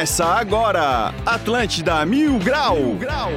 Começa 0.00 0.24
agora, 0.24 1.12
Atlântida 1.26 2.06
Mil 2.06 2.38
Grau. 2.38 2.74
Mil 2.74 2.94
Grau. 2.96 3.30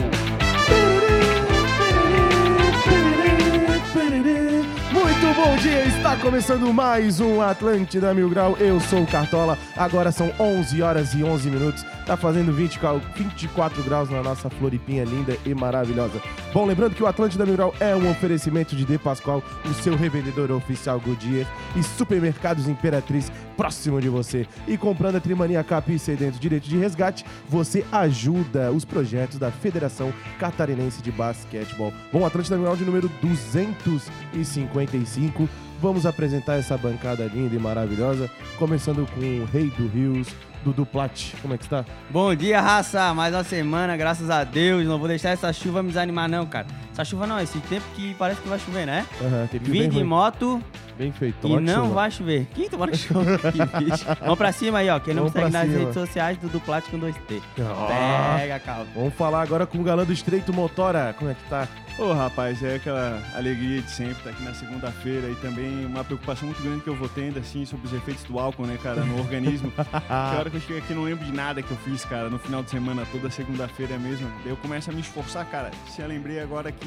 Muito 4.94 5.36
bom 5.36 5.56
dia, 5.58 5.84
está 5.86 6.16
começando 6.16 6.72
mais 6.74 7.20
um 7.20 7.42
Atlântida 7.42 8.14
Mil 8.14 8.30
Grau. 8.30 8.56
Eu 8.60 8.80
sou 8.80 9.02
o 9.04 9.08
Cartola, 9.08 9.58
agora 9.76 10.12
são 10.12 10.32
11 10.40 10.82
horas 10.82 11.14
e 11.14 11.24
11 11.24 11.50
minutos. 11.50 11.86
Tá 12.06 12.16
fazendo 12.16 12.54
20, 12.54 12.80
cal- 12.80 13.02
24 13.16 13.84
graus 13.84 14.10
na 14.10 14.22
nossa 14.24 14.50
Floripinha 14.50 15.04
linda 15.04 15.38
e 15.46 15.54
maravilhosa. 15.54 16.22
Bom, 16.54 16.66
lembrando 16.68 16.94
que 16.94 17.02
o 17.02 17.08
Atlântida 17.08 17.48
Mil 17.48 17.56
Grau 17.56 17.74
é 17.80 17.96
um 17.96 18.12
oferecimento 18.12 18.76
de 18.76 18.86
De 18.86 19.00
Pascoal, 19.00 19.42
o 19.66 19.74
seu 19.74 19.96
revendedor 19.96 20.52
oficial 20.52 21.00
Goodyear 21.00 21.52
e 21.76 21.82
Supermercados 21.82 22.68
Imperatriz 22.68 23.32
próximo 23.58 24.00
de 24.00 24.08
você. 24.08 24.46
E 24.68 24.78
comprando 24.78 25.16
a 25.16 25.20
Trimania 25.20 25.64
Cap 25.64 25.92
e 25.92 25.98
Sedento 25.98 26.38
Direito 26.38 26.70
de 26.70 26.78
Resgate, 26.78 27.26
você 27.50 27.84
ajuda 27.92 28.72
os 28.72 28.86
projetos 28.86 29.40
da 29.40 29.50
Federação 29.50 30.14
Catarinense 30.38 31.02
de 31.02 31.12
Basquetebol. 31.12 31.92
Bom, 32.12 32.24
Atlântida 32.24 32.56
Mil 32.56 32.66
Grau 32.66 32.78
de 32.78 32.86
número 32.86 33.10
255. 33.20 35.50
Vamos 35.82 36.06
apresentar 36.06 36.60
essa 36.60 36.78
bancada 36.78 37.26
linda 37.26 37.56
e 37.56 37.60
maravilhosa, 37.60 38.30
começando 38.60 39.10
com 39.12 39.20
o 39.20 39.46
Rei 39.46 39.72
do 39.72 39.88
Rios, 39.88 40.28
Dudu 40.64 40.86
Plat. 40.86 41.34
Como 41.42 41.54
é 41.54 41.58
que 41.58 41.64
está? 41.66 41.86
Bom 42.10 42.34
dia, 42.34 42.62
raça. 42.62 43.14
Mais 43.14 43.34
uma 43.34 43.44
semana, 43.44 43.98
graças 43.98 44.30
a 44.30 44.44
Deus. 44.44 44.86
Não 44.86 44.98
vou 44.98 45.08
deixar 45.08 45.30
essa 45.32 45.52
chuva 45.52 45.84
me 45.84 45.90
desanimar, 45.90 46.30
não, 46.30 46.46
cara. 46.46 46.66
Essa 46.94 47.04
chuva 47.04 47.26
não, 47.28 47.40
esse 47.40 47.58
tempo 47.62 47.84
que 47.96 48.14
parece 48.16 48.40
que 48.42 48.48
vai 48.48 48.60
chover, 48.60 48.86
né? 48.86 49.06
Aham, 49.20 49.48
tem 49.52 49.60
que 49.60 49.70
bem, 49.70 49.82
Vim 49.84 49.90
de 49.90 50.04
moto 50.04 50.62
bem 50.96 51.12
feito. 51.12 51.36
e 51.40 51.42
tomara 51.42 51.62
não 51.62 51.74
chova. 51.86 51.94
vai 51.96 52.12
chover. 52.12 52.48
Quem 52.54 52.70
tomara 52.70 52.92
que 52.92 52.98
chova? 52.98 53.26
Vamos 54.22 54.38
pra 54.38 54.52
cima 54.52 54.78
aí, 54.78 54.90
ó. 54.90 55.00
Quem 55.00 55.14
não 55.16 55.24
me 55.24 55.30
Vamos 55.30 55.34
segue 55.34 55.52
pra 55.52 55.60
nas 55.60 55.68
cima. 55.70 55.80
redes 55.80 55.94
sociais, 55.96 56.38
Dudu 56.38 56.60
Plat 56.60 56.86
com 56.90 57.00
2T. 57.00 57.42
Ah. 57.60 58.36
Pega, 58.40 58.60
calma. 58.60 58.86
Vamos 58.96 59.14
falar 59.16 59.42
agora 59.42 59.66
com 59.66 59.80
o 59.80 59.84
galã 59.84 60.04
do 60.06 60.14
Estreito 60.14 60.54
Motora. 60.54 61.16
Como 61.18 61.32
é 61.32 61.34
que 61.34 61.44
tá? 61.50 61.68
Ô 61.98 62.12
rapaz, 62.12 62.64
é 62.64 62.76
aquela 62.76 63.22
alegria 63.36 63.80
de 63.80 63.92
sempre 63.92 64.14
estar 64.18 64.32
aqui 64.32 64.44
na 64.44 64.54
segunda-feira 64.56 65.30
e 65.30 65.36
também 65.36 65.86
uma 65.86 66.04
preocupação 66.04 66.48
muito 66.48 66.62
grande 66.64 66.82
que 66.82 66.90
eu 66.90 66.96
vou 66.96 67.08
tendo, 67.08 67.38
assim, 67.38 67.66
sobre 67.66 67.86
os 67.86 67.94
efeitos 67.94 68.24
do 68.24 68.40
álcool, 68.40 68.66
né, 68.66 68.80
cara, 68.82 69.02
no 69.02 69.20
organismo. 69.20 69.72
Que 69.78 70.12
a 70.12 70.36
hora 70.40 70.50
que 70.50 70.58
eu 70.58 70.62
chego 70.62 70.80
aqui 70.80 70.90
eu 70.92 70.98
não 70.98 71.04
lembro 71.04 71.24
de 71.24 71.32
nada 71.32 71.62
que 71.62 71.70
eu 71.70 71.78
fiz, 71.78 72.04
cara, 72.06 72.30
no 72.32 72.40
final 72.40 72.64
de 72.64 72.72
semana, 72.72 73.04
toda 73.12 73.30
segunda-feira 73.30 73.98
mesmo. 74.00 74.28
Daí 74.44 74.50
eu 74.50 74.58
começo 74.58 74.90
a 74.90 74.94
me 74.94 75.02
esforçar, 75.02 75.46
cara. 75.46 75.70
Se 75.88 76.02
eu 76.02 76.08
lembrei 76.08 76.40
agora 76.40 76.72
que 76.72 76.83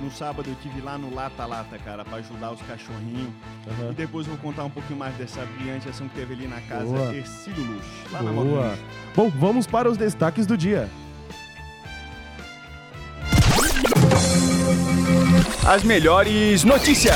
no 0.00 0.10
sábado 0.10 0.48
eu 0.48 0.54
tive 0.62 0.80
lá 0.80 0.96
no 0.96 1.12
Lata 1.14 1.44
Lata, 1.44 1.78
cara, 1.78 2.04
pra 2.04 2.18
ajudar 2.18 2.52
os 2.52 2.62
cachorrinhos. 2.62 3.32
Aham. 3.66 3.90
E 3.90 3.94
depois 3.94 4.26
eu 4.26 4.34
vou 4.34 4.42
contar 4.42 4.64
um 4.64 4.70
pouquinho 4.70 4.98
mais 4.98 5.14
dessa 5.16 5.44
brilhante 5.56 5.88
ação 5.88 6.08
que 6.08 6.14
teve 6.14 6.34
ali 6.34 6.46
na 6.46 6.60
casa 6.62 6.84
Boa. 6.84 7.14
Ercílio 7.14 7.64
Luz, 7.64 7.84
lá 8.12 8.22
na 8.22 8.32
Moto 8.32 8.48
Boa. 8.48 8.78
Bom, 9.14 9.30
vamos 9.30 9.66
para 9.66 9.90
os 9.90 9.96
destaques 9.96 10.46
do 10.46 10.56
dia. 10.56 10.88
As 15.66 15.82
melhores 15.82 16.64
notícias. 16.64 17.14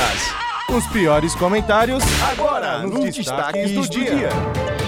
Os 0.69 0.87
piores 0.87 1.35
comentários 1.35 2.03
Agora, 2.31 2.79
nos, 2.79 3.15
destaques, 3.15 3.73
do, 3.73 3.89
dia. 3.89 4.31
O 4.81 4.82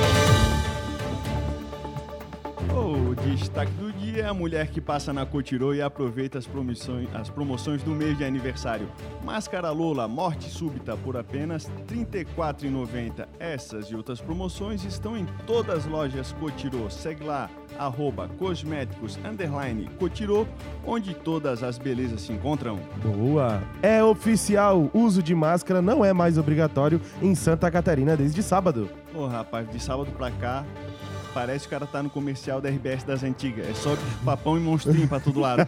destaque 3.34 3.72
do 3.72 3.92
dia 3.92 4.22
é 4.22 4.26
a 4.26 4.34
mulher 4.34 4.68
que 4.68 4.80
passa 4.80 5.12
na 5.12 5.26
Cotirô 5.26 5.74
e 5.74 5.82
aproveita 5.82 6.38
as 6.38 6.46
promoções, 6.46 7.08
as 7.14 7.28
promoções 7.28 7.82
do 7.82 7.90
mês 7.90 8.16
de 8.16 8.24
aniversário. 8.24 8.88
Máscara 9.24 9.70
Lola, 9.70 10.06
morte 10.06 10.48
súbita 10.48 10.96
por 10.96 11.16
apenas 11.16 11.66
R$ 11.66 12.06
34,90. 12.06 13.26
Essas 13.38 13.86
e 13.86 13.96
outras 13.96 14.20
promoções 14.20 14.84
estão 14.84 15.16
em 15.16 15.26
todas 15.46 15.78
as 15.78 15.86
lojas 15.86 16.32
Cotirô. 16.32 16.88
Segue 16.90 17.24
lá, 17.24 17.50
arroba 17.78 18.28
cosméticos, 18.38 19.18
underline 19.24 19.88
Cotirô, 19.98 20.46
onde 20.86 21.14
todas 21.14 21.62
as 21.62 21.78
belezas 21.78 22.22
se 22.22 22.32
encontram. 22.32 22.78
Boa. 23.02 23.62
É 23.82 24.02
oficial, 24.02 24.90
uso 24.94 25.22
de 25.22 25.34
máscara 25.34 25.82
não 25.82 26.04
é 26.04 26.12
mais 26.12 26.38
obrigatório 26.38 27.00
em 27.22 27.34
Santa 27.34 27.70
Catarina 27.70 28.16
desde 28.16 28.42
sábado. 28.42 28.88
Ô 29.14 29.26
rapaz, 29.26 29.70
de 29.70 29.80
sábado 29.80 30.10
pra 30.12 30.30
cá, 30.32 30.64
parece 31.34 31.66
que 31.68 31.74
o 31.74 31.78
cara 31.78 31.86
tá 31.86 32.00
no 32.02 32.08
comercial 32.08 32.60
da 32.60 32.70
RBS 32.70 33.02
das 33.02 33.24
antigas. 33.24 33.68
É 33.68 33.74
só 33.74 33.96
papão 34.24 34.56
e 34.56 34.60
monstrinho 34.60 35.08
pra 35.08 35.18
todo 35.18 35.40
lado. 35.40 35.66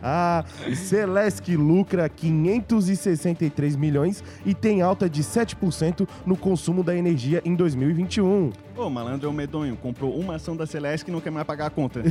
Celesc 0.74 1.54
lucra 1.54 2.08
563 2.08 3.76
milhões 3.76 4.24
e 4.44 4.54
tem 4.54 4.80
alta 4.80 5.08
de 5.08 5.22
7% 5.22 6.08
no 6.24 6.36
consumo 6.36 6.82
da 6.82 6.96
energia 6.96 7.42
em 7.44 7.54
2021. 7.54 8.50
Ô, 8.76 8.90
malandro 8.90 9.26
é 9.26 9.30
um 9.30 9.34
medonho, 9.34 9.74
comprou 9.76 10.18
uma 10.18 10.34
ação 10.34 10.54
da 10.54 10.66
Celeste 10.66 11.08
e 11.08 11.12
não 11.12 11.20
quer 11.20 11.30
mais 11.30 11.46
pagar 11.46 11.66
a 11.66 11.70
conta. 11.70 12.02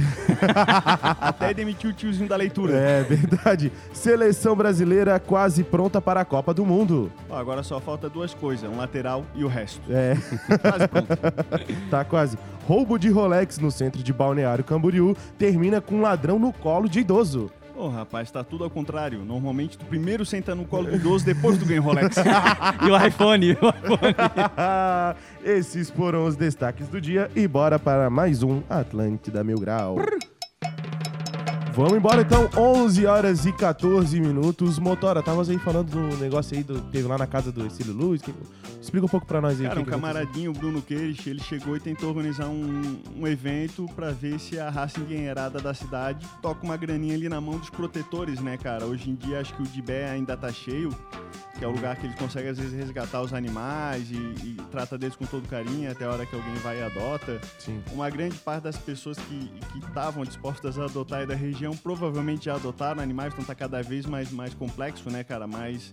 Até 1.22 1.54
demitiu 1.54 1.92
o 1.92 1.94
tiozinho 1.94 2.28
da 2.28 2.36
leitura. 2.36 2.74
É 2.76 3.04
verdade. 3.04 3.72
Seleção 3.94 4.56
brasileira 4.56 5.20
quase 5.20 5.64
pronta 5.64 6.02
para 6.02 6.22
a 6.22 6.26
Copa 6.26 6.54
do 6.56 6.66
Mundo. 6.66 7.12
Ó, 7.30 7.38
agora 7.38 7.62
só 7.62 7.80
falta 7.80 8.10
duas 8.10 8.34
coisas, 8.34 8.68
um 8.68 8.78
lateral 8.78 9.24
e 9.36 9.44
o 9.44 9.48
resto. 9.48 9.80
É, 9.92 10.16
Quase 10.60 10.88
pronto. 10.88 11.08
tá 11.92 12.04
quase. 12.04 12.38
Roubo 12.68 12.98
de 12.98 13.10
Rolex 13.10 13.60
no 13.60 13.70
centro 13.70 14.02
de 14.02 14.12
Balneário 14.12 14.64
Camboriú 14.64 15.16
termina 15.38 15.80
com 15.80 15.98
um 15.98 16.02
ladrão 16.02 16.40
no 16.40 16.52
colo 16.52 16.90
de 16.90 17.00
idoso. 17.00 17.52
Ô, 17.76 17.90
rapaz, 17.90 18.32
tá 18.32 18.44
tudo 18.44 18.64
ao 18.64 18.70
contrário. 18.72 19.24
Normalmente 19.24 19.78
tu 19.78 19.86
primeiro 19.86 20.26
senta 20.26 20.56
no 20.56 20.66
colo 20.66 20.88
do 20.88 20.96
idoso, 20.96 21.24
depois 21.24 21.60
tu 21.60 21.66
ganha 21.66 21.82
o 21.82 21.84
Rolex. 21.84 22.16
E 22.82 22.90
o 22.90 23.06
iPhone, 23.06 23.52
o 23.52 23.70
iPhone. 23.70 24.16
Esses 25.46 25.92
foram 25.92 26.26
os 26.26 26.36
destaques 26.36 26.88
do 26.88 27.00
dia 27.00 27.30
e 27.36 27.48
bora 27.48 27.78
para 27.78 28.10
mais 28.10 28.42
um 28.42 28.64
Atlântida 28.68 29.44
Mil 29.44 29.60
Grau. 29.60 29.98
Vamos 31.76 31.92
embora 31.94 32.22
então, 32.22 32.50
11 32.58 33.06
horas 33.06 33.46
e 33.46 33.52
14 33.52 34.18
minutos. 34.22 34.80
Motora, 34.80 35.22
tava 35.22 35.42
aí 35.42 35.58
falando 35.60 35.90
do 35.92 36.18
negócio 36.18 36.56
aí 36.56 36.64
do 36.64 36.80
teve 36.80 37.06
lá 37.06 37.18
na 37.18 37.28
casa 37.28 37.52
do 37.52 37.66
Exílio 37.66 37.94
Luz. 37.94 38.22
que- 38.22 38.34
Explica 38.82 39.06
um 39.06 39.10
pouco 39.10 39.26
pra 39.26 39.42
nós 39.42 39.60
aí. 39.60 39.68
Cara, 39.68 39.82
um 39.82 39.84
camaradinho, 39.84 40.52
o 40.52 40.54
Bruno 40.54 40.82
Queiroz, 40.82 41.18
ele 41.28 41.42
chegou 41.42 41.76
e 41.76 41.80
tentou 41.82 42.10
organizar 42.10 42.48
um, 42.48 42.98
um 43.20 43.28
evento 43.28 43.88
pra 43.96 44.12
ver 44.12 44.40
se 44.40 44.58
a 44.60 44.70
raça 44.70 45.02
engenheirada 45.02 45.60
da 45.60 45.74
cidade 45.74 46.26
toca 46.42 46.64
uma 46.64 46.78
graninha 46.78 47.16
ali 47.16 47.28
na 47.28 47.42
mão 47.42 47.58
dos 47.58 47.70
protetores, 47.70 48.40
né, 48.40 48.58
cara? 48.58 48.86
Hoje 48.86 49.10
em 49.10 49.16
dia 49.16 49.42
acho 49.42 49.54
que 49.56 49.64
o 49.64 49.66
Dibé 49.66 50.10
ainda 50.12 50.38
tá 50.38 50.52
cheio, 50.54 50.96
que 51.58 51.64
é 51.64 51.68
o 51.68 51.72
lugar 51.72 51.96
que 51.96 52.06
eles 52.06 52.18
conseguem 52.18 52.50
às 52.52 52.58
vezes 52.58 52.74
resgatar 52.74 53.22
os 53.22 53.34
animais 53.34 54.10
e, 54.12 54.16
e 54.16 54.58
trata 54.72 54.98
deles 54.98 55.16
com 55.16 55.26
todo 55.26 55.48
carinho 55.48 55.90
até 55.90 56.06
a 56.06 56.12
hora 56.12 56.26
que 56.26 56.36
alguém 56.36 56.54
vai 56.56 56.80
e 56.80 56.84
adota. 56.84 57.40
Sim. 57.58 57.82
Uma 57.92 58.10
grande 58.10 58.38
parte 58.38 58.64
das 58.64 58.78
pessoas 58.78 59.18
que 59.18 59.46
que 59.72 59.80
estavam 59.80 60.24
dispostas 60.24 60.78
a 60.78 60.86
adotar 60.86 61.20
aí 61.20 61.26
da 61.26 61.36
região 61.36 61.76
provavelmente 61.76 62.46
já 62.46 62.56
adotaram 62.56 63.02
animais, 63.02 63.34
então 63.34 63.46
tá 63.46 63.56
cada 63.56 63.82
vez 63.82 64.06
mais, 64.06 64.32
mais 64.32 64.54
complexo, 64.54 65.10
né, 65.10 65.24
cara? 65.24 65.48
Mais 65.48 65.92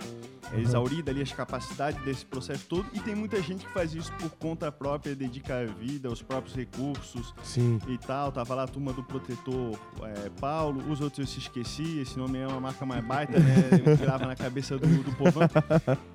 é, 0.50 0.56
Uhum. 0.56 0.60
exaurida 0.60 1.10
ali 1.10 1.22
as 1.22 1.32
capacidades 1.32 2.02
desse 2.04 2.24
processo 2.26 2.66
todo. 2.68 2.86
E 2.92 3.00
tem 3.00 3.14
muita 3.14 3.40
gente 3.42 3.64
que 3.64 3.72
faz 3.72 3.94
isso 3.94 4.12
por 4.14 4.30
conta 4.32 4.70
própria, 4.70 5.14
dedica 5.14 5.60
a 5.60 5.64
vida, 5.64 6.10
os 6.10 6.22
próprios 6.22 6.54
recursos 6.54 7.34
Sim. 7.42 7.78
e 7.88 7.96
tal. 7.98 8.30
Tava 8.30 8.54
lá 8.54 8.64
a 8.64 8.66
turma 8.66 8.92
do 8.92 9.02
protetor 9.02 9.78
é, 10.02 10.30
Paulo, 10.40 10.82
os 10.90 11.00
outros 11.00 11.20
eu 11.20 11.26
se 11.26 11.38
esqueci, 11.38 11.98
esse 12.00 12.18
nome 12.18 12.38
é 12.38 12.46
uma 12.46 12.60
marca 12.60 12.84
mais 12.84 13.04
baita, 13.04 13.38
né? 13.38 13.96
Grava 13.98 14.26
na 14.26 14.36
cabeça 14.36 14.76
do, 14.78 14.86
do 14.86 15.12
povão. 15.16 15.48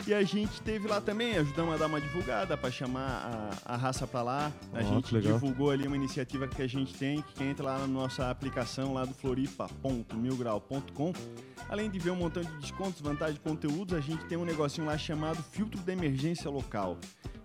E 0.05 0.13
a 0.13 0.23
gente 0.23 0.61
teve 0.61 0.87
lá 0.87 1.01
também, 1.01 1.37
ajudamos 1.37 1.75
a 1.75 1.77
dar 1.77 1.87
uma 1.87 1.99
divulgada 1.99 2.57
para 2.57 2.71
chamar 2.71 3.51
a, 3.65 3.73
a 3.73 3.77
raça 3.77 4.07
para 4.07 4.21
lá. 4.21 4.51
A 4.73 4.79
Ó, 4.79 4.81
gente 4.81 5.19
divulgou 5.19 5.71
ali 5.71 5.87
uma 5.87 5.95
iniciativa 5.95 6.47
que 6.47 6.61
a 6.61 6.67
gente 6.67 6.93
tem, 6.93 7.23
que 7.35 7.43
entra 7.43 7.65
lá 7.65 7.79
na 7.79 7.87
nossa 7.87 8.29
aplicação 8.29 8.93
lá 8.93 9.05
do 9.05 9.13
floripa.milgrau.com. 9.13 11.13
Além 11.69 11.89
de 11.89 11.99
ver 11.99 12.11
um 12.11 12.15
montão 12.15 12.43
de 12.43 12.51
descontos, 12.57 13.01
vantagens 13.01 13.39
conteúdos, 13.39 13.97
a 13.97 13.99
gente 13.99 14.23
tem 14.25 14.37
um 14.37 14.45
negocinho 14.45 14.87
lá 14.87 14.97
chamado 14.97 15.43
filtro 15.51 15.81
de 15.81 15.91
emergência 15.91 16.49
local. 16.49 16.97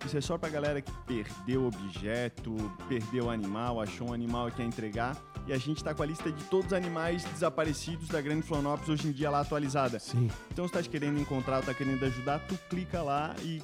Isso 0.05 0.17
é 0.17 0.21
só 0.21 0.37
pra 0.37 0.49
galera 0.49 0.81
que 0.81 0.91
perdeu 1.07 1.65
objeto, 1.65 2.55
perdeu 2.87 3.29
animal, 3.29 3.81
achou 3.81 4.09
um 4.09 4.13
animal 4.13 4.49
e 4.49 4.51
quer 4.51 4.63
entregar. 4.63 5.17
E 5.47 5.53
a 5.53 5.57
gente 5.57 5.83
tá 5.83 5.93
com 5.93 6.03
a 6.03 6.05
lista 6.05 6.31
de 6.31 6.43
todos 6.45 6.67
os 6.67 6.73
animais 6.73 7.23
desaparecidos 7.25 8.07
da 8.09 8.21
Grande 8.21 8.43
Florianópolis 8.43 8.89
hoje 8.89 9.07
em 9.07 9.11
dia 9.11 9.29
lá 9.29 9.41
atualizada. 9.41 9.99
Sim. 9.99 10.29
Então, 10.51 10.67
se 10.67 10.73
tá 10.73 10.81
querendo 10.83 11.19
encontrar, 11.19 11.61
tá 11.61 11.73
querendo 11.73 12.03
ajudar, 12.05 12.39
tu 12.39 12.57
clica 12.69 13.01
lá 13.01 13.35
e 13.41 13.61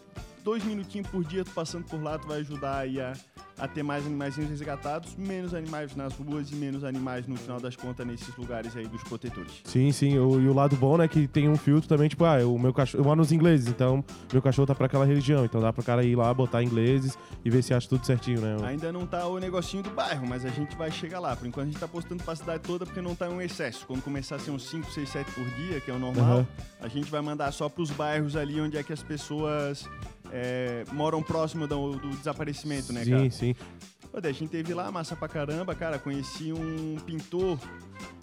dois 0.49 0.63
minutinhos 0.63 1.07
por 1.09 1.23
dia, 1.23 1.45
tu 1.45 1.51
passando 1.51 1.83
por 1.85 2.01
lá, 2.01 2.17
tu 2.17 2.27
vai 2.27 2.39
ajudar 2.39 2.77
aí 2.79 2.99
a, 2.99 3.13
a 3.55 3.67
ter 3.67 3.83
mais 3.83 4.03
animaizinhos 4.07 4.49
resgatados, 4.49 5.15
menos 5.15 5.53
animais 5.53 5.95
nas 5.95 6.13
ruas 6.15 6.49
e 6.51 6.55
menos 6.55 6.83
animais, 6.83 7.27
no 7.27 7.35
final 7.37 7.59
das 7.59 7.75
contas, 7.75 8.05
nesses 8.07 8.35
lugares 8.35 8.75
aí 8.75 8.87
dos 8.87 9.03
protetores. 9.03 9.61
Sim, 9.63 9.91
sim. 9.91 10.17
O- 10.17 10.41
e 10.41 10.47
o 10.47 10.53
lado 10.53 10.75
bom, 10.75 10.97
né, 10.97 11.07
que 11.07 11.27
tem 11.27 11.47
um 11.47 11.55
filtro 11.55 11.87
também, 11.87 12.09
tipo, 12.09 12.25
ah, 12.25 12.37
o 12.47 12.57
meu 12.57 12.73
cachorro. 12.73 13.01
Eu 13.01 13.05
moro 13.05 13.17
nos 13.17 13.31
ingleses, 13.31 13.67
então 13.67 14.03
meu 14.33 14.41
cachorro 14.41 14.65
tá 14.65 14.73
pra 14.73 14.87
aquela 14.87 15.05
religião. 15.05 15.45
Então 15.45 15.61
dá 15.61 15.71
pro 15.71 15.83
cara 15.83 16.03
ir 16.03 16.15
lá, 16.15 16.33
botar 16.33 16.63
ingleses 16.63 17.15
e 17.45 17.49
ver 17.51 17.61
se 17.61 17.71
acha 17.75 17.87
tudo 17.87 18.03
certinho, 18.07 18.41
né? 18.41 18.57
Ainda 18.65 18.91
não 18.91 19.05
tá 19.05 19.27
o 19.27 19.37
negocinho 19.37 19.83
do 19.83 19.91
bairro, 19.91 20.25
mas 20.27 20.43
a 20.45 20.49
gente 20.49 20.75
vai 20.75 20.89
chegar 20.89 21.19
lá. 21.19 21.35
Por 21.35 21.45
enquanto 21.47 21.67
a 21.67 21.69
gente 21.71 21.79
tá 21.79 21.87
postando 21.87 22.23
pra 22.23 22.35
cidade 22.35 22.63
toda 22.63 22.87
porque 22.87 23.01
não 23.01 23.13
tá 23.13 23.27
em 23.27 23.33
um 23.33 23.41
excesso. 23.41 23.85
Quando 23.85 24.01
começar 24.01 24.37
a 24.37 24.39
ser 24.39 24.49
uns 24.49 24.63
5, 24.67 24.89
6, 24.91 25.07
7 25.09 25.31
por 25.31 25.45
dia, 25.51 25.79
que 25.79 25.91
é 25.91 25.93
o 25.93 25.99
normal, 25.99 26.39
Aham. 26.39 26.47
a 26.81 26.87
gente 26.87 27.11
vai 27.11 27.21
mandar 27.21 27.51
só 27.51 27.69
pros 27.69 27.91
bairros 27.91 28.35
ali 28.35 28.59
onde 28.59 28.77
é 28.77 28.81
que 28.81 28.91
as 28.91 29.03
pessoas 29.03 29.87
é, 30.31 30.83
moram 30.91 31.21
próximo 31.21 31.67
do, 31.67 31.93
do 31.93 32.09
desaparecimento, 32.09 32.93
né, 32.93 33.05
cara? 33.05 33.23
Sim, 33.23 33.29
sim. 33.29 33.55
Pô, 34.11 34.17
a 34.17 34.31
gente 34.31 34.49
teve 34.49 34.73
lá, 34.73 34.91
massa 34.91 35.15
pra 35.15 35.27
caramba, 35.27 35.75
cara. 35.75 35.99
Conheci 35.99 36.51
um 36.51 36.97
pintor 37.05 37.59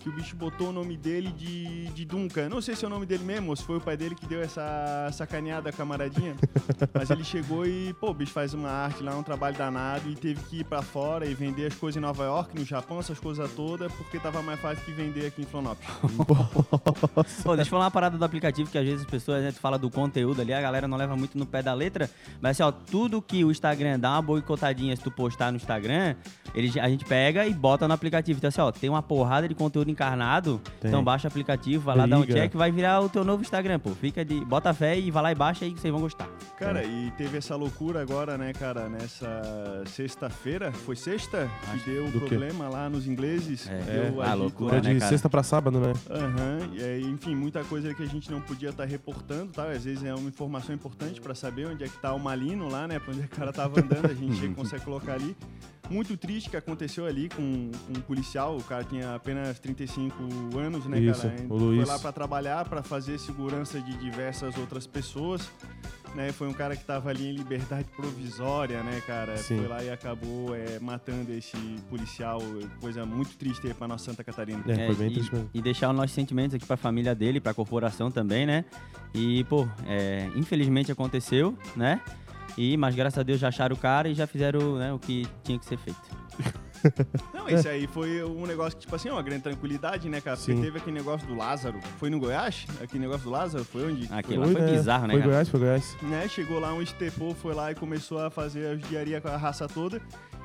que 0.06 0.10
o 0.10 0.12
bicho 0.12 0.36
botou 0.36 0.68
o 0.68 0.72
nome 0.72 0.96
dele 0.96 1.32
de, 1.32 1.86
de 1.88 2.04
Duncan. 2.04 2.48
Não 2.48 2.60
sei 2.60 2.76
se 2.76 2.84
é 2.84 2.86
o 2.86 2.90
nome 2.90 3.04
dele 3.06 3.24
mesmo, 3.24 3.50
ou 3.50 3.56
se 3.56 3.64
foi 3.64 3.78
o 3.78 3.80
pai 3.80 3.96
dele 3.96 4.14
que 4.14 4.24
deu 4.24 4.40
essa 4.40 5.10
sacaneada 5.12 5.72
camaradinha. 5.72 6.36
Mas 6.94 7.10
ele 7.10 7.24
chegou 7.24 7.66
e, 7.66 7.92
pô, 7.94 8.10
o 8.10 8.14
bicho 8.14 8.30
faz 8.30 8.54
uma 8.54 8.70
arte 8.70 9.02
lá, 9.02 9.16
um 9.16 9.22
trabalho 9.24 9.56
danado, 9.56 10.08
e 10.08 10.14
teve 10.14 10.40
que 10.44 10.60
ir 10.60 10.64
pra 10.64 10.80
fora 10.80 11.26
e 11.26 11.34
vender 11.34 11.66
as 11.66 11.74
coisas 11.74 11.96
em 11.96 12.00
Nova 12.00 12.24
York, 12.24 12.56
no 12.56 12.64
Japão, 12.64 13.00
essas 13.00 13.18
coisas 13.18 13.50
todas, 13.54 13.92
porque 13.94 14.20
tava 14.20 14.40
mais 14.42 14.60
fácil 14.60 14.84
que 14.84 14.92
vender 14.92 15.26
aqui 15.26 15.42
em 15.42 15.44
Florianópolis. 15.44 15.90
Pô, 17.42 17.56
deixa 17.56 17.68
eu 17.68 17.70
falar 17.72 17.86
uma 17.86 17.90
parada 17.90 18.16
do 18.16 18.24
aplicativo, 18.24 18.70
que 18.70 18.78
às 18.78 18.84
vezes 18.84 19.00
as 19.00 19.10
pessoas, 19.10 19.42
né, 19.42 19.50
tu 19.50 19.58
fala 19.58 19.76
do 19.76 19.90
conteúdo 19.90 20.40
ali, 20.40 20.52
a 20.52 20.60
galera 20.60 20.86
não 20.86 20.96
leva 20.96 21.16
muito 21.16 21.36
no 21.36 21.46
pé 21.46 21.64
da 21.64 21.74
letra, 21.74 22.08
mas 22.40 22.52
assim, 22.52 22.62
ó, 22.62 22.70
tudo 22.70 23.20
que 23.20 23.44
o 23.44 23.50
Instagram 23.50 23.98
dá 23.98 24.12
uma 24.12 24.22
boicotadinha 24.22 24.94
se 24.94 25.02
tu 25.02 25.10
postar 25.10 25.50
no 25.50 25.56
Instagram, 25.56 26.14
ele, 26.54 26.78
a 26.78 26.88
gente 26.88 27.04
pega 27.04 27.44
e 27.44 27.52
bota 27.52 27.88
no 27.88 27.94
aplicativo. 27.94 28.38
Então 28.38 28.46
assim, 28.46 28.60
ó, 28.60 28.70
tem 28.70 28.88
uma 28.88 29.02
porrada 29.02 29.48
de 29.48 29.54
conteúdo 29.54 29.95
encarnado, 29.96 30.60
Tem. 30.78 30.90
então 30.90 31.02
baixa 31.02 31.26
o 31.26 31.30
aplicativo, 31.30 31.84
vai 31.84 31.96
lá 31.96 32.06
dar 32.06 32.18
um 32.18 32.20
Liga. 32.20 32.34
check, 32.34 32.54
vai 32.54 32.70
virar 32.70 33.00
o 33.00 33.08
teu 33.08 33.24
novo 33.24 33.42
Instagram, 33.42 33.78
pô. 33.78 33.90
Fica 33.90 34.22
de, 34.24 34.44
bota 34.44 34.72
fé 34.74 34.98
e 34.98 35.10
vai 35.10 35.22
lá 35.22 35.32
e 35.32 35.34
baixa 35.34 35.64
aí 35.64 35.72
que 35.72 35.80
vocês 35.80 35.90
vão 35.90 36.00
gostar. 36.02 36.28
Cara, 36.58 36.84
e 36.84 37.10
teve 37.12 37.38
essa 37.38 37.56
loucura 37.56 38.00
agora, 38.02 38.36
né, 38.36 38.52
cara, 38.52 38.88
nessa 38.88 39.42
sexta-feira, 39.86 40.70
foi 40.72 40.96
sexta? 40.96 41.48
Que 41.72 41.90
deu 41.90 42.04
Do 42.10 42.20
quê? 42.20 42.26
problema 42.26 42.68
lá 42.68 42.88
nos 42.88 43.06
ingleses. 43.06 43.68
É, 43.68 43.78
deu 43.80 44.22
é, 44.22 44.26
a 44.26 44.28
agito 44.28 44.38
loucura. 44.42 44.76
É 44.76 44.80
de 44.80 44.88
né, 44.92 44.98
cara? 45.00 45.10
sexta 45.10 45.28
pra 45.28 45.42
sábado, 45.42 45.80
né? 45.80 45.92
Aham, 46.10 46.70
e 46.74 46.82
aí, 46.82 47.02
enfim, 47.02 47.34
muita 47.34 47.64
coisa 47.64 47.94
que 47.94 48.02
a 48.02 48.06
gente 48.06 48.30
não 48.30 48.40
podia 48.40 48.70
estar 48.70 48.84
reportando, 48.84 49.52
tá? 49.52 49.64
Às 49.70 49.84
vezes 49.84 50.04
é 50.04 50.14
uma 50.14 50.28
informação 50.28 50.74
importante 50.74 51.20
para 51.20 51.34
saber 51.34 51.66
onde 51.66 51.84
é 51.84 51.88
que 51.88 51.98
tá 51.98 52.12
o 52.12 52.20
Malino 52.20 52.68
lá, 52.68 52.86
né? 52.86 52.98
Pra 52.98 53.12
onde 53.12 53.22
é 53.22 53.24
o 53.24 53.28
cara 53.28 53.52
tava 53.52 53.80
andando, 53.80 54.06
a 54.06 54.14
gente 54.14 54.48
consegue 54.54 54.84
colocar 54.84 55.14
ali. 55.14 55.36
Muito 55.90 56.16
triste 56.16 56.50
que 56.50 56.56
aconteceu 56.56 57.06
ali 57.06 57.28
com, 57.28 57.70
com 57.86 57.98
um 57.98 58.02
policial, 58.02 58.56
o 58.56 58.62
cara 58.62 58.84
tinha 58.84 59.14
apenas 59.14 59.58
35 59.58 60.14
anos, 60.58 60.84
né, 60.86 60.98
Isso, 60.98 61.22
cara? 61.22 61.34
o 61.44 61.48
Foi 61.48 61.58
Luiz. 61.58 61.88
lá 61.88 61.98
para 61.98 62.12
trabalhar, 62.12 62.68
para 62.68 62.82
fazer 62.82 63.18
segurança 63.18 63.80
de 63.80 63.96
diversas 63.98 64.56
outras 64.58 64.86
pessoas. 64.86 65.48
Né, 66.14 66.32
foi 66.32 66.48
um 66.48 66.52
cara 66.54 66.74
que 66.74 66.82
tava 66.84 67.10
ali 67.10 67.26
em 67.28 67.32
liberdade 67.32 67.86
provisória, 67.94 68.82
né, 68.82 69.02
cara? 69.06 69.36
Sim. 69.36 69.58
Foi 69.58 69.68
lá 69.68 69.84
e 69.84 69.90
acabou 69.90 70.54
é, 70.56 70.78
matando 70.80 71.30
esse 71.32 71.56
policial. 71.90 72.40
Coisa 72.80 73.04
muito 73.04 73.36
triste 73.36 73.66
aí 73.66 73.74
pra 73.74 73.86
nossa 73.86 74.06
Santa 74.06 74.24
Catarina. 74.24 74.62
É, 74.66 74.86
foi 74.86 74.94
bem 74.94 75.10
e, 75.10 75.14
triste 75.14 75.34
mesmo. 75.34 75.50
e 75.52 75.60
deixar 75.60 75.90
os 75.90 75.96
nossos 75.96 76.12
sentimentos 76.12 76.54
aqui 76.54 76.64
pra 76.64 76.76
família 76.78 77.14
dele, 77.14 77.38
pra 77.38 77.52
corporação 77.52 78.10
também, 78.10 78.46
né? 78.46 78.64
E, 79.14 79.44
pô, 79.44 79.68
é, 79.86 80.30
infelizmente 80.34 80.90
aconteceu, 80.90 81.56
né? 81.76 82.00
E, 82.56 82.76
mas 82.76 82.94
graças 82.94 83.18
a 83.18 83.22
Deus 83.22 83.38
já 83.38 83.48
acharam 83.48 83.76
o 83.76 83.78
cara 83.78 84.08
e 84.08 84.14
já 84.14 84.26
fizeram 84.26 84.76
né, 84.76 84.92
o 84.92 84.98
que 84.98 85.26
tinha 85.42 85.58
que 85.58 85.64
ser 85.66 85.76
feito. 85.78 86.00
Não, 87.34 87.48
esse 87.48 87.68
aí 87.68 87.86
foi 87.86 88.22
um 88.22 88.46
negócio 88.46 88.76
que, 88.76 88.82
tipo 88.82 88.94
assim, 88.94 89.10
uma 89.10 89.22
grande 89.22 89.42
tranquilidade, 89.42 90.08
né, 90.08 90.20
cara? 90.20 90.36
Porque 90.36 90.54
Sim. 90.54 90.60
teve 90.60 90.78
aquele 90.78 90.96
negócio 90.96 91.26
do 91.26 91.34
Lázaro. 91.34 91.80
Foi 91.98 92.10
no 92.10 92.18
Goiás? 92.18 92.66
Aquele 92.82 93.00
negócio 93.00 93.24
do 93.24 93.30
Lázaro? 93.30 93.64
Foi 93.64 93.90
onde? 93.90 94.04
Aquilo 94.12 94.44
foi 94.44 94.54
lá 94.54 94.60
foi 94.60 94.70
né? 94.70 94.76
bizarro, 94.76 95.06
né, 95.06 95.12
Foi 95.14 95.20
cara? 95.20 95.30
Goiás, 95.30 95.48
foi 95.48 95.60
Goiás. 95.60 95.96
né? 96.02 96.28
Chegou 96.28 96.60
lá 96.60 96.72
um 96.72 96.82
estepô, 96.82 97.34
foi 97.34 97.54
lá 97.54 97.72
e 97.72 97.74
começou 97.74 98.18
a 98.24 98.30
fazer 98.30 98.66
a 98.66 98.76
judiaria 98.76 99.20
com 99.20 99.28
a 99.28 99.36
raça 99.36 99.66
toda. 99.68 100.00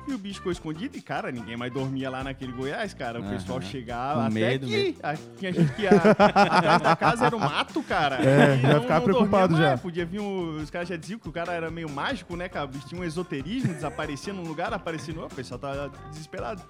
E 0.06 0.12
o 0.12 0.18
bicho 0.18 0.36
ficou 0.38 0.50
escondido 0.50 0.96
e, 0.96 1.00
cara, 1.00 1.30
ninguém 1.30 1.56
mais 1.56 1.72
dormia 1.72 2.10
lá 2.10 2.24
naquele 2.24 2.50
Goiás, 2.52 2.92
cara. 2.92 3.20
O 3.20 3.22
Aham. 3.22 3.32
pessoal 3.34 3.60
chegava 3.62 4.20
Com 4.22 4.26
até 4.26 4.34
medo 4.34 4.66
que 4.66 4.72
mesmo. 4.76 4.98
a- 5.02 5.14
tinha 5.38 5.52
gente 5.52 5.72
que 5.74 5.82
ia 5.82 5.90
atrás 5.90 6.82
da 6.82 6.96
casa 6.96 7.26
era 7.26 7.36
o 7.36 7.40
mato, 7.40 7.82
cara. 7.84 8.16
É, 8.16 8.56
E 8.56 8.60
já 8.62 8.80
ficava 8.80 9.04
preocupado 9.04 9.52
mais. 9.52 9.64
já. 9.64 9.78
Podia 9.78 10.04
vir, 10.04 10.20
um- 10.20 10.56
os 10.60 10.70
caras 10.70 10.88
já 10.88 10.96
diziam 10.96 11.20
que 11.20 11.28
o 11.28 11.32
cara 11.32 11.52
era 11.52 11.70
meio 11.70 11.88
mágico, 11.88 12.34
né, 12.36 12.48
cara? 12.48 12.64
O 12.64 12.68
bicho 12.68 12.88
tinha 12.88 13.00
um 13.00 13.04
esoterismo, 13.04 13.72
desaparecia 13.72 14.32
num 14.32 14.42
lugar, 14.42 14.72
aparecia 14.72 15.14
no 15.14 15.20
outro. 15.20 15.34
O 15.34 15.36
pessoal 15.36 15.60
tava 15.60 15.92
desesperado. 16.10 16.60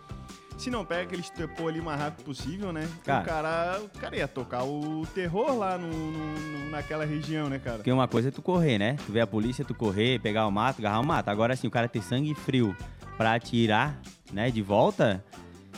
Se 0.58 0.68
não 0.70 0.84
pega 0.84 1.04
aquele 1.04 1.22
estepô 1.22 1.66
ali 1.68 1.80
o 1.80 1.82
mais 1.84 1.98
rápido 1.98 2.24
possível, 2.26 2.70
né? 2.72 2.86
Cara. 3.04 3.22
O, 3.22 3.24
cara, 3.26 3.80
o 3.82 3.98
cara 3.98 4.16
ia 4.16 4.28
tocar 4.28 4.62
o 4.64 5.06
terror 5.14 5.56
lá 5.56 5.78
no, 5.78 5.88
no- 5.88 6.38
no- 6.38 6.70
naquela 6.70 7.06
região, 7.06 7.48
né, 7.48 7.58
cara? 7.58 7.78
Porque 7.78 7.90
uma 7.90 8.06
coisa 8.06 8.28
é 8.28 8.30
tu 8.30 8.42
correr, 8.42 8.78
né? 8.78 8.96
Tu 9.06 9.10
vê 9.10 9.20
a 9.22 9.26
polícia, 9.26 9.64
tu 9.64 9.74
correr, 9.74 10.20
pegar 10.20 10.46
o 10.46 10.50
mato, 10.52 10.78
agarrar 10.80 11.00
o 11.00 11.06
mato. 11.06 11.28
Agora, 11.30 11.54
assim, 11.54 11.66
o 11.66 11.70
cara 11.70 11.88
ter 11.88 12.02
sangue 12.02 12.34
frio 12.34 12.76
pra 13.16 13.34
atirar, 13.34 14.00
né, 14.32 14.50
de 14.50 14.62
volta, 14.62 15.24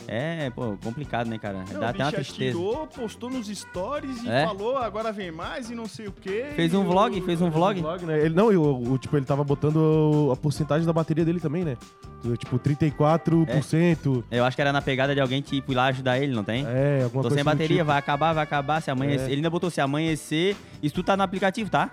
é, 0.07 0.49
pô, 0.51 0.77
complicado, 0.83 1.27
né, 1.27 1.37
cara? 1.39 1.63
Não, 1.71 1.79
Dá 1.79 1.87
o 1.87 1.89
até 1.89 2.03
uma 2.03 2.11
tristeza. 2.11 2.57
atirou, 2.57 2.85
postou 2.87 3.29
nos 3.29 3.47
stories 3.47 4.23
e 4.23 4.29
É. 4.29 4.45
falou, 4.45 4.77
agora 4.77 5.11
vem 5.11 5.31
mais 5.31 5.69
e 5.69 5.75
não 5.75 5.85
sei 5.87 6.07
o 6.07 6.11
quê. 6.11 6.47
Fez 6.55 6.73
um 6.73 6.81
o- 6.81 6.87
vlog, 6.87 7.19
fez 7.21 7.41
um 7.41 7.49
vlog. 7.49 7.79
Vlog, 7.81 8.05
né? 8.05 8.19
Ele, 8.19 8.35
não, 8.35 8.51
e 8.51 8.57
o, 8.57 8.97
tipo, 8.99 9.17
ele 9.17 9.25
tava 9.25 9.43
botando 9.43 10.29
a 10.31 10.35
porcentagem 10.35 10.85
da 10.85 10.93
bateria 10.93 11.25
dele 11.25 11.39
também, 11.39 11.63
né? 11.63 11.75
Tipo, 12.39 12.57
34%. 12.57 14.23
Eu 14.31 14.43
acho 14.45 14.55
que 14.55 14.61
era 14.61 14.71
na 14.73 14.81
pegada 14.81 15.13
de 15.13 15.21
alguém, 15.21 15.41
tipo, 15.41 15.71
ir 15.71 15.75
lá 15.75 15.85
ajudar 15.85 16.19
ele, 16.19 16.33
não 16.33 16.43
tem? 16.43 16.65
É, 16.67 17.01
alguma 17.03 17.21
Tô 17.23 17.29
coisa 17.29 17.35
sem 17.35 17.43
bateria, 17.43 17.77
tipo. 17.77 17.85
vai 17.87 17.97
acabar, 17.99 18.33
vai 18.33 18.43
acabar. 18.43 18.81
Se 18.81 18.89
amanhecer. 18.91 19.25
É. 19.25 19.27
Ele 19.27 19.35
ainda 19.37 19.49
botou 19.49 19.69
se 19.69 19.79
amanhecer. 19.81 20.55
Isso 20.81 20.95
tudo 20.95 21.05
tá 21.05 21.15
no 21.17 21.23
aplicativo, 21.23 21.69
tá? 21.69 21.91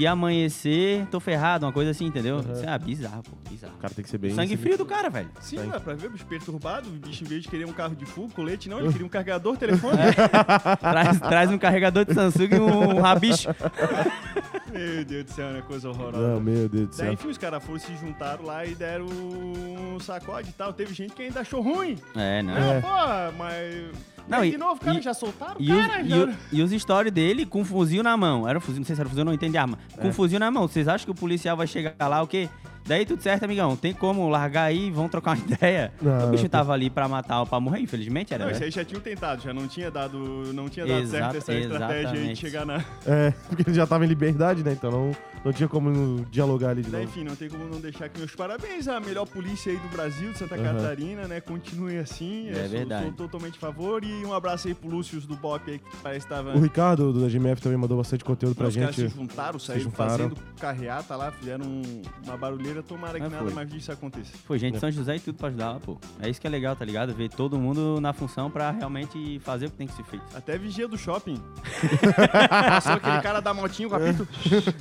Se 0.00 0.06
amanhecer, 0.06 1.06
tô 1.10 1.20
ferrado, 1.20 1.66
uma 1.66 1.72
coisa 1.72 1.90
assim, 1.90 2.06
entendeu? 2.06 2.36
Uhum. 2.36 2.52
Isso 2.54 2.64
é 2.66 2.78
bizarro, 2.78 3.22
pô. 3.22 3.36
Bizarro. 3.50 3.74
O 3.74 3.78
cara 3.82 3.92
tem 3.92 4.02
que 4.02 4.08
ser 4.10 4.16
bem... 4.16 4.34
Sangue 4.34 4.56
frio 4.56 4.78
do 4.78 4.86
cara, 4.86 5.10
velho. 5.10 5.28
Sim, 5.42 5.56
Tá. 5.58 5.62
dá 5.72 5.80
pra 5.80 5.92
ver, 5.92 6.06
o 6.06 6.10
bicho 6.10 6.24
perturbado, 6.24 6.88
o 6.88 6.92
bicho 6.92 7.22
em 7.22 7.26
vez 7.26 7.42
de 7.42 7.50
querer 7.50 7.66
um 7.66 7.72
carro 7.74 7.94
de 7.94 8.06
fogo, 8.06 8.30
colete, 8.34 8.66
não, 8.70 8.78
ele 8.78 8.88
queria 8.92 9.06
um 9.06 9.10
carregador, 9.10 9.58
telefone. 9.58 9.98
traz, 10.80 11.20
traz 11.20 11.50
um 11.50 11.58
carregador 11.58 12.06
de 12.06 12.14
Samsung 12.14 12.48
e 12.50 12.58
um 12.60 12.98
rabicho. 13.02 13.48
Meu 14.72 15.04
Deus 15.04 15.24
do 15.24 15.30
céu, 15.32 15.50
né? 15.50 15.62
Coisa 15.66 15.88
horrorosa. 15.90 16.16
Não, 16.28 16.40
meu 16.40 16.68
Deus 16.68 16.70
do 16.70 16.96
Daí, 16.96 17.06
céu. 17.06 17.12
enfim, 17.12 17.28
os 17.28 17.36
caras 17.36 17.62
foram 17.62 17.80
se 17.80 17.94
juntaram 17.96 18.44
lá 18.44 18.64
e 18.64 18.72
deram 18.74 19.04
um 19.06 19.98
sacode 19.98 20.50
e 20.50 20.52
tal. 20.52 20.72
Teve 20.72 20.94
gente 20.94 21.12
que 21.12 21.22
ainda 21.22 21.40
achou 21.40 21.60
ruim. 21.60 21.98
É, 22.14 22.40
não. 22.40 22.54
Ah, 22.54 22.60
É. 22.74 22.80
pô, 22.80 23.36
mas. 23.36 23.90
Não, 24.30 24.44
e- 24.44 24.50
de 24.52 24.56
novo, 24.56 24.80
cara, 24.80 24.98
e- 24.98 25.02
já 25.02 25.12
soltaram? 25.12 25.56
E 25.58 25.72
os, 25.72 25.86
cara, 25.86 26.02
e, 26.02 26.08
já... 26.08 26.28
e 26.52 26.62
os 26.62 26.70
stories 26.70 27.12
dele 27.12 27.44
com 27.44 27.60
um 27.60 27.64
fuzil 27.64 28.02
na 28.02 28.16
mão. 28.16 28.48
Era 28.48 28.56
um 28.58 28.60
fuzil, 28.60 28.78
não 28.80 28.86
sei 28.86 28.94
se 28.94 29.00
era 29.00 29.08
fuzil, 29.08 29.24
não 29.24 29.32
entendi 29.34 29.58
a 29.58 29.62
arma. 29.62 29.78
Com 29.96 30.06
um 30.06 30.10
É. 30.10 30.12
fuzil 30.12 30.38
na 30.38 30.50
mão. 30.50 30.66
Vocês 30.68 30.86
acham 30.88 31.04
que 31.04 31.10
o 31.10 31.14
policial 31.14 31.56
vai 31.56 31.66
chegar 31.66 31.94
lá, 32.08 32.22
o 32.22 32.26
quê? 32.26 32.48
Daí 32.90 33.06
tudo 33.06 33.22
certo, 33.22 33.44
amigão. 33.44 33.76
Tem 33.76 33.92
como 33.94 34.28
largar 34.28 34.64
aí, 34.64 34.90
vão 34.90 35.08
trocar 35.08 35.36
uma 35.36 35.44
ideia. 35.46 35.92
Não, 36.02 36.26
o 36.26 36.30
bicho 36.32 36.42
não. 36.42 36.50
tava 36.50 36.72
ali 36.72 36.90
pra 36.90 37.06
matar 37.06 37.38
ou 37.38 37.46
pra 37.46 37.60
morrer, 37.60 37.78
infelizmente 37.78 38.34
era. 38.34 38.42
Não, 38.42 38.50
né? 38.50 38.56
isso 38.56 38.64
aí 38.64 38.70
já 38.72 38.84
tinham 38.84 39.00
tentado, 39.00 39.40
já 39.42 39.54
não 39.54 39.68
tinha 39.68 39.90
dado, 39.92 40.18
não 40.52 40.68
tinha 40.68 40.84
dado 40.84 40.98
Exato- 41.00 41.32
certo 41.34 41.36
essa 41.36 41.54
estratégia 41.54 41.96
aí 41.98 42.02
de 42.02 42.08
exatamente. 42.16 42.40
chegar 42.40 42.66
na. 42.66 42.84
É, 43.06 43.30
porque 43.48 43.62
ele 43.64 43.74
já 43.74 43.86
tava 43.86 44.04
em 44.04 44.08
liberdade, 44.08 44.64
né? 44.64 44.72
Então 44.72 44.90
não, 44.90 45.12
não 45.44 45.52
tinha 45.52 45.68
como 45.68 46.24
dialogar 46.32 46.70
ali 46.70 46.82
de 46.82 46.90
Daí, 46.90 47.02
novo. 47.04 47.12
enfim, 47.16 47.28
não 47.28 47.36
tem 47.36 47.48
como 47.48 47.64
não 47.68 47.80
deixar 47.80 48.06
aqui 48.06 48.18
meus 48.18 48.34
parabéns 48.34 48.88
à 48.88 48.98
melhor 48.98 49.24
polícia 49.24 49.70
aí 49.70 49.78
do 49.78 49.88
Brasil, 49.88 50.32
de 50.32 50.38
Santa 50.38 50.56
Aham. 50.56 50.64
Catarina, 50.74 51.28
né? 51.28 51.40
Continue 51.40 51.98
assim. 51.98 52.48
É 52.48 52.64
eu 52.64 52.68
verdade. 52.68 53.04
Sou, 53.04 53.12
totalmente 53.12 53.54
a 53.56 53.60
favor. 53.60 54.02
E 54.02 54.24
um 54.26 54.34
abraço 54.34 54.66
aí 54.66 54.74
pro 54.74 54.88
Lúcio 54.90 55.20
do 55.20 55.36
Bop 55.36 55.70
aí, 55.70 55.78
que 55.78 55.96
parece 56.02 56.26
que 56.26 56.32
tava. 56.34 56.56
O 56.56 56.60
Ricardo 56.60 57.12
do 57.12 57.28
GMF 57.28 57.62
também 57.62 57.78
mandou 57.78 57.96
bastante 57.96 58.24
conteúdo 58.24 58.56
pra 58.56 58.66
Os 58.66 58.74
caras 58.76 58.96
se 58.96 59.02
gente. 59.02 59.14
juntaram, 59.14 59.60
saíram 59.60 59.84
juntaram. 59.84 60.10
fazendo 60.10 60.36
carreata 60.58 61.14
lá, 61.14 61.30
fizeram 61.30 61.64
um- 61.64 62.02
uma 62.26 62.36
barulheira. 62.36 62.79
Tomara 62.82 63.14
que 63.18 63.28
nada 63.28 63.38
foi. 63.44 63.52
mais 63.52 63.68
disso 63.70 63.90
aconteça. 63.92 64.30
Foi 64.44 64.58
gente 64.58 64.72
É. 64.72 64.74
de 64.74 64.80
São 64.80 64.90
José 64.90 65.16
e 65.16 65.20
tudo 65.20 65.36
pra 65.36 65.48
ajudar 65.48 65.72
lá, 65.72 65.80
pô. 65.80 65.98
É 66.20 66.28
isso 66.28 66.40
que 66.40 66.46
é 66.46 66.50
legal, 66.50 66.74
tá 66.76 66.84
ligado? 66.84 67.14
Ver 67.14 67.28
todo 67.30 67.58
mundo 67.58 68.00
na 68.00 68.12
função 68.12 68.50
pra 68.50 68.70
realmente 68.70 69.38
fazer 69.40 69.66
o 69.66 69.70
que 69.70 69.76
tem 69.76 69.86
que 69.86 69.94
ser 69.94 70.04
feito. 70.04 70.24
Até 70.34 70.56
vigia 70.58 70.86
do 70.88 70.96
shopping. 70.98 71.40
Passou 72.48 72.92
aquele 72.94 73.20
cara 73.22 73.40
da 73.40 73.52
motinha 73.54 73.88
com 73.88 73.94
apito. 73.96 74.26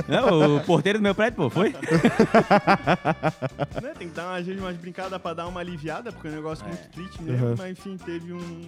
Não, 0.08 0.58
o 0.58 0.62
porteiro 0.62 1.00
do 1.00 1.04
meu 1.04 1.14
prédio, 1.16 1.38
pô, 1.38 1.50
foi? 1.50 1.74
né? 3.82 3.94
Tem 3.98 4.08
que 4.10 4.16
dar 4.16 4.36
às 4.36 4.46
vezes 4.46 4.62
umas 4.62 4.76
brincadas 4.76 5.22
pra 5.22 5.34
dar 5.34 5.48
uma 5.48 5.60
aliviada, 5.60 6.12
porque 6.12 6.28
é 6.28 6.32
um 6.32 6.36
negócio 6.36 6.66
É. 6.66 6.70
muito 6.70 6.90
triste 6.90 7.22
mesmo. 7.22 7.48
Uhum. 7.48 7.56
Mas 7.58 7.72
enfim, 7.72 7.98
teve 7.98 8.34
um, 8.34 8.66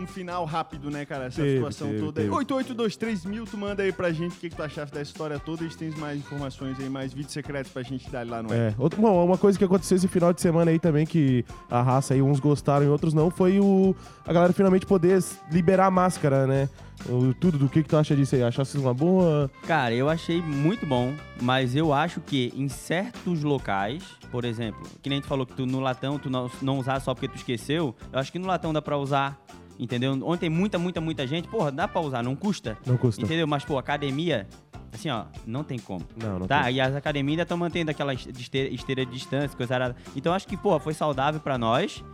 um 0.00 0.06
final 0.06 0.44
rápido, 0.44 0.90
né, 0.90 1.04
cara? 1.04 1.26
Essa 1.26 1.42
Teve, 1.42 1.54
situação 1.56 1.88
teve, 1.88 2.00
toda 2.00 2.20
aí. 2.20 2.24
teve. 2.26 2.36
8823 2.36 3.24
mil, 3.24 3.44
tu 3.44 3.56
manda 3.56 3.82
aí 3.82 3.92
pra 3.92 4.12
gente 4.12 4.36
o 4.36 4.40
que, 4.40 4.50
que 4.50 4.56
tu 4.56 4.62
achaste 4.62 4.94
da 4.94 5.02
história 5.02 5.38
toda. 5.38 5.62
Eles 5.62 5.76
têm 5.76 5.90
mais 5.92 6.18
informações 6.18 6.78
aí, 6.80 6.88
mais 6.88 7.12
vídeos 7.12 7.32
secretos 7.32 7.72
pra 7.72 7.82
gente 7.82 8.08
dar 8.10 8.26
lá 8.26 8.42
no 8.42 8.52
É, 8.52 8.71
outra, 8.78 9.00
bom, 9.00 9.24
uma 9.24 9.38
coisa 9.38 9.58
que 9.58 9.64
aconteceu 9.64 9.96
esse 9.96 10.08
final 10.08 10.32
de 10.32 10.40
semana 10.40 10.70
aí 10.70 10.78
também, 10.78 11.04
que 11.06 11.44
a 11.70 11.82
raça 11.82 12.14
aí, 12.14 12.22
uns 12.22 12.40
gostaram 12.40 12.84
e 12.84 12.88
outros 12.88 13.14
não, 13.14 13.30
foi 13.30 13.58
o 13.60 13.94
a 14.26 14.32
galera 14.32 14.52
finalmente 14.52 14.86
poder 14.86 15.22
liberar 15.50 15.86
a 15.86 15.90
máscara, 15.90 16.46
né? 16.46 16.68
O, 17.08 17.34
tudo, 17.34 17.58
do 17.58 17.68
que, 17.68 17.82
que 17.82 17.88
tu 17.88 17.96
acha 17.96 18.14
disso 18.14 18.36
aí? 18.36 18.42
Achasse 18.44 18.78
uma 18.78 18.94
boa? 18.94 19.50
Cara, 19.66 19.92
eu 19.92 20.08
achei 20.08 20.40
muito 20.40 20.86
bom, 20.86 21.12
mas 21.40 21.74
eu 21.74 21.92
acho 21.92 22.20
que 22.20 22.52
em 22.56 22.68
certos 22.68 23.42
locais, 23.42 24.04
por 24.30 24.44
exemplo, 24.44 24.82
que 25.02 25.08
nem 25.10 25.20
tu 25.20 25.26
falou 25.26 25.44
que 25.44 25.52
tu 25.54 25.66
no 25.66 25.80
latão 25.80 26.16
tu 26.18 26.30
não, 26.30 26.48
não 26.60 26.78
usar 26.78 27.00
só 27.00 27.12
porque 27.12 27.26
tu 27.28 27.34
esqueceu, 27.36 27.94
eu 28.12 28.18
acho 28.20 28.30
que 28.30 28.38
no 28.38 28.46
latão 28.46 28.72
dá 28.72 28.80
pra 28.80 28.96
usar, 28.96 29.36
entendeu? 29.78 30.16
Onde 30.22 30.38
tem 30.40 30.50
muita, 30.50 30.78
muita, 30.78 31.00
muita 31.00 31.26
gente, 31.26 31.48
porra, 31.48 31.72
dá 31.72 31.88
pra 31.88 32.00
usar, 32.00 32.22
não 32.22 32.36
custa, 32.36 32.78
Não 32.86 32.96
custa. 32.96 33.20
entendeu? 33.20 33.48
Mas, 33.48 33.64
pô, 33.64 33.78
academia, 33.78 34.46
assim, 34.92 35.08
ó, 35.10 35.24
não 35.46 35.64
tem 35.64 35.78
como. 35.78 36.06
Não, 36.22 36.38
não 36.40 36.46
Tá, 36.46 36.64
tem. 36.64 36.74
e 36.74 36.80
as 36.80 36.94
academias 36.94 37.32
ainda 37.32 37.42
estão 37.42 37.56
mantendo 37.56 37.90
aquela 37.90 38.12
este- 38.14 38.30
esteira, 38.30 38.68
esteira 38.74 39.06
de 39.06 39.12
distância, 39.12 39.56
coisa 39.56 39.74
arada. 39.74 39.96
Então 40.14 40.32
acho 40.32 40.46
que, 40.46 40.56
pô, 40.56 40.78
foi 40.78 40.94
saudável 40.94 41.40
pra 41.40 41.56
nós. 41.58 42.04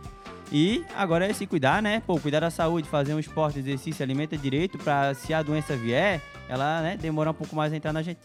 E 0.51 0.83
agora 0.95 1.27
é 1.27 1.33
se 1.33 1.45
cuidar, 1.45 1.79
né? 1.81 2.01
Pô, 2.07 2.19
cuidar 2.19 2.39
da 2.39 2.49
saúde, 2.49 2.87
fazer 2.89 3.13
um 3.13 3.19
esporte, 3.19 3.59
exercício, 3.59 4.01
alimenta 4.03 4.35
direito 4.35 4.77
pra 4.79 5.13
se 5.13 5.31
a 5.33 5.43
doença 5.43 5.75
vier, 5.75 6.21
ela, 6.47 6.81
né, 6.81 6.97
demorar 6.97 7.29
um 7.31 7.35
pouco 7.35 7.55
mais 7.55 7.71
a 7.71 7.75
entrar 7.75 7.93
na 7.93 8.01
gente. 8.01 8.19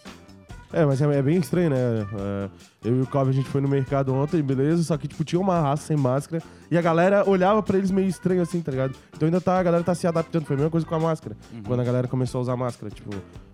É, 0.74 0.84
mas 0.84 1.00
é, 1.00 1.18
é 1.18 1.22
bem 1.22 1.36
estranho, 1.38 1.70
né? 1.70 1.76
É, 1.76 2.48
eu 2.88 2.96
e 2.98 3.00
o 3.02 3.06
Cove, 3.06 3.30
a 3.30 3.32
gente 3.32 3.48
foi 3.48 3.60
no 3.60 3.68
mercado 3.68 4.12
ontem, 4.12 4.42
beleza? 4.42 4.82
Só 4.82 4.96
que, 4.96 5.06
tipo, 5.08 5.22
tinha 5.24 5.40
uma 5.40 5.60
raça 5.60 5.86
sem 5.86 5.96
máscara 5.96 6.42
e 6.70 6.76
a 6.76 6.82
galera 6.82 7.28
olhava 7.28 7.62
pra 7.62 7.78
eles 7.78 7.90
meio 7.90 8.08
estranho 8.08 8.42
assim, 8.42 8.60
tá 8.60 8.70
ligado? 8.72 8.94
Então 9.14 9.26
ainda 9.26 9.40
tá, 9.40 9.58
a 9.58 9.62
galera 9.62 9.84
tá 9.84 9.94
se 9.94 10.06
adaptando. 10.06 10.44
Foi 10.44 10.54
a 10.54 10.56
mesma 10.58 10.70
coisa 10.70 10.86
com 10.86 10.94
a 10.94 10.98
máscara. 11.00 11.36
Quando 11.66 11.80
a 11.80 11.84
galera 11.84 12.08
começou 12.08 12.40
a 12.40 12.42
usar 12.42 12.56
máscara, 12.56 12.90
tipo, 12.92 13.10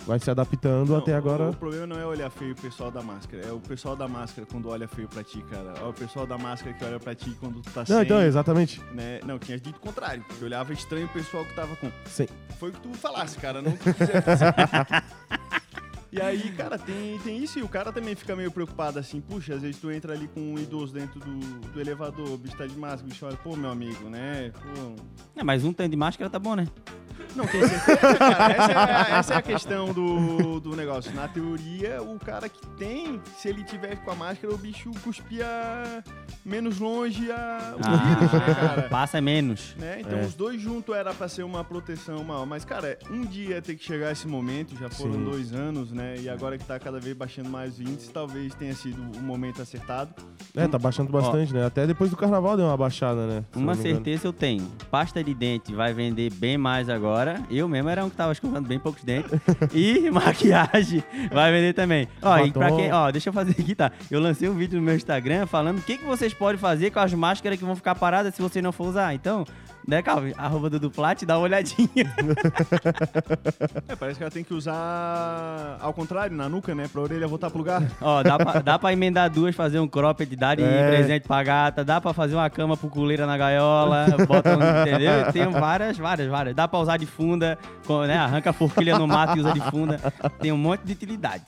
vai 0.06 0.18
se 0.18 0.30
adaptando 0.30 0.90
Não, 0.90 0.96
até 0.98 1.12
o- 1.14 1.16
agora. 1.16 1.50
O, 1.50 1.54
problema 1.56 1.86
não 1.86 2.00
é 2.00 2.06
olhar 2.06 2.30
feio 2.30 2.52
o 2.52 2.56
pessoal 2.56 2.90
da 2.90 3.02
máscara. 3.02 3.42
É 3.46 3.52
o 3.52 3.60
pessoal 3.60 3.94
da 3.94 4.08
máscara 4.08 4.46
quando 4.50 4.68
olha 4.70 4.88
feio 4.88 5.06
pra 5.06 5.22
ti, 5.22 5.42
cara. 5.50 5.74
É 5.78 5.84
o 5.84 5.92
pessoal 5.92 6.26
da 6.26 6.38
máscara 6.38 6.74
que 6.74 6.84
olha 6.84 6.98
pra 6.98 7.14
ti 7.14 7.36
quando 7.38 7.60
tu 7.60 7.70
tá 7.70 7.84
sem. 7.84 7.94
Não, 7.94 8.02
então, 8.02 8.22
exatamente. 8.22 8.80
né? 8.94 9.20
Não, 9.26 9.38
tinha 9.38 9.58
dito 9.60 9.76
o 9.76 9.80
contrário. 9.80 10.24
Que 10.38 10.44
olhava 10.44 10.72
estranho 10.72 11.06
o 11.06 11.08
pessoal 11.10 11.44
que 11.44 11.54
tava 11.54 11.76
com. 11.76 11.90
Sim. 12.06 12.26
Foi 12.58 12.70
o 12.70 12.72
que 12.72 12.80
tu 12.80 12.92
falasse, 12.94 13.36
cara. 13.38 13.60
Não 13.60 13.72
que 13.76 13.92
tu 13.92 13.94
quiser. 13.94 14.24
E 16.12 16.20
aí, 16.20 16.50
cara, 16.52 16.76
tem, 16.76 17.18
tem 17.20 17.36
isso 17.38 17.58
e 17.58 17.62
o 17.62 17.68
cara 17.68 17.92
também 17.92 18.16
fica 18.16 18.34
meio 18.34 18.50
preocupado 18.50 18.98
assim, 18.98 19.20
puxa, 19.20 19.54
às 19.54 19.62
vezes 19.62 19.80
tu 19.80 19.90
entra 19.92 20.12
ali 20.12 20.26
com 20.26 20.40
um 20.40 20.58
idoso 20.58 20.92
dentro 20.92 21.20
do, 21.20 21.38
do 21.68 21.80
elevador, 21.80 22.30
o 22.30 22.36
bicho 22.36 22.56
tá 22.56 22.66
de 22.66 22.76
máscara, 22.76 23.06
o 23.06 23.08
bicho 23.08 23.26
olha, 23.26 23.36
pô, 23.36 23.56
meu 23.56 23.70
amigo, 23.70 24.08
né? 24.08 24.50
Pô. 24.50 24.96
É, 25.36 25.44
mas 25.44 25.64
um 25.64 25.72
tanto 25.72 25.90
de 25.90 25.96
máscara 25.96 26.28
tá 26.28 26.38
bom, 26.38 26.56
né? 26.56 26.66
Não, 27.36 27.46
tem 27.46 27.60
certeza, 27.66 28.16
cara. 28.18 28.52
Essa 28.54 28.72
é, 28.72 28.76
a- 28.76 29.18
essa 29.18 29.34
é 29.34 29.36
a 29.36 29.42
questão 29.42 29.92
do, 29.92 30.60
do 30.60 30.74
negócio. 30.76 31.12
Na 31.14 31.28
teoria, 31.28 32.02
o 32.02 32.18
cara 32.18 32.48
que 32.48 32.66
tem, 32.76 33.20
se 33.38 33.48
ele 33.48 33.62
tiver 33.64 33.96
com 33.96 34.10
a 34.10 34.14
máscara, 34.14 34.52
o 34.54 34.58
bicho 34.58 34.90
cuspia 35.02 35.46
menos 36.44 36.78
longe 36.78 37.30
a, 37.30 37.74
o 37.76 38.16
vírus, 38.16 38.32
né, 38.32 38.54
cara? 38.54 38.82
passa 38.88 39.20
menos. 39.20 39.74
Né? 39.78 39.98
Então 40.00 40.18
É. 40.18 40.22
os 40.22 40.34
dois 40.34 40.60
juntos 40.60 40.94
era 40.94 41.12
pra 41.14 41.28
ser 41.28 41.42
uma 41.42 41.62
proteção 41.64 42.22
maior. 42.24 42.46
Mas, 42.46 42.64
cara, 42.64 42.98
um 43.10 43.22
dia 43.22 43.60
tem 43.62 43.76
que 43.76 43.84
chegar 43.84 44.10
esse 44.10 44.26
momento, 44.26 44.76
já 44.76 44.88
foram 44.90 45.14
Sim. 45.14 45.24
dois 45.24 45.52
anos, 45.52 45.92
né? 45.92 46.16
E 46.18 46.28
agora 46.28 46.56
que 46.58 46.64
tá 46.64 46.78
cada 46.78 46.98
vez 46.98 47.16
baixando 47.16 47.48
mais 47.48 47.78
o 47.78 47.82
índice, 47.82 48.10
talvez 48.10 48.54
tenha 48.54 48.74
sido 48.74 49.00
o 49.18 49.22
momento 49.22 49.60
acertado. 49.62 50.14
É, 50.56 50.66
tá 50.66 50.78
baixando 50.78 51.10
bastante, 51.12 51.52
né? 51.52 51.64
Até 51.66 51.86
depois 51.86 52.10
do 52.10 52.16
carnaval 52.16 52.56
deu 52.56 52.66
uma 52.66 52.76
baixada, 52.76 53.26
né? 53.26 53.44
Uma 53.54 53.74
certeza 53.74 54.26
eu 54.26 54.32
tenho. 54.32 54.66
Pasta 54.90 55.22
de 55.22 55.32
dente 55.34 55.74
vai 55.74 55.92
vender 55.92 56.32
bem 56.32 56.58
mais 56.58 56.88
agora. 56.88 57.19
Eu 57.50 57.68
mesmo 57.68 57.88
era 57.88 58.04
um 58.04 58.10
que 58.10 58.16
tava 58.16 58.32
escovando 58.32 58.66
bem 58.66 58.78
poucos 58.78 59.02
dentes. 59.02 59.30
e 59.74 60.08
maquiagem 60.12 61.02
vai 61.32 61.52
vender 61.52 61.72
também. 61.72 62.08
Ó, 62.22 62.38
e 62.38 62.50
pra 62.50 62.70
quem, 62.72 62.92
ó, 62.92 63.10
deixa 63.10 63.28
eu 63.28 63.32
fazer 63.32 63.52
aqui, 63.52 63.74
tá? 63.74 63.90
Eu 64.10 64.20
lancei 64.20 64.48
um 64.48 64.54
vídeo 64.54 64.78
no 64.78 64.84
meu 64.84 64.94
Instagram 64.94 65.46
falando 65.46 65.78
o 65.78 65.82
que, 65.82 65.98
que 65.98 66.04
vocês 66.04 66.32
podem 66.32 66.58
fazer 66.58 66.90
com 66.90 67.00
as 67.00 67.12
máscaras 67.12 67.58
que 67.58 67.64
vão 67.64 67.76
ficar 67.76 67.94
paradas 67.94 68.34
se 68.34 68.42
você 68.42 68.62
não 68.62 68.72
for 68.72 68.88
usar. 68.88 69.14
Então, 69.14 69.44
né, 69.90 70.00
Calvin? 70.02 70.32
Arroba 70.38 70.70
Dudu 70.70 70.90
Plat, 70.90 71.22
dá 71.24 71.36
uma 71.36 71.44
olhadinha. 71.44 71.88
É, 73.88 73.96
parece 73.96 74.18
que 74.18 74.22
ela 74.24 74.30
tem 74.30 74.44
que 74.44 74.54
usar 74.54 75.76
ao 75.80 75.92
contrário, 75.92 76.36
na 76.36 76.48
nuca, 76.48 76.74
né? 76.74 76.88
Pra 76.90 77.00
orelha 77.02 77.26
voltar 77.26 77.50
pro 77.50 77.58
lugar. 77.58 77.82
Ó, 78.00 78.22
dá 78.22 78.38
pra, 78.38 78.60
dá 78.60 78.78
pra 78.78 78.92
emendar 78.92 79.28
duas, 79.30 79.54
fazer 79.54 79.78
um 79.80 79.88
cropped, 79.88 80.34
dar 80.36 80.56
de 80.56 80.62
É. 80.62 80.88
presente 80.88 81.26
pra 81.26 81.42
gata, 81.42 81.84
dá 81.84 82.00
pra 82.00 82.12
fazer 82.12 82.34
uma 82.34 82.48
cama 82.48 82.76
pro 82.76 82.88
coleira 82.88 83.26
na 83.26 83.36
gaiola, 83.36 84.06
bota 84.26 84.56
um, 84.56 84.80
entendeu? 84.82 85.32
Tem 85.32 85.48
várias, 85.50 85.98
várias, 85.98 86.28
várias. 86.28 86.54
Dá 86.54 86.68
pra 86.68 86.78
usar 86.78 86.96
de 86.96 87.06
funda, 87.06 87.58
com- 87.86 88.02
né? 88.04 88.16
Arranca 88.16 88.50
a 88.50 88.52
forquilha 88.52 88.98
no 88.98 89.06
mato 89.06 89.36
e 89.36 89.40
usa 89.40 89.52
de 89.52 89.60
funda. 89.70 89.98
Tem 90.40 90.52
um 90.52 90.58
monte 90.58 90.82
de 90.82 90.92
utilidade. 90.92 91.44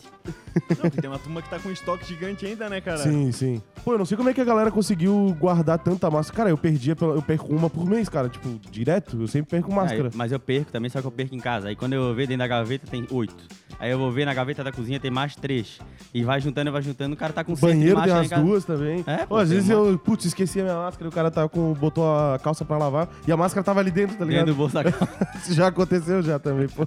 Não, 0.70 0.76
porque 0.76 1.00
tem 1.00 1.08
uma 1.11 1.18
turma 1.18 1.40
que 1.42 1.49
tá 1.49 1.58
com 1.58 1.70
estoque 1.70 2.04
gigante 2.06 2.44
ainda, 2.44 2.68
né, 2.68 2.80
cara? 2.80 2.99
Sim, 2.99 3.32
sim. 3.32 3.62
Pô, 3.84 3.92
eu 3.92 3.99
não 3.99 4.04
sei 4.04 4.16
como 4.16 4.28
é 4.28 4.34
que 4.34 4.40
a 4.40 4.44
galera 4.44 4.70
conseguiu 4.70 5.34
guardar 5.38 5.78
tanta 5.78 6.11
máscara. 6.11 6.37
Cara, 6.37 6.50
eu 6.50 6.58
perdia, 6.58 6.94
pela- 6.96 7.14
eu 7.14 7.22
perco 7.22 7.52
uma 7.54 7.70
por 7.70 7.84
mês, 7.87 8.08
cara. 8.08 8.28
Tipo, 8.32 8.58
direto, 8.70 9.20
eu 9.20 9.28
sempre 9.28 9.50
perco 9.50 9.72
máscara. 9.72 10.08
Aí, 10.08 10.14
mas 10.14 10.32
eu 10.32 10.40
perco 10.40 10.72
também, 10.72 10.90
só 10.90 11.00
que 11.00 11.06
eu 11.06 11.12
perco 11.12 11.34
em 11.34 11.38
casa. 11.38 11.68
Aí 11.68 11.76
quando 11.76 11.92
eu 11.92 12.14
ver 12.14 12.26
dentro 12.26 12.38
da 12.38 12.46
gaveta 12.46 12.86
tem 12.86 13.06
oito. 13.10 13.46
Aí 13.79 13.91
eu 13.91 13.99
vou 13.99 14.11
ver 14.12 14.25
na 14.25 14.33
gaveta 14.35 14.62
da 14.62 14.71
cozinha 14.71 15.00
tem 15.00 15.11
mais 15.11 15.35
três. 15.35 15.79
E 16.14 16.23
vai 16.23 16.41
juntando, 16.41 16.71
vai 16.71 16.83
juntando, 16.83 17.14
o 17.14 17.17
cara 17.17 17.33
tá 17.33 17.43
com 17.43 17.55
banheiro 17.55 18.00
tem 18.02 18.12
as 18.12 18.31
duas 18.31 18.64
também. 18.64 19.02
É, 19.07 19.19
Pô, 19.19 19.26
pô, 19.29 19.37
às 19.37 19.50
vezes 19.50 19.69
eu, 19.71 19.99
putz, 19.99 20.25
esqueci 20.26 20.61
a 20.61 20.64
minha 20.64 20.76
máscara 20.76 21.07
e 21.07 21.09
o 21.09 21.12
cara 21.12 21.31
tá 21.31 21.49
com, 21.49 21.73
botou 21.75 22.05
a 22.05 22.38
calça 22.38 22.64
pra 22.64 22.79
lavar 22.79 23.09
e 23.26 23.33
a 23.33 23.37
máscara 23.37 23.64
tava 23.64 23.81
ali 23.81 23.91
dentro, 23.91 24.17
tá 24.17 24.25
Dentro 24.25 24.31
ligado? 24.31 24.47
do 24.47 24.55
bolso 24.55 24.75
da 24.75 24.85
calça. 24.85 25.29
Isso 25.38 25.55
já 25.55 25.67
aconteceu 25.69 26.23
já 26.23 26.38
também, 26.38 26.69
pô. 26.69 26.87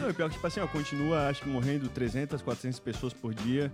Não, 0.00 0.12
pior 0.14 0.28
que, 0.28 0.34
tipo 0.34 0.46
assim, 0.46 0.60
ó, 0.60 0.66
continua, 0.66 1.28
acho 1.28 1.42
que 1.42 1.48
morrendo 1.48 1.88
300, 1.88 2.40
400 2.42 2.78
pessoas 2.80 3.12
por 3.12 3.34
dia, 3.34 3.72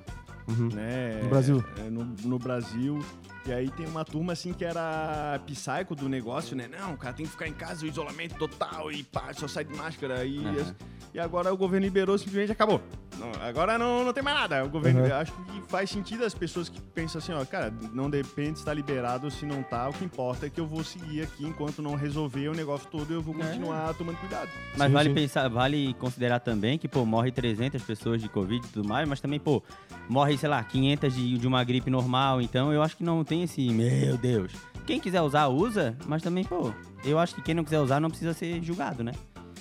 Uhum. 0.49 0.69
né? 0.73 1.19
No 1.23 1.29
Brasil. 1.29 1.65
É, 1.79 1.91
no, 1.91 2.05
no 2.25 2.39
Brasil. 2.39 3.05
E 3.47 3.53
aí 3.53 3.69
tem 3.71 3.87
uma 3.87 4.05
turma, 4.05 4.33
assim, 4.33 4.53
que 4.53 4.65
era 4.65 5.41
psycho 5.47 5.95
do 5.97 6.09
negócio, 6.09 6.57
né? 6.57 6.69
Não, 6.69 6.95
o 6.95 6.97
cara 6.97 7.15
tem 7.15 7.27
que 7.27 7.33
ficar 7.33 7.49
em 7.49 7.53
casa, 7.53 7.85
o 7.85 7.89
isolamento 7.89 8.35
total 8.37 8.91
e 8.93 9.03
pá, 9.05 9.33
só 9.33 9.49
sai 9.49 9.65
de 9.65 9.75
máscara. 9.77 10.25
E, 10.25 10.39
Aham. 10.39 10.75
E 11.17 11.19
agora 11.19 11.51
o 11.51 11.57
governo 11.57 11.87
liberou, 11.87 12.19
simplesmente 12.19 12.53
acabou. 12.53 12.79
Não, 13.19 13.33
agora 13.43 13.79
não, 13.79 14.05
não 14.05 14.13
tem 14.13 14.23
mais 14.23 14.37
nada. 14.37 14.63
O 14.63 14.69
governo, 14.69 15.01
eu 15.01 15.15
acho 15.15 15.33
que 15.33 15.63
faz 15.67 15.89
sentido 15.89 16.23
as 16.27 16.35
pessoas 16.35 16.69
que 16.69 16.79
pensam 16.79 17.19
assim, 17.19 17.33
ó, 17.33 17.43
cara, 17.47 17.73
não 17.95 18.11
depende 18.11 18.59
se 18.59 18.65
tá 18.67 18.75
liberado 18.75 19.25
ou 19.25 19.31
se 19.31 19.47
não 19.47 19.63
tá, 19.63 19.89
o 19.89 19.95
que 19.95 20.05
importa 20.05 20.45
é 20.45 20.51
que 20.51 20.61
eu 20.61 20.67
vou 20.67 20.85
seguir 20.85 21.23
aqui 21.23 21.47
enquanto 21.47 21.81
não 21.81 21.95
resolver 21.95 22.51
o 22.51 22.55
negócio 22.55 22.87
todo, 22.91 23.11
eu 23.15 23.23
vou 23.23 23.33
continuar 23.35 23.95
tomando 23.95 24.19
cuidado. 24.19 24.51
Mas 24.77 24.89
Sim, 24.89 24.93
vale 24.93 25.09
sim. 25.09 25.15
pensar, 25.15 25.49
vale 25.49 25.95
considerar 25.95 26.39
também 26.41 26.77
que, 26.77 26.87
pô, 26.87 27.07
morre 27.07 27.33
300 27.33 27.83
pessoas 27.83 28.21
de 28.21 28.29
Covid 28.29 28.67
e 28.67 28.71
tudo 28.71 28.87
mais, 28.87 29.09
mas 29.09 29.19
também, 29.19 29.41
pô, 29.41 29.63
morre, 30.11 30.37
sei 30.37 30.51
lá, 30.51 30.63
500 30.63 31.15
de, 31.15 31.39
de 31.39 31.47
uma 31.47 31.65
gripe 31.65 31.89
normal. 31.89 32.43
Então 32.43 32.75
eu 32.75 32.83
acho 32.83 32.95
que 32.95 33.03
não 33.03 33.25
tem 33.25 33.43
esse, 33.43 33.67
meu 33.71 34.19
Deus. 34.19 34.53
Quem 34.87 35.01
quiser 35.01 35.23
usar, 35.23 35.47
usa, 35.47 35.97
mas 36.07 36.23
também, 36.23 36.45
pô, 36.45 36.75
eu 37.03 37.19
acho 37.19 37.35
que 37.35 37.41
quem 37.41 37.55
não 37.55 37.65
quiser 37.65 37.81
usar 37.81 38.01
não 38.01 38.11
precisa 38.11 38.35
ser 38.35 38.63
julgado, 38.63 39.03
né? 39.03 39.13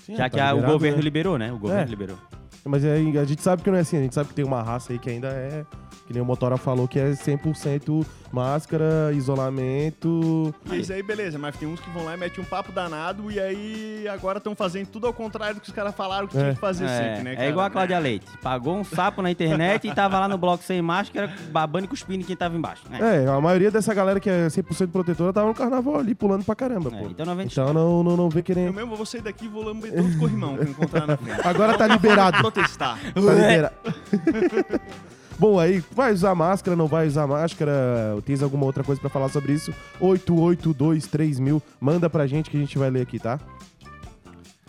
Sim, 0.06 0.16
Já 0.16 0.24
tá 0.26 0.30
que 0.30 0.40
a- 0.40 0.46
o 0.52 0.56
liberado, 0.56 0.74
governo 0.74 0.98
né? 0.98 1.04
liberou, 1.04 1.38
né? 1.38 1.52
O 1.52 1.58
governo 1.58 1.82
É. 1.82 1.86
liberou. 1.86 2.18
Mas 2.64 2.84
é, 2.84 2.96
a 2.96 3.26
gente 3.26 3.42
sabe 3.42 3.62
que 3.62 3.70
não 3.70 3.78
é 3.78 3.82
assim, 3.82 3.98
a 3.98 4.02
gente 4.02 4.16
sabe 4.16 4.30
que 4.30 4.36
tem 4.36 4.44
uma 4.46 4.62
raça 4.64 4.92
aí 4.94 5.00
que 5.00 5.10
ainda 5.10 5.28
é, 5.28 5.64
que 6.08 6.14
nem 6.14 6.22
o 6.22 6.26
Motora 6.26 6.58
falou, 6.58 6.88
que 6.88 7.00
é 7.00 7.12
100% 7.12 8.06
máscara, 8.32 9.12
isolamento. 9.14 10.54
E 10.72 10.80
isso 10.80 10.92
aí, 10.94 11.02
beleza, 11.02 11.38
mas 11.40 11.56
tem 11.56 11.68
uns 11.68 11.80
que 11.80 11.90
vão 11.90 12.04
lá 12.06 12.14
e 12.16 12.18
metem 12.18 12.44
um 12.44 12.48
papo 12.48 12.72
danado 12.72 13.32
e 13.32 13.40
aí 13.40 14.08
agora 14.08 14.38
estão 14.40 14.54
fazendo 14.56 14.88
tudo 14.88 15.08
ao 15.08 15.14
contrário 15.14 15.56
do 15.56 15.62
que 15.62 15.70
os 15.70 15.74
caras 15.74 15.96
falaram 15.96 16.28
que 16.28 16.38
É. 16.38 16.42
tinha 16.42 16.54
que 16.54 16.60
fazer 16.60 16.86
É, 16.86 16.88
sempre, 16.90 17.24
né, 17.24 17.36
cara? 17.36 17.46
é 17.48 17.50
igual 17.50 17.66
a 17.66 17.70
Cláudia 17.70 17.98
Leite. 17.98 18.26
Pagou 18.42 18.76
um 18.78 18.84
sapo 18.84 19.22
na 19.22 19.32
internet 19.32 19.88
e 19.88 19.96
tava 19.96 20.20
lá 20.20 20.28
no 20.28 20.38
bloco 20.38 20.64
sem 20.64 20.82
máscara, 20.82 21.34
babando 21.52 21.86
e 21.86 21.88
cuspindo 21.88 22.22
em 22.22 22.26
quem 22.26 22.36
tava 22.36 22.56
embaixo. 22.58 22.84
né? 22.90 23.24
É, 23.24 23.28
a 23.28 23.40
maioria 23.40 23.72
dessa 23.72 23.94
galera 23.94 24.20
que 24.20 24.30
é 24.30 24.48
100% 24.48 24.92
protetora 24.92 25.32
tava 25.34 25.48
no 25.48 25.54
carnaval 25.56 25.98
ali, 26.00 26.14
pulando 26.14 26.44
pra 26.44 26.56
caramba, 26.56 26.90
É, 26.94 27.00
pô. 27.00 27.08
então 27.10 27.26
não 27.26 27.36
vem 27.36 27.46
Então 27.48 27.74
não, 27.74 28.04
não, 28.04 28.18
não 28.18 28.30
Eu 28.36 28.44
querendo. 28.44 28.74
mesmo 28.74 28.96
vou 28.96 29.06
sair 29.06 29.22
daqui 29.22 29.46
e 29.46 29.48
vou 29.48 29.64
lamber 29.64 29.94
todos 29.94 30.12
os 30.12 30.20
corrimão 30.20 30.56
que 30.58 30.64
eu 30.64 30.70
encontrar 30.70 31.08
na 31.08 31.16
frente. 31.18 31.48
Agora 31.48 31.78
tá 31.78 31.88
liberado. 31.88 32.38
Protestar. 32.40 33.00
Tá 33.14 33.20
liberado. 33.22 33.76
Bom, 35.38 35.60
aí, 35.60 35.84
vai 35.92 36.14
usar 36.14 36.34
máscara, 36.34 36.78
não 36.78 36.88
vai 36.88 37.08
usar 37.08 37.28
máscara? 37.28 37.74
Tens 38.26 38.42
alguma 38.42 38.66
outra 38.66 38.84
coisa 38.84 39.02
pra 39.02 39.10
falar 39.10 39.28
sobre 39.28 39.52
isso? 39.52 39.74
8823 40.00 41.40
manda 41.80 42.10
pra 42.10 42.26
gente 42.26 42.50
que 42.50 42.56
a 42.56 42.60
gente 42.60 42.78
vai 42.78 42.90
ler 42.90 43.02
aqui, 43.02 43.20
tá? 43.20 43.40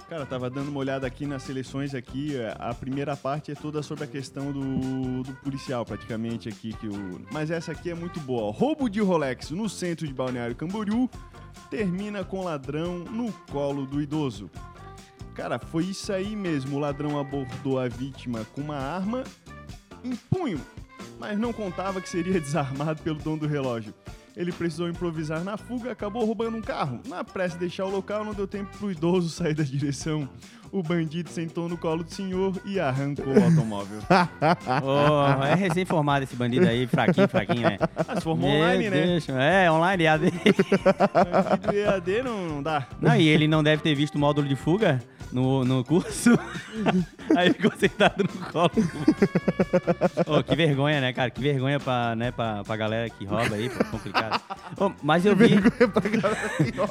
Cara, 0.08 0.26
tava 0.26 0.50
dando 0.50 0.68
uma 0.68 0.78
olhada 0.78 1.06
aqui 1.06 1.25
nas 1.25 1.44
seleções 1.44 1.94
aqui. 1.94 2.37
A 2.58 2.75
primeira 2.75 3.16
parte 3.16 3.52
é 3.52 3.54
toda 3.54 3.82
sobre 3.82 4.04
a 4.04 4.06
questão 4.06 4.52
do, 4.52 5.23
do 5.23 5.32
policial, 5.42 5.85
praticamente 5.85 6.49
aqui. 6.49 6.73
Que 6.73 6.88
o... 6.88 7.20
Mas 7.30 7.50
essa 7.50 7.73
aqui 7.73 7.90
é 7.90 7.94
muito 7.94 8.18
boa. 8.20 8.52
Roubo 8.52 8.88
de 8.88 9.00
Rolex 9.00 9.50
no 9.50 9.68
centro 9.68 10.06
de 10.06 10.14
Balneário 10.14 10.54
Camboriú 10.54 11.11
termina 11.70 12.25
com 12.25 12.44
ladrão 12.44 13.00
no 13.00 13.32
colo 13.50 13.85
do 13.85 14.00
idoso. 14.00 14.49
Cara, 15.35 15.58
foi 15.58 15.85
isso 15.85 16.12
aí 16.12 16.35
mesmo. 16.37 16.76
O 16.76 16.80
ladrão 16.80 17.18
abordou 17.18 17.78
a 17.78 17.88
vítima 17.88 18.46
com 18.52 18.61
uma 18.61 18.76
arma 18.76 19.25
em 20.05 20.15
punho, 20.17 20.61
mas 21.19 21.38
não 21.38 21.53
contava 21.53 22.00
que 22.00 22.09
seria 22.09 22.38
desarmado 22.41 23.03
pelo 23.03 23.19
dono 23.19 23.38
do 23.38 23.47
relógio. 23.47 23.95
Ele 24.37 24.53
precisou 24.53 24.87
improvisar 24.87 25.43
na 25.43 25.57
fuga, 25.57 25.93
acabou 25.93 26.23
roubando 26.26 26.59
um 26.59 26.61
carro. 26.61 27.00
Na 27.09 27.25
pressa 27.25 27.55
de 27.55 27.61
deixar 27.61 27.87
o 27.87 27.91
local, 27.91 28.23
não 28.23 28.35
deu 28.35 28.47
tempo 28.47 28.71
pro 28.76 28.93
idoso 28.93 29.31
sair 29.35 29.55
da 29.55 29.62
direção. 29.62 30.29
O 30.71 30.83
bandido 30.83 31.31
sentou 31.31 31.71
no 31.71 31.79
colo 31.79 32.03
do 32.05 32.11
senhor 32.12 32.53
e 32.67 32.79
arrancou 32.79 33.33
o 33.33 33.43
automóvel. 33.43 33.99
Ô, 34.83 35.41
é 35.47 35.55
recém-formado 35.55 36.25
esse 36.25 36.37
bandido 36.37 36.69
aí, 36.69 36.87
fraquinho, 36.87 37.29
fraquinho, 37.29 37.62
né? 37.62 37.79
Ah, 37.97 38.17
se 38.17 38.21
formou 38.21 38.50
Meu 38.50 38.59
online, 38.59 38.91
né? 38.91 39.07
Deus, 39.07 39.29
É, 39.31 39.71
online, 39.71 40.05
EAD. 40.05 40.33
Bandido 40.33 41.76
EAD 41.76 42.23
não, 42.25 42.49
não 42.49 42.62
dá. 42.62 42.87
Não, 43.00 43.17
e 43.17 43.26
ele 43.29 43.49
não 43.49 43.62
deve 43.62 43.81
ter 43.83 43.95
visto 43.95 44.17
o 44.17 44.19
módulo 44.19 44.47
de 44.47 44.57
fuga 44.57 45.00
no, 45.37 45.64
no 45.66 45.85
curso. 45.85 46.31
Aí 47.37 47.52
ficou 47.52 47.71
sentado 47.76 48.23
no 48.25 48.47
colo. 48.50 48.71
Ô, 50.26 50.43
que 50.43 50.57
vergonha, 50.57 51.00
né, 51.00 51.12
cara? 51.12 51.28
Que 51.31 51.40
vergonha 51.43 51.78
pra, 51.78 52.14
né, 52.16 52.31
pra, 52.31 52.62
pra 52.64 52.76
galera 52.76 53.11
que 53.11 53.25
rouba 53.25 53.55
aí, 53.57 53.69
pô, 53.69 53.85
complicado. 53.87 54.40
Ô, 54.78 54.93
mas 55.02 55.26
eu 55.26 55.35
vi. 55.37 55.50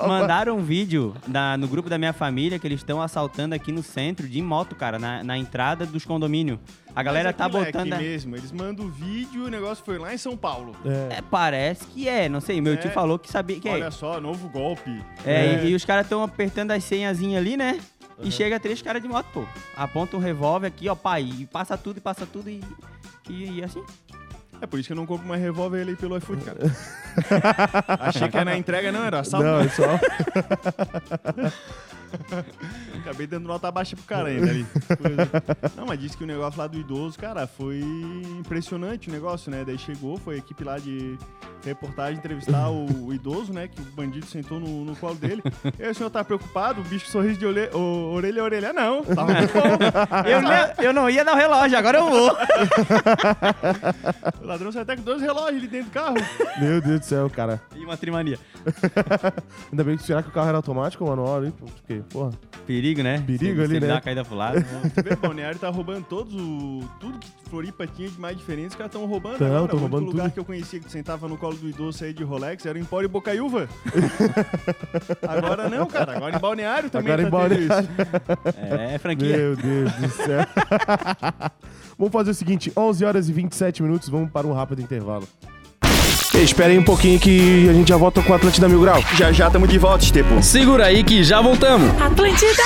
Mandaram 0.08 0.58
um 0.58 0.62
vídeo 0.64 1.16
na- 1.28 1.58
no 1.58 1.68
grupo 1.68 1.90
da 1.90 1.98
minha 1.98 2.14
família 2.14 2.60
que 2.60 2.68
eles 2.68 2.82
estão 2.82 3.02
assaltando 3.02 3.56
aqui 3.56 3.72
no 3.72 3.82
centro 3.82 4.28
de 4.28 4.42
moto, 4.42 4.76
cara, 4.76 5.00
na, 5.00 5.24
na 5.24 5.38
entrada 5.38 5.86
dos 5.86 6.06
condomínios. 6.06 6.60
A 6.96 7.04
galera 7.04 7.30
Mas 7.30 7.36
tá 7.38 7.46
é 7.46 7.50
botando. 7.50 7.94
aqui 7.94 7.94
a- 7.94 7.98
mesmo. 7.98 8.36
Eles 8.38 8.52
mandam 8.52 8.86
o 8.86 8.90
vídeo 8.90 9.44
e 9.44 9.48
o 9.48 9.50
negócio 9.50 9.84
foi 9.84 9.98
lá 9.98 10.14
em 10.14 10.18
São 10.18 10.38
Paulo. 10.38 10.74
É. 10.86 11.18
É, 11.18 11.22
parece 11.22 11.86
que 11.88 12.08
é, 12.08 12.30
não 12.30 12.40
sei. 12.40 12.62
Meu 12.62 12.74
É. 12.74 12.78
tio 12.78 12.92
falou 12.92 13.18
que 13.20 13.30
sabia 13.30 13.60
que 13.60 13.68
é. 13.68 13.74
Olha 13.74 13.92
só, 13.92 14.20
novo 14.22 14.48
golpe. 14.50 15.02
É, 15.26 15.64
E, 15.64 15.72
e 15.72 15.76
os 15.76 15.84
caras 15.84 16.06
estão 16.06 16.24
apertando 16.24 16.72
as 16.72 16.84
senhazinhas 16.84 17.42
ali, 17.42 17.58
né? 17.58 17.80
E 18.22 18.32
chega 18.32 18.60
três 18.60 18.82
caras 18.82 19.02
de 19.02 19.08
moto, 19.08 19.28
pô. 19.34 19.46
Aponta 19.76 20.16
um 20.16 20.20
revólver 20.20 20.68
aqui, 20.68 20.88
ó, 20.90 20.96
pai, 20.96 21.24
e 21.24 21.46
passa 21.46 21.78
tudo, 21.78 21.98
e 21.98 22.02
passa 22.02 22.26
tudo, 22.26 22.50
e, 22.50 22.64
e, 23.30 23.60
e 23.60 23.64
assim. 23.64 23.84
É 24.62 24.66
por 24.66 24.80
isso 24.80 24.88
que 24.88 24.94
eu 24.94 24.98
não 24.98 25.06
compro 25.06 25.28
mais 25.28 25.42
revólver 25.42 25.82
ali 25.82 25.96
pelo 25.96 26.18
iFood, 26.18 26.44
cara. 26.44 26.60
Achei 28.00 28.30
que 28.30 28.38
era 28.38 28.46
na 28.46 28.58
entrega, 28.58 28.92
não, 28.92 29.04
era 29.04 29.20
assalto. 29.20 29.46
Não, 29.46 29.60
é 29.60 29.70
só. 29.70 29.84
Acabei 33.02 33.28
dando 33.28 33.46
nota 33.48 33.70
baixa 33.72 33.96
pro 33.96 34.06
cara 34.06 34.30
ainda 34.30 34.50
ali. 34.50 34.66
Não, 35.76 35.86
mas 35.86 36.00
disse 36.00 36.18
que 36.18 36.24
o 36.24 36.28
negócio 36.28 36.60
lá 36.60 36.68
do 36.68 36.78
idoso, 36.78 37.18
cara, 37.20 37.46
foi 37.48 37.80
impressionante 38.40 39.10
o 39.10 39.12
negócio, 39.12 39.52
né? 39.52 39.64
Daí 39.66 39.78
chegou, 39.78 40.18
foi 40.18 40.36
a 40.36 40.38
equipe 40.38 40.64
lá 40.64 40.78
de 40.80 41.18
reportagem 41.64 42.18
entrevistar 42.18 42.70
o, 42.70 43.08
o 43.08 43.14
idoso, 43.14 43.52
né? 43.54 43.68
Que 43.68 43.82
o 43.82 43.86
bandido 43.86 44.26
sentou 44.26 44.60
no, 44.60 44.86
no 44.86 44.96
colo 44.96 45.16
dele. 45.16 45.42
E 45.80 45.84
aí 45.84 45.92
o 45.92 45.96
senhor 45.96 46.10
tá 46.10 46.24
preocupado? 46.24 46.80
O 46.82 46.84
bicho 46.84 47.08
sorriso 47.10 47.38
de 47.40 47.46
orelha, 47.46 47.76
orelha 47.76 48.42
a 48.42 48.46
orelha. 48.46 48.74
Não, 48.74 49.04
tava 49.04 49.34
muito 49.34 49.54
bom. 49.54 50.30
Eu, 50.30 50.42
não- 50.42 50.84
eu 50.86 50.94
não 50.94 51.10
ia 51.10 51.24
dar 51.26 51.34
o 51.34 51.36
relógio, 51.38 51.78
agora 51.78 51.98
eu 51.98 52.10
vou. 52.10 52.32
O 54.42 54.46
ladrão 54.48 54.72
saiu 54.72 54.84
até 54.84 54.96
com 54.96 55.02
dois 55.02 55.22
relógios 55.22 55.58
ali 55.58 55.68
dentro 55.68 55.90
do 55.90 55.94
carro. 55.94 56.16
Meu 56.60 56.82
Deus 56.82 57.00
do 57.02 57.06
céu, 57.06 57.30
cara. 57.30 57.62
E 57.76 57.84
uma 57.84 57.98
trimania. 57.98 58.40
Ainda 59.72 59.84
bem 59.84 59.98
que 59.98 60.04
será 60.04 60.22
que 60.24 60.30
o 60.30 60.32
carro 60.32 60.48
era 60.50 60.58
automático 60.58 61.04
ou 61.04 61.10
manual 61.10 61.38
ali? 61.38 61.52
Porque, 61.52 61.95
porra. 62.04 62.32
Perigo, 62.66 63.04
né? 63.04 63.22
Perigo 63.26 63.56
se, 63.56 63.60
ali, 63.62 63.68
se 63.68 63.74
ele 63.74 63.80
né? 63.82 63.88
dá 63.88 63.94
uma 63.96 64.02
caída 64.02 64.26
pro 64.26 64.36
lado. 64.36 64.58
O 65.16 65.18
Balneário 65.18 65.60
tá 65.60 65.70
roubando 65.70 66.06
todos 66.06 66.34
o... 66.34 66.84
Tudo 67.00 67.20
que 67.20 67.28
Floripa 67.50 67.86
tinha 67.88 68.10
de 68.10 68.20
mais 68.20 68.36
diferente, 68.38 68.70
os 68.70 68.76
caras 68.76 68.92
estão 68.94 69.06
roubando 69.08 69.38
Tão, 69.38 69.48
agora. 69.48 69.68
tão 69.68 69.78
O 69.78 69.82
único 69.82 69.94
roubando 69.96 70.06
lugar 70.12 70.24
tudo. 70.26 70.34
que 70.34 70.40
eu 70.40 70.46
conhecia 70.46 70.80
que 70.80 70.92
sentava 70.92 71.28
no 71.28 71.38
colo 71.38 71.56
do 71.56 71.70
idoso 71.70 71.98
sair 72.00 72.14
de 72.14 72.24
Rolex 72.24 72.66
era 72.66 72.78
o 72.78 72.82
Empório 72.82 73.08
Bocaiúva. 73.08 73.68
agora 75.28 75.70
não, 75.70 75.86
cara. 75.88 76.18
Agora 76.18 76.36
em 76.36 76.40
Balneário 76.40 76.90
também 76.90 77.14
Agora 77.14 77.30
tá 77.30 77.38
em 77.48 77.50
tendo 77.50 77.68
Balneário. 77.68 77.90
isso. 78.46 78.66
É, 78.94 78.98
franquia. 78.98 79.38
Meu 79.38 79.56
Deus 79.56 79.92
do 79.94 80.10
céu. 80.10 80.46
vamos 81.98 82.12
fazer 82.14 82.32
o 82.32 82.34
seguinte: 82.34 82.72
11 82.76 83.06
horas 83.06 83.30
e 83.30 83.34
27 83.34 83.84
minutos, 83.84 84.10
vamos 84.10 84.32
para 84.32 84.48
um 84.48 84.54
rápido 84.54 84.82
intervalo. 84.82 85.28
Espera 86.44 86.72
aí 86.72 86.78
um 86.78 86.84
pouquinho 86.84 87.20
que 87.20 87.70
a 87.70 87.74
gente 87.74 87.88
já 87.88 87.98
volta 87.98 88.22
com 88.22 88.32
o 88.32 88.36
Atlântida 88.36 88.68
Mil 88.68 88.82
Grau. 88.82 89.02
Já 89.16 89.32
já 89.32 89.48
estamos 89.48 89.70
de 89.70 89.78
volta, 89.78 90.04
Estepo. 90.04 90.44
Segura 90.44 90.86
aí 90.86 91.04
que 91.04 91.24
já 91.24 91.42
voltamos. 91.42 91.90
Atlântida. 92.02 92.64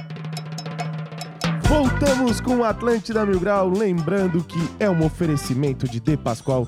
Voltamos 1.68 2.40
com 2.40 2.56
o 2.56 2.64
Atlântida 2.64 3.24
Mil 3.24 3.38
Grau, 3.38 3.68
lembrando 3.70 4.42
que 4.42 4.58
é 4.80 4.90
um 4.90 5.04
oferecimento 5.04 5.88
de 5.88 6.00
De 6.00 6.16
Pascoal. 6.16 6.66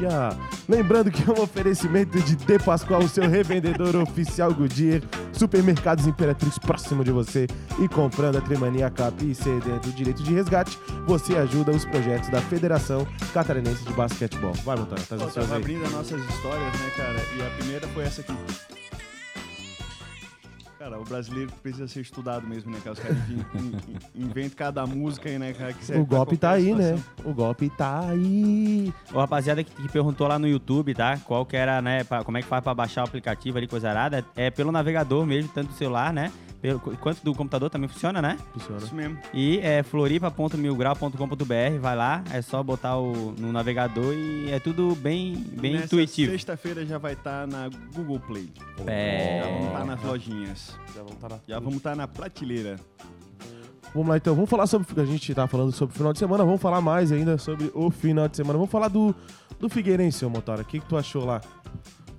Olha! 0.00 0.55
Lembrando 0.68 1.10
que 1.10 1.22
é 1.22 1.32
um 1.32 1.42
oferecimento 1.42 2.20
de 2.20 2.34
De 2.34 2.58
Pascoal, 2.58 3.00
o 3.00 3.08
seu 3.08 3.28
revendedor 3.28 3.94
oficial 4.02 4.52
Goodyear, 4.52 5.00
supermercados 5.32 6.06
Imperatriz 6.06 6.58
próximo 6.58 7.04
de 7.04 7.12
você 7.12 7.46
e 7.78 7.88
comprando 7.88 8.36
a 8.36 8.40
Trimania 8.40 8.90
Cap 8.90 9.24
e 9.24 9.34
CD 9.34 9.78
do 9.78 9.92
direito 9.92 10.22
de 10.22 10.34
resgate, 10.34 10.76
você 11.06 11.36
ajuda 11.36 11.70
os 11.70 11.84
projetos 11.84 12.28
da 12.30 12.40
Federação 12.40 13.06
Catarinense 13.32 13.84
de 13.84 13.92
Basquetebol. 13.92 14.52
Vai, 14.64 14.76
Montana, 14.76 15.00
tava 15.06 15.54
aí. 15.54 15.60
abrindo 15.60 15.84
as 15.84 15.92
nossas 15.92 16.20
histórias, 16.20 16.80
né, 16.80 16.90
cara? 16.96 17.18
E 17.36 17.42
a 17.42 17.50
primeira 17.58 17.86
foi 17.88 18.04
essa 18.04 18.22
aqui. 18.22 18.32
Cara, 20.86 21.00
o 21.00 21.04
brasileiro 21.04 21.50
precisa 21.64 21.88
ser 21.88 22.00
estudado 22.02 22.46
mesmo, 22.46 22.70
né, 22.70 22.78
cara? 22.78 22.92
Os 22.92 23.00
caras 23.00 23.16
in- 23.28 23.44
in- 23.58 24.22
inventam 24.26 24.56
cada 24.56 24.86
música 24.86 25.28
aí, 25.28 25.36
né, 25.36 25.52
cara? 25.52 25.72
Que 25.72 25.82
O 25.82 26.06
pra 26.06 26.16
golpe 26.18 26.36
tá 26.36 26.50
aí, 26.52 26.72
né? 26.72 26.96
O 27.24 27.34
golpe 27.34 27.68
tá 27.70 28.08
aí. 28.08 28.94
O 29.12 29.18
rapaziada 29.18 29.64
que, 29.64 29.70
que 29.82 29.88
perguntou 29.88 30.28
lá 30.28 30.38
no 30.38 30.46
YouTube, 30.46 30.94
tá? 30.94 31.18
Qual 31.24 31.44
que 31.44 31.56
era, 31.56 31.82
né? 31.82 32.04
pra- 32.04 32.22
como 32.22 32.38
é 32.38 32.42
que 32.42 32.46
faz 32.46 32.62
pra 32.62 32.72
baixar 32.72 33.02
o 33.02 33.04
aplicativo 33.04 33.58
ali, 33.58 33.66
coisa 33.66 33.90
arada. 33.90 34.24
É 34.36 34.48
pelo 34.48 34.70
navegador 34.70 35.26
mesmo, 35.26 35.50
tanto 35.52 35.70
do 35.70 35.74
celular, 35.74 36.12
né? 36.12 36.30
Pelo, 36.66 36.80
quanto 36.80 37.22
do 37.22 37.32
computador 37.32 37.70
também 37.70 37.88
funciona, 37.88 38.20
né? 38.20 38.36
Funciona. 38.52 38.78
Isso 38.78 38.92
mesmo. 38.92 39.16
E 39.32 39.60
é 39.60 39.84
floripa.milgrau.com.br, 39.84 41.78
vai 41.80 41.94
lá, 41.94 42.24
é 42.32 42.42
só 42.42 42.60
botar 42.60 42.98
o, 42.98 43.32
no 43.38 43.52
navegador 43.52 44.12
e 44.12 44.50
é 44.50 44.58
tudo 44.58 44.96
bem, 44.96 45.36
bem 45.60 45.74
Nessa 45.74 45.84
intuitivo. 45.86 46.32
Sexta-feira 46.32 46.84
já 46.84 46.98
vai 46.98 47.12
estar 47.12 47.46
na 47.46 47.68
Google 47.94 48.18
Play. 48.18 48.50
É. 48.84 49.42
Já 49.44 49.48
vamos 49.48 49.66
estar 49.66 49.84
nas 49.84 50.02
lojinhas. 50.02 50.76
Já 50.92 51.02
vamos 51.04 51.16
tá 51.20 51.28
na- 51.28 51.38
Já 51.46 51.58
vamos 51.60 51.76
estar 51.76 51.94
na 51.94 52.08
prateleira. 52.08 52.80
Vamos 53.94 54.08
lá 54.08 54.16
então, 54.16 54.34
vamos 54.34 54.50
falar 54.50 54.66
sobre. 54.66 55.00
A 55.00 55.04
gente 55.04 55.32
tá 55.36 55.46
falando 55.46 55.70
sobre 55.70 55.94
o 55.94 55.96
final 55.96 56.12
de 56.12 56.18
semana, 56.18 56.44
vamos 56.44 56.60
falar 56.60 56.80
mais 56.80 57.12
ainda 57.12 57.38
sobre 57.38 57.70
o 57.74 57.92
final 57.92 58.26
de 58.26 58.36
semana. 58.36 58.54
Vamos 58.58 58.72
falar 58.72 58.88
do, 58.88 59.14
do 59.60 59.68
Figueirense, 59.68 60.24
ô 60.24 60.30
Motora. 60.30 60.62
O 60.62 60.64
que, 60.64 60.80
que 60.80 60.86
tu 60.86 60.96
achou 60.96 61.24
lá? 61.24 61.40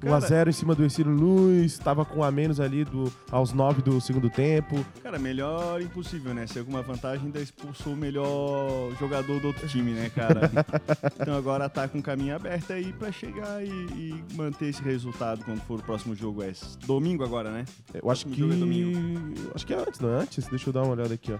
1x0 0.01 0.47
em 0.49 0.51
cima 0.51 0.75
do 0.75 0.83
Ercílio 0.83 1.11
Luz, 1.11 1.77
tava 1.77 2.05
com 2.05 2.23
a 2.23 2.31
menos 2.31 2.59
ali 2.59 2.83
do, 2.85 3.11
aos 3.31 3.53
9 3.53 3.81
do 3.81 3.99
segundo 3.99 4.29
tempo. 4.29 4.85
Cara, 5.01 5.17
melhor 5.17 5.81
impossível, 5.81 6.33
né? 6.33 6.45
Se 6.47 6.59
alguma 6.59 6.81
vantagem, 6.81 7.25
ainda 7.25 7.39
expulsou 7.39 7.93
o 7.93 7.97
melhor 7.97 8.91
jogador 8.99 9.39
do 9.39 9.47
outro 9.47 9.67
time, 9.67 9.91
né, 9.91 10.09
cara? 10.09 10.51
então 11.19 11.35
agora 11.35 11.67
tá 11.69 11.87
com 11.87 11.99
o 11.99 12.03
caminho 12.03 12.35
aberto 12.35 12.73
aí 12.73 12.93
pra 12.93 13.11
chegar 13.11 13.63
e, 13.63 13.69
e 13.69 14.23
manter 14.35 14.67
esse 14.69 14.81
resultado 14.81 15.43
quando 15.43 15.61
for 15.61 15.79
o 15.79 15.83
próximo 15.83 16.15
jogo. 16.15 16.43
É 16.43 16.51
domingo 16.85 17.23
agora, 17.23 17.51
né? 17.51 17.65
Eu 17.93 18.09
acho 18.11 18.25
Próximo 18.27 18.35
que. 18.49 18.53
é 18.55 18.57
domingo. 18.57 19.33
Acho 19.55 19.65
que 19.65 19.73
é 19.73 19.77
antes, 19.77 19.99
não 19.99 20.09
é 20.09 20.21
antes? 20.21 20.47
Deixa 20.47 20.69
eu 20.69 20.73
dar 20.73 20.83
uma 20.83 20.93
olhada 20.93 21.13
aqui, 21.13 21.31
ó. 21.33 21.37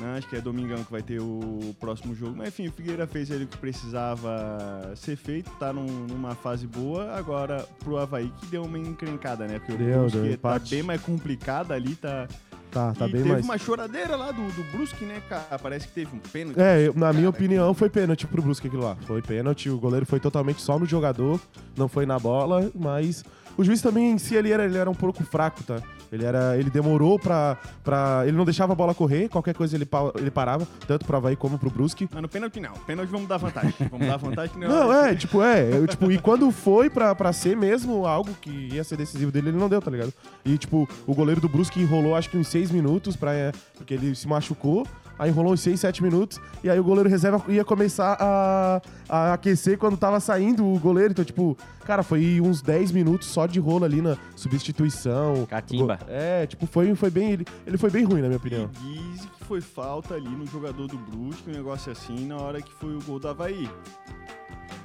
Não, 0.00 0.14
acho 0.16 0.28
que 0.28 0.34
é 0.36 0.40
domingão 0.40 0.82
que 0.82 0.90
vai 0.90 1.02
ter 1.02 1.20
o 1.20 1.74
próximo 1.78 2.14
jogo. 2.14 2.34
Mas 2.36 2.48
enfim, 2.48 2.66
o 2.66 2.72
Figueira 2.72 3.06
fez 3.06 3.30
ali 3.30 3.44
o 3.44 3.46
que 3.46 3.56
precisava 3.56 4.92
ser 4.96 5.16
feito, 5.16 5.50
tá 5.52 5.72
num- 5.72 6.06
numa 6.08 6.34
fase 6.34 6.66
boa. 6.66 7.12
Agora 7.14 7.64
pro 7.78 7.93
Havaí 7.98 8.32
que 8.40 8.46
deu 8.46 8.62
uma 8.64 8.78
encrencada, 8.78 9.46
né? 9.46 9.58
Porque 9.58 9.72
Deu, 9.74 9.96
o 9.96 10.00
Brusque 10.02 10.18
deu 10.18 10.26
tá 10.28 10.34
empate. 10.34 10.70
bem 10.70 10.82
mais 10.82 11.00
complicado 11.00 11.72
ali, 11.72 11.94
tá. 11.96 12.26
Tá, 12.70 12.92
tá 12.92 13.06
e 13.06 13.12
bem 13.12 13.22
teve 13.22 13.32
mais. 13.34 13.44
uma 13.44 13.56
choradeira 13.56 14.16
lá 14.16 14.32
do, 14.32 14.42
do 14.50 14.64
Brusque, 14.72 15.04
né, 15.04 15.22
cara? 15.28 15.56
Parece 15.60 15.86
que 15.86 15.94
teve 15.94 16.14
um 16.14 16.18
pênalti. 16.18 16.58
É, 16.58 16.86
na 16.96 17.12
minha 17.12 17.12
Cara, 17.12 17.28
opinião, 17.28 17.72
foi 17.72 17.88
pênalti 17.88 18.26
pro 18.26 18.42
Brusque 18.42 18.66
aquilo 18.66 18.82
lá. 18.82 18.96
Foi 19.06 19.22
pênalti, 19.22 19.70
o 19.70 19.78
goleiro 19.78 20.04
foi 20.04 20.18
totalmente 20.18 20.60
só 20.60 20.76
no 20.76 20.84
jogador, 20.84 21.40
não 21.76 21.86
foi 21.86 22.04
na 22.04 22.18
bola, 22.18 22.68
mas 22.74 23.24
o 23.56 23.62
juiz 23.62 23.80
também 23.80 24.10
em 24.10 24.18
si 24.18 24.34
ele 24.34 24.50
era, 24.50 24.64
ele 24.64 24.76
era 24.76 24.90
um 24.90 24.94
pouco 24.94 25.22
fraco, 25.22 25.62
tá? 25.62 25.80
Ele, 26.14 26.24
era, 26.24 26.56
ele 26.56 26.70
demorou 26.70 27.18
pra, 27.18 27.58
pra. 27.82 28.22
Ele 28.26 28.36
não 28.36 28.44
deixava 28.44 28.72
a 28.72 28.76
bola 28.76 28.94
correr, 28.94 29.28
qualquer 29.28 29.54
coisa 29.54 29.76
ele, 29.76 29.84
pa- 29.84 30.12
ele 30.16 30.30
parava, 30.30 30.66
tanto 30.86 31.04
pro 31.04 31.16
Havaí 31.16 31.34
como 31.36 31.58
pro 31.58 31.68
Brusque. 31.70 32.08
Mas 32.12 32.22
no 32.22 32.28
pênalti 32.28 32.60
não. 32.60 32.72
Pênalti 32.86 33.10
vamos 33.10 33.28
dar 33.28 33.36
vantagem. 33.36 33.74
Vamos 33.90 34.06
dar 34.06 34.16
vantagem 34.16 34.54
que 34.54 34.66
Não, 34.66 34.92
é, 34.92 35.14
tipo, 35.14 35.42
é. 35.42 35.76
eu, 35.76 35.86
tipo, 35.86 36.10
e 36.12 36.18
quando 36.18 36.50
foi 36.50 36.88
pra, 36.88 37.14
pra 37.14 37.32
ser 37.32 37.56
mesmo 37.56 38.06
algo 38.06 38.30
que 38.40 38.50
ia 38.72 38.84
ser 38.84 38.96
decisivo 38.96 39.32
dele, 39.32 39.48
ele 39.48 39.58
não 39.58 39.68
deu, 39.68 39.82
tá 39.82 39.90
ligado? 39.90 40.12
E, 40.44 40.56
tipo, 40.56 40.88
o 41.06 41.14
goleiro 41.14 41.40
do 41.40 41.48
Brusque 41.48 41.80
enrolou 41.80 42.14
acho 42.14 42.30
que 42.30 42.36
uns 42.38 42.48
seis 42.48 42.70
minutos, 42.70 43.16
pra, 43.16 43.34
é, 43.34 43.50
porque 43.76 43.94
ele 43.94 44.14
se 44.14 44.28
machucou. 44.28 44.86
Aí 45.18 45.30
enrolou 45.30 45.52
uns 45.52 45.60
6, 45.60 45.78
7 45.80 46.02
minutos. 46.02 46.40
E 46.62 46.70
aí 46.70 46.78
o 46.78 46.84
goleiro 46.84 47.08
reserva 47.08 47.42
ia 47.48 47.64
começar 47.64 48.16
a, 48.18 48.82
a 49.08 49.32
aquecer 49.34 49.78
quando 49.78 49.96
tava 49.96 50.20
saindo 50.20 50.66
o 50.66 50.78
goleiro. 50.78 51.12
Então, 51.12 51.24
tipo, 51.24 51.56
cara, 51.84 52.02
foi 52.02 52.40
uns 52.40 52.60
10 52.60 52.90
minutos 52.92 53.28
só 53.28 53.46
de 53.46 53.60
rolo 53.60 53.84
ali 53.84 54.00
na 54.02 54.16
substituição. 54.36 55.46
Catimba. 55.46 55.98
É, 56.08 56.46
tipo, 56.46 56.66
foi, 56.66 56.94
foi 56.94 57.10
bem. 57.10 57.32
Ele, 57.32 57.46
ele 57.66 57.78
foi 57.78 57.90
bem 57.90 58.04
ruim, 58.04 58.20
na 58.20 58.28
minha 58.28 58.38
opinião. 58.38 58.70
E 58.84 59.12
diz 59.12 59.26
que 59.26 59.44
foi 59.44 59.60
falta 59.60 60.14
ali 60.14 60.28
no 60.28 60.46
jogador 60.46 60.86
do 60.86 60.98
Brusque, 60.98 61.50
um 61.50 61.52
negócio 61.54 61.92
assim, 61.92 62.26
na 62.26 62.36
hora 62.36 62.60
que 62.60 62.72
foi 62.72 62.96
o 62.96 63.02
gol 63.02 63.18
do 63.18 63.28
Havaí. 63.28 63.68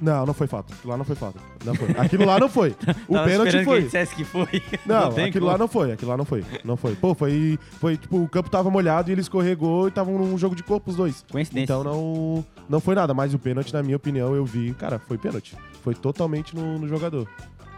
Não, 0.00 0.24
não 0.24 0.32
foi 0.34 0.46
falta. 0.46 0.72
Aquilo 0.72 0.90
lá 0.90 0.96
não 0.96 1.04
foi 1.04 1.16
falta. 1.16 1.38
Não 1.64 1.74
foi. 1.74 1.90
Aquilo 1.98 2.24
lá 2.26 2.38
não 2.38 2.48
foi. 2.48 2.70
O 3.08 3.14
Tava 3.14 3.28
pênalti 3.28 3.48
esperando 3.48 3.58
que 3.58 3.64
foi. 3.64 3.76
ele 3.76 3.84
dissesse 3.84 4.14
que 4.14 4.24
foi. 4.24 4.62
Não, 4.86 5.12
tem 5.12 5.24
aquilo 5.26 5.40
como. 5.44 5.52
lá 5.52 5.58
não 5.58 5.68
foi, 5.68 5.92
aquilo 5.92 6.10
lá 6.10 6.16
não 6.16 6.24
foi. 6.24 6.44
Não 6.64 6.76
foi. 6.76 6.94
Pô, 6.94 7.14
foi, 7.14 7.58
foi 7.78 7.96
tipo, 7.96 8.22
o 8.22 8.28
campo 8.28 8.48
tava 8.50 8.70
molhado 8.70 9.10
e 9.10 9.12
ele 9.12 9.20
escorregou 9.20 9.86
e 9.86 9.88
estavam 9.88 10.16
num 10.18 10.38
jogo 10.38 10.54
de 10.54 10.62
corpo 10.62 10.90
os 10.90 10.96
dois. 10.96 11.24
Coincidência. 11.30 11.64
Então 11.64 11.84
não, 11.84 12.44
não 12.68 12.80
foi 12.80 12.94
nada, 12.94 13.12
mas 13.12 13.34
o 13.34 13.38
pênalti, 13.38 13.72
na 13.72 13.82
minha 13.82 13.96
opinião, 13.96 14.34
eu 14.34 14.44
vi, 14.44 14.72
cara, 14.74 14.98
foi 14.98 15.18
pênalti. 15.18 15.56
Foi 15.82 15.94
totalmente 15.94 16.54
no, 16.54 16.78
no 16.78 16.88
jogador. 16.88 17.28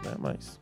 Né? 0.03 0.11
Mas 0.19 0.59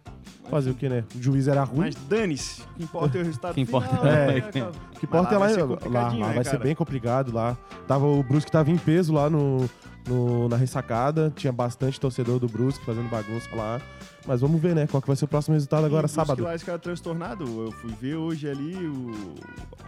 fazer 0.49 0.71
o 0.71 0.73
que, 0.73 0.89
né? 0.89 1.03
O 1.15 1.21
juiz 1.21 1.47
era 1.47 1.63
ruim. 1.63 1.79
Mas 1.79 1.95
dane-se. 1.95 2.61
O 2.61 2.65
que 2.75 2.83
importa 2.83 3.17
é 3.17 3.21
o 3.21 3.23
resultado 3.23 3.51
O 3.51 3.55
que 3.55 3.61
importa 3.61 3.87
final. 3.97 4.05
é- 4.05 4.27
né, 4.27 4.41
cara? 4.41 4.71
O 4.95 4.99
que 4.99 5.05
importa 5.05 5.35
é 5.35 5.37
lá 5.37 5.39
lá, 5.39 5.45
vai 5.47 5.53
ser 5.55 5.63
lá, 5.89 6.01
lá 6.07 6.13
né, 6.27 6.33
vai 6.33 6.43
ser 6.43 6.59
bem 6.59 6.75
complicado 6.75 7.33
lá. 7.33 7.57
Tava, 7.87 8.05
o 8.05 8.21
Brusque 8.21 8.51
tava 8.51 8.69
em 8.69 8.77
peso 8.77 9.13
lá 9.13 9.29
no, 9.29 9.69
no- 10.07 10.47
na 10.49 10.55
ressacada. 10.55 11.31
Tinha 11.35 11.51
bastante 11.53 11.99
torcedor 11.99 12.39
do 12.39 12.47
Brusque 12.47 12.85
fazendo 12.85 13.09
bagunça 13.09 13.47
lá. 13.55 13.81
Mas 14.25 14.39
vamos 14.41 14.61
ver, 14.61 14.75
né? 14.75 14.85
Qual 14.87 15.01
que 15.01 15.07
vai 15.07 15.15
ser 15.15 15.25
o 15.25 15.27
próximo 15.27 15.53
resultado 15.55 15.85
agora, 15.85 16.05
E 16.05 16.05
o 16.05 16.09
sábado. 16.09 16.43
lá, 16.43 16.53
esse 16.53 16.63
cara 16.63 16.77
transtornado. 16.77 17.43
Eu 17.65 17.71
fui 17.71 17.91
ver 17.99 18.15
hoje 18.15 18.47
ali 18.47 18.75
o, 18.75 19.11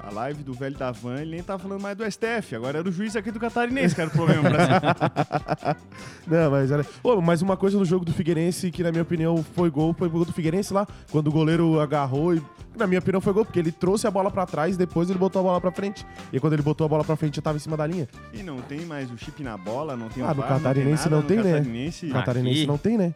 a 0.02 0.12
live 0.12 0.42
do 0.44 0.54
velho 0.54 0.76
da 0.76 0.92
Van, 0.92 1.22
ele 1.22 1.32
nem 1.32 1.44
tava 1.44 1.60
falando 1.62 1.82
mais 1.82 1.96
do 1.96 2.04
STF. 2.12 2.56
Agora 2.56 2.80
era 2.80 2.90
o 2.90 2.92
juiz 2.92 3.16
aqui 3.16 3.32
do 3.32 3.40
Catarinense, 3.40 3.94
que 3.94 4.02
era 4.02 4.10
o 4.10 4.14
problema. 4.14 4.50
Não, 6.28 6.52
mas 6.52 6.72
era. 6.72 6.84
Pô, 7.02 7.22
mas 7.22 7.42
uma 7.42 7.58
coisa 7.58 7.78
no 7.78 7.86
jogo 7.86 8.06
do 8.06 8.14
Figueirense 8.14 8.72
que, 8.72 8.82
na 8.84 8.92
minha 8.92 9.04
opinião, 9.04 9.44
foi 9.56 9.70
gol, 9.70 9.94
foi 9.94 10.10
gol 10.10 10.26
do 10.26 10.34
Figueirense 10.34 10.74
lá, 10.74 10.88
quando 11.12 11.28
o 11.28 11.32
goleiro 11.32 11.80
agarrou 11.80 12.34
e. 12.36 12.42
Na 12.76 12.88
minha 12.88 12.98
opinião, 12.98 13.22
foi 13.22 13.32
gol, 13.34 13.46
porque 13.46 13.60
ele 13.60 13.72
trouxe 13.72 14.08
a 14.08 14.12
bola 14.12 14.32
pra 14.32 14.48
trás, 14.48 14.76
depois 14.76 15.08
ele 15.08 15.20
botou 15.20 15.40
a 15.42 15.44
bola 15.44 15.62
pra 15.62 15.72
frente. 15.72 16.04
E 16.32 16.40
quando 16.40 16.54
ele 16.54 16.64
botou 16.64 16.84
a 16.86 16.88
bola 16.88 17.04
pra 17.04 17.16
frente, 17.16 17.36
já 17.36 17.42
tava 17.44 17.56
em 17.58 17.60
cima 17.60 17.78
da 17.78 17.86
linha. 17.86 18.10
E 18.34 18.42
não 18.42 18.62
tem 18.62 18.80
mais 18.84 19.12
o 19.12 19.18
chip 19.18 19.44
na 19.44 19.56
bola, 19.56 19.96
não 19.96 20.10
tem 20.10 20.24
Ah, 20.24 20.32
o 20.32 20.34
no 20.34 20.42
VAR, 20.42 20.50
catarinense 20.50 21.04
nada 21.04 21.16
não 21.18 21.22
tem, 21.22 21.38
né? 21.38 21.64
catarinense. 22.12 22.66
Não 22.66 22.78
tem, 22.80 22.98
né? 22.98 23.14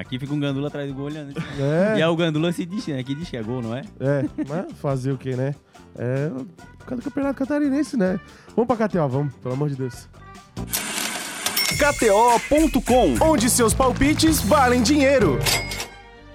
Aqui 0.00 0.18
fica 0.18 0.32
um 0.32 0.40
gandula 0.46 0.68
atrás 0.68 0.88
do 0.88 0.94
gol 0.94 1.06
olhando. 1.06 1.32
É. 1.58 1.98
E 1.98 2.02
aí 2.02 2.08
o 2.08 2.16
gandula 2.16 2.52
se 2.52 2.64
diz, 2.64 2.86
né? 2.86 3.02
Que 3.02 3.14
diz 3.14 3.28
que 3.28 3.36
é 3.36 3.42
gol, 3.42 3.62
não 3.62 3.74
é? 3.74 3.82
É, 4.00 4.24
mas 4.48 4.72
fazer 4.78 5.12
o 5.12 5.18
quê, 5.18 5.36
né? 5.36 5.54
É 5.98 6.30
por 6.86 6.90
causa 6.90 7.02
do 7.02 7.04
campeonato 7.04 7.38
catarinense, 7.38 7.96
né? 7.96 8.20
Vamos 8.54 8.74
pra 8.74 8.88
KTO, 8.88 9.08
vamos, 9.08 9.34
pelo 9.34 9.54
amor 9.54 9.68
de 9.68 9.74
Deus. 9.74 10.08
KTO.com 11.76 13.16
Onde 13.20 13.50
seus 13.50 13.74
palpites 13.74 14.40
valem 14.40 14.82
dinheiro. 14.82 15.38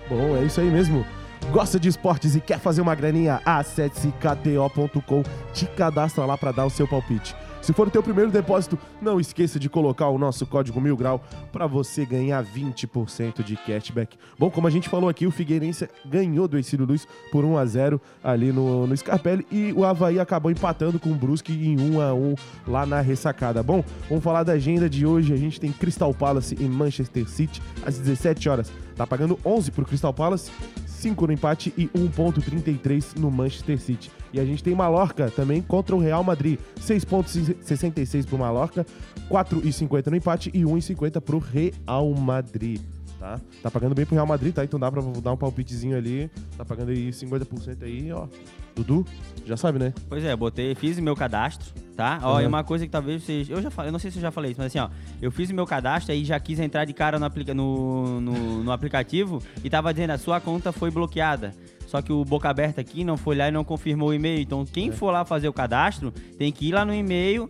Bom, 0.09 0.35
é 0.35 0.43
isso 0.43 0.59
aí 0.59 0.69
mesmo. 0.69 1.05
Gosta 1.51 1.79
de 1.79 1.87
esportes 1.87 2.35
e 2.35 2.41
quer 2.41 2.59
fazer 2.59 2.81
uma 2.81 2.93
graninha? 2.93 3.41
Acesse 3.45 4.13
kto.com, 4.19 5.23
te 5.53 5.65
cadastra 5.65 6.25
lá 6.25 6.37
pra 6.37 6.51
dar 6.51 6.65
o 6.65 6.69
seu 6.69 6.87
palpite. 6.87 7.33
Se 7.61 7.73
for 7.73 7.87
o 7.87 7.91
teu 7.91 8.01
primeiro 8.01 8.31
depósito, 8.31 8.77
não 8.99 9.19
esqueça 9.19 9.59
de 9.59 9.69
colocar 9.69 10.09
o 10.09 10.17
nosso 10.17 10.47
código 10.47 10.81
Mil 10.81 10.97
Grau 10.97 11.23
para 11.51 11.67
você 11.67 12.03
ganhar 12.03 12.43
20% 12.43 13.43
de 13.43 13.55
cashback. 13.55 14.17
Bom, 14.37 14.49
como 14.49 14.65
a 14.65 14.71
gente 14.71 14.89
falou 14.89 15.07
aqui, 15.07 15.27
o 15.27 15.31
Figueirense 15.31 15.87
ganhou 16.03 16.47
do 16.47 16.57
Ercílio 16.57 16.87
Luz 16.87 17.07
por 17.31 17.45
1 17.45 17.57
a 17.59 17.65
0 17.65 18.01
ali 18.23 18.51
no, 18.51 18.87
no 18.87 18.97
Scarpelli 18.97 19.45
e 19.51 19.71
o 19.73 19.85
Havaí 19.85 20.19
acabou 20.19 20.51
empatando 20.51 20.99
com 20.99 21.11
o 21.11 21.15
Brusque 21.15 21.53
em 21.53 21.79
1 21.79 22.01
a 22.01 22.13
1 22.15 22.35
lá 22.67 22.83
na 22.83 22.99
ressacada. 22.99 23.61
Bom, 23.61 23.83
vamos 24.09 24.23
falar 24.23 24.41
da 24.41 24.53
agenda 24.53 24.89
de 24.89 25.05
hoje. 25.05 25.31
A 25.31 25.37
gente 25.37 25.59
tem 25.59 25.71
Crystal 25.71 26.11
Palace 26.15 26.57
e 26.59 26.63
Manchester 26.63 27.29
City 27.29 27.61
às 27.85 27.95
17 27.99 28.49
horas. 28.49 28.71
Tá 28.95 29.05
pagando 29.05 29.39
11 29.45 29.71
pro 29.71 29.85
Crystal 29.85 30.13
Palace, 30.13 30.51
5 31.01 31.27
no 31.27 31.33
empate 31.33 31.73
e 31.75 31.87
1.33 31.87 33.17
no 33.17 33.31
Manchester 33.31 33.79
City. 33.79 34.11
E 34.31 34.39
a 34.39 34.45
gente 34.45 34.63
tem 34.63 34.75
Mallorca 34.75 35.31
também 35.31 35.61
contra 35.61 35.95
o 35.95 35.99
Real 35.99 36.23
Madrid, 36.23 36.59
6.66 36.79 38.25
pro 38.25 38.37
Mallorca, 38.37 38.85
4,50 39.29 40.07
no 40.07 40.15
empate 40.15 40.51
e 40.53 40.61
1,50 40.61 41.19
pro 41.19 41.39
Real 41.39 42.13
Madrid. 42.13 42.81
Tá? 43.19 43.39
tá 43.61 43.69
pagando 43.69 43.93
bem 43.93 44.03
pro 44.03 44.15
Real 44.15 44.25
Madrid, 44.25 44.53
tá? 44.53 44.63
Então 44.63 44.79
dá 44.79 44.91
pra 44.91 45.01
dar 45.21 45.33
um 45.33 45.37
palpitezinho 45.37 45.95
ali. 45.95 46.29
Tá 46.57 46.65
pagando 46.65 46.89
aí 46.89 47.09
50% 47.11 47.83
aí, 47.83 48.11
ó. 48.11 48.27
Dudu, 48.75 49.05
já 49.45 49.55
sabe, 49.57 49.77
né? 49.77 49.93
Pois 50.09 50.23
é, 50.23 50.35
botei, 50.35 50.73
fiz 50.73 50.99
meu 50.99 51.15
cadastro, 51.15 51.71
tá? 51.95 52.19
Ó, 52.23 52.35
Uhum. 52.35 52.41
e 52.41 52.45
uma 52.47 52.63
coisa 52.63 52.85
que 52.85 52.91
talvez 52.91 53.23
vocês. 53.23 53.49
Eu 53.49 53.61
já 53.61 53.69
falei, 53.69 53.89
eu 53.89 53.91
não 53.91 53.99
sei 53.99 54.11
se 54.11 54.17
eu 54.17 54.21
já 54.21 54.31
falei 54.31 54.51
isso, 54.51 54.59
mas 54.61 54.67
assim, 54.75 54.79
ó, 54.79 54.89
eu 55.21 55.31
fiz 55.31 55.49
o 55.49 55.53
meu 55.53 55.65
cadastro 55.65 56.11
aí 56.13 56.23
já 56.25 56.39
quis 56.39 56.59
entrar 56.59 56.85
de 56.85 56.93
cara 56.93 57.19
no, 57.19 57.25
aplica, 57.25 57.53
no, 57.53 58.19
no, 58.21 58.63
no 58.63 58.71
aplicativo 58.71 59.41
e 59.63 59.69
tava 59.69 59.93
dizendo 59.93 60.11
a 60.11 60.17
sua 60.17 60.39
conta 60.39 60.71
foi 60.71 60.89
bloqueada. 60.91 61.53
Só 61.87 62.01
que 62.01 62.13
o 62.13 62.23
boca 62.23 62.49
aberta 62.49 62.79
aqui 62.79 63.03
não 63.03 63.17
foi 63.17 63.35
lá 63.35 63.49
e 63.49 63.51
não 63.51 63.65
confirmou 63.65 64.09
o 64.09 64.13
e-mail. 64.13 64.39
Então, 64.39 64.65
quem 64.65 64.89
É. 64.89 64.91
for 64.93 65.11
lá 65.11 65.25
fazer 65.25 65.49
o 65.49 65.53
cadastro 65.53 66.11
tem 66.37 66.49
que 66.51 66.69
ir 66.69 66.71
lá 66.71 66.85
no 66.85 66.93
e-mail, 66.93 67.49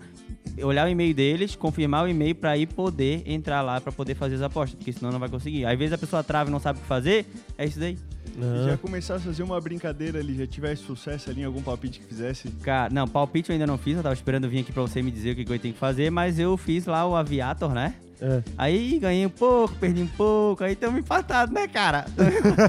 olhar 0.61 0.87
o 0.87 0.89
e-mail 0.89 1.13
deles, 1.13 1.55
confirmar 1.55 2.05
o 2.05 2.07
e-mail 2.07 2.35
pra 2.35 2.57
ir 2.57 2.67
poder 2.67 3.23
entrar 3.25 3.61
lá 3.61 3.79
pra 3.79 3.91
poder 3.91 4.15
fazer 4.15 4.35
as 4.35 4.41
apostas, 4.41 4.75
porque 4.75 4.91
senão 4.93 5.11
não 5.11 5.19
vai 5.19 5.29
conseguir. 5.29 5.65
Às 5.65 5.77
vezes 5.77 5.93
a 5.93 5.97
pessoa 5.97 6.23
trava 6.23 6.49
e 6.49 6.51
não 6.51 6.59
sabe 6.59 6.79
o 6.79 6.81
que 6.81 6.87
fazer, 6.87 7.25
é 7.57 7.65
isso 7.65 7.79
daí. 7.79 7.97
Se 8.33 8.69
já 8.69 8.77
começasse 8.77 9.23
a 9.23 9.25
fazer 9.31 9.43
uma 9.43 9.59
brincadeira 9.59 10.19
ali, 10.19 10.35
já 10.37 10.47
tivesse 10.47 10.83
sucesso 10.83 11.29
ali 11.29 11.41
em 11.41 11.45
algum 11.45 11.61
palpite 11.61 11.99
que 11.99 12.05
fizesse. 12.05 12.49
Cara, 12.63 12.93
não, 12.93 13.07
palpite 13.07 13.49
eu 13.49 13.53
ainda 13.53 13.67
não 13.67 13.77
fiz, 13.77 13.97
eu 13.97 14.03
tava 14.03 14.15
esperando 14.15 14.47
vir 14.47 14.59
aqui 14.59 14.71
pra 14.71 14.81
você 14.81 15.01
me 15.01 15.11
dizer 15.11 15.31
o 15.31 15.35
que, 15.35 15.43
que 15.43 15.51
eu 15.51 15.59
tenho 15.59 15.73
que 15.73 15.79
fazer, 15.79 16.09
mas 16.09 16.39
eu 16.39 16.55
fiz 16.55 16.85
lá 16.85 17.05
o 17.05 17.15
Aviator, 17.15 17.73
né? 17.73 17.95
É. 18.21 18.43
Aí 18.55 18.99
ganhei 18.99 19.25
um 19.25 19.29
pouco, 19.29 19.73
perdi 19.75 20.03
um 20.03 20.07
pouco, 20.07 20.63
aí 20.63 20.73
estamos 20.73 20.99
empatados, 20.99 21.51
né, 21.53 21.67
cara? 21.67 22.05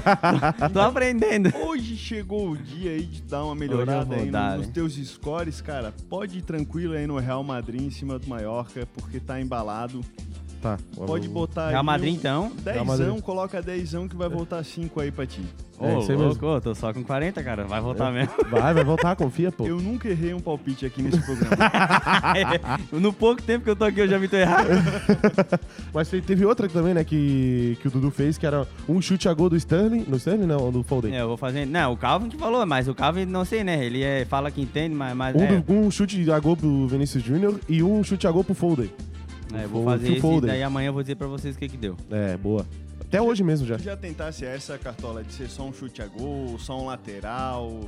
Tô 0.73 0.79
aprendendo. 0.81 1.55
Hoje 1.55 1.95
chegou 1.95 2.49
o 2.49 2.57
dia 2.57 2.91
aí 2.91 3.03
de 3.05 3.21
dar 3.21 3.45
uma 3.45 3.53
melhorada 3.53 4.15
aí 4.15 4.31
dar, 4.31 4.57
nos 4.57 4.65
né? 4.65 4.73
teus 4.73 4.95
scores, 4.95 5.61
cara. 5.61 5.93
Pode 6.09 6.39
ir 6.39 6.41
tranquilo 6.41 6.93
aí 6.95 7.05
no 7.05 7.19
Real 7.19 7.43
Madrid 7.43 7.81
em 7.81 7.91
cima 7.91 8.17
do 8.17 8.27
Mallorca, 8.27 8.87
porque 8.95 9.19
tá 9.19 9.39
embalado. 9.39 10.01
Tá. 10.63 10.77
Pode 10.95 11.27
botar 11.27 11.71
Real 11.71 11.83
Madrid, 11.83 12.13
um 12.13 12.15
então. 12.15 12.51
Real 12.65 12.85
Madrid. 12.85 13.05
Dezão, 13.07 13.19
coloca 13.21 13.61
dezão 13.61 14.07
que 14.07 14.15
vai 14.15 14.29
voltar 14.29 14.63
cinco 14.63 15.01
aí 15.01 15.11
pra 15.11 15.25
ti. 15.27 15.41
Ô, 15.77 15.85
É, 15.85 15.99
isso 15.99 16.11
aí 16.11 16.17
louco, 16.17 16.45
ô, 16.45 16.61
tô 16.61 16.73
só 16.73 16.93
com 16.93 17.03
40, 17.03 17.43
cara. 17.43 17.65
Vai 17.65 17.81
voltar 17.81 18.13
mesmo. 18.13 18.31
Vai, 18.49 18.73
vai 18.73 18.83
voltar, 18.85 19.13
confia, 19.17 19.51
pô. 19.51 19.67
Eu 19.67 19.81
nunca 19.81 20.07
errei 20.07 20.33
um 20.33 20.39
palpite 20.39 20.85
aqui 20.85 21.01
nesse 21.01 21.19
programa. 21.19 21.57
no 22.93 23.11
pouco 23.11 23.41
tempo 23.41 23.65
que 23.65 23.69
eu 23.71 23.75
tô 23.75 23.83
aqui, 23.83 23.99
eu 23.99 24.07
já 24.07 24.17
me 24.17 24.29
tô 24.29 24.37
errado. 24.37 24.69
Mas 25.93 26.09
te- 26.09 26.21
teve 26.21 26.45
outra 26.45 26.69
também, 26.69 26.93
né, 26.93 27.03
que, 27.03 27.77
que 27.81 27.87
o 27.89 27.91
Dudu 27.91 28.09
fez, 28.09 28.37
que 28.37 28.45
era 28.45 28.65
um 28.87 29.01
chute 29.01 29.27
a 29.27 29.33
gol 29.33 29.49
do 29.49 29.57
Sterling. 29.57 30.05
No 30.07 30.15
Sterling, 30.15 30.45
não, 30.45 30.71
do 30.71 30.81
Foden. 30.83 31.13
É, 31.13 31.21
eu 31.21 31.27
vou 31.27 31.37
fazer. 31.37 31.65
Não, 31.65 31.91
o 31.91 31.97
Calvin 31.97 32.29
que 32.29 32.37
falou, 32.37 32.65
mas 32.65 32.87
o 32.87 32.95
Calvin 32.95 33.25
não 33.25 33.43
sei, 33.43 33.65
né? 33.65 33.83
Ele 33.83 34.01
é, 34.01 34.23
fala 34.23 34.49
que 34.49 34.61
entende, 34.61 34.95
mas. 34.95 35.13
mas 35.13 35.35
Um, 35.35 35.43
é, 35.43 35.57
do- 35.59 35.73
um 35.73 35.91
chute 35.91 36.31
a 36.31 36.39
gol 36.39 36.55
pro 36.55 36.87
Vinícius 36.87 37.21
Júnior 37.21 37.59
e 37.67 37.83
um 37.83 38.01
chute 38.03 38.25
a 38.27 38.31
gol 38.31 38.43
pro 38.45 38.53
Foden. 38.53 38.89
É, 39.53 39.63
eu 39.65 39.69
vou 39.69 39.83
fazer 39.83 40.11
esse, 40.11 40.21
Foden. 40.21 40.49
daí 40.49 40.63
amanhã 40.63 40.87
eu 40.89 40.93
vou 40.93 41.01
dizer 41.03 41.15
pra 41.15 41.27
vocês 41.27 41.55
o 41.55 41.59
que 41.59 41.67
que 41.69 41.77
deu. 41.77 41.95
É, 42.11 42.35
boa. 42.37 42.65
Até 43.01 43.21
hoje 43.21 43.43
mesmo 43.43 43.65
já. 43.67 43.77
Já 43.77 43.95
tentasse 43.95 44.43
essa 44.45 44.77
cartola 44.77 45.23
de 45.23 45.31
ser 45.33 45.47
só 45.49 45.63
um 45.63 45.73
chute 45.73 46.01
a 46.01 46.07
gol, 46.07 46.57
só 46.57 46.79
um 46.81 46.85
lateral, 46.87 47.81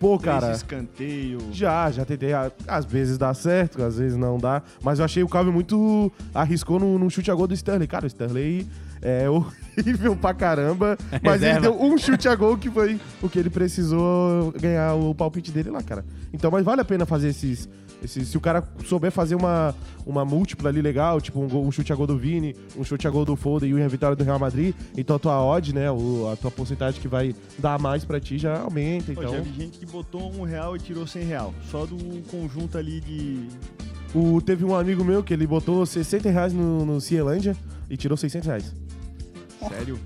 Pô, 0.00 0.18
três 0.18 0.40
cara. 0.40 0.52
escanteio. 0.52 1.38
Já, 1.52 1.90
já 1.92 2.04
tentei. 2.04 2.32
a- 2.32 2.50
Às 2.66 2.84
vezes 2.84 3.16
dá 3.16 3.32
certo, 3.32 3.82
às 3.82 3.98
vezes 3.98 4.16
não 4.18 4.36
dá. 4.38 4.62
Mas 4.82 4.98
eu 4.98 5.04
achei 5.04 5.22
o 5.22 5.28
Calvin 5.28 5.52
muito. 5.52 6.10
arriscou 6.34 6.80
no, 6.80 6.98
no 6.98 7.08
chute 7.08 7.30
a 7.30 7.34
gol 7.34 7.46
do 7.46 7.54
Sterling. 7.54 7.86
Cara, 7.86 8.04
o 8.04 8.08
Sterling 8.08 8.68
é 9.00 9.28
horrível 9.30 10.16
pra 10.16 10.34
caramba. 10.34 10.98
Mas 11.22 11.40
ele 11.40 11.52
Reserva. 11.52 11.60
deu 11.60 11.80
um 11.80 11.96
chute 11.96 12.26
a 12.28 12.34
gol 12.34 12.58
que 12.58 12.68
foi 12.68 12.98
o 13.22 13.28
que 13.28 13.38
ele 13.38 13.50
precisou 13.50 14.52
ganhar 14.60 14.94
o 14.94 15.14
palpite 15.14 15.52
dele 15.52 15.70
lá, 15.70 15.82
cara. 15.82 16.04
Então, 16.32 16.50
mas 16.50 16.64
vale 16.64 16.80
a 16.80 16.84
pena 16.84 17.06
fazer 17.06 17.28
esses. 17.28 17.68
Esses 18.04 18.28
se 18.28 18.36
o 18.36 18.40
cara 18.40 18.62
souber 18.86 19.10
fazer 19.10 19.34
uma, 19.34 19.74
uma 20.06 20.24
múltipla 20.24 20.68
ali 20.68 20.82
legal, 20.82 21.20
tipo 21.20 21.40
um, 21.40 21.48
gol- 21.48 21.64
um 21.66 21.72
chute 21.72 21.92
a 21.92 21.96
gol 21.96 22.06
do 22.06 22.16
Vini, 22.18 22.54
um 22.76 22.84
chute 22.84 23.06
a 23.06 23.10
gol 23.10 23.24
do 23.24 23.34
Foden 23.34 23.70
e 23.70 23.74
uma 23.74 23.88
vitória 23.88 24.14
do 24.14 24.22
Real 24.22 24.38
Madrid, 24.38 24.74
então 24.96 25.16
a 25.16 25.18
tua 25.18 25.42
odd, 25.42 25.74
né? 25.74 25.90
o- 25.90 26.30
a 26.32 26.36
tua 26.36 26.50
porcentagem 26.50 27.00
que 27.00 27.08
vai 27.08 27.34
dar 27.58 27.78
mais 27.78 28.04
pra 28.04 28.20
ti 28.20 28.36
já 28.38 28.60
aumenta. 28.60 29.12
Pô, 29.12 29.22
Então. 29.22 29.32
já 29.34 29.40
vi 29.40 29.52
gente 29.54 29.78
que 29.78 29.86
botou 29.86 30.32
um 30.34 30.42
real 30.42 30.76
e 30.76 30.78
tirou 30.78 31.06
cem 31.06 31.24
real. 31.24 31.54
Só 31.70 31.86
do 31.86 31.96
conjunto 32.30 32.76
ali 32.78 33.00
de. 33.00 33.48
O, 34.14 34.40
teve 34.40 34.64
um 34.64 34.74
amigo 34.76 35.02
meu 35.02 35.24
que 35.24 35.34
ele 35.34 35.46
botou 35.46 35.84
60 35.84 36.30
reais 36.30 36.52
no, 36.52 36.84
no 36.86 37.00
Cielândia 37.00 37.56
e 37.90 37.96
tirou 37.96 38.16
600 38.16 38.46
reais. 38.46 38.74
Sério? 39.68 39.98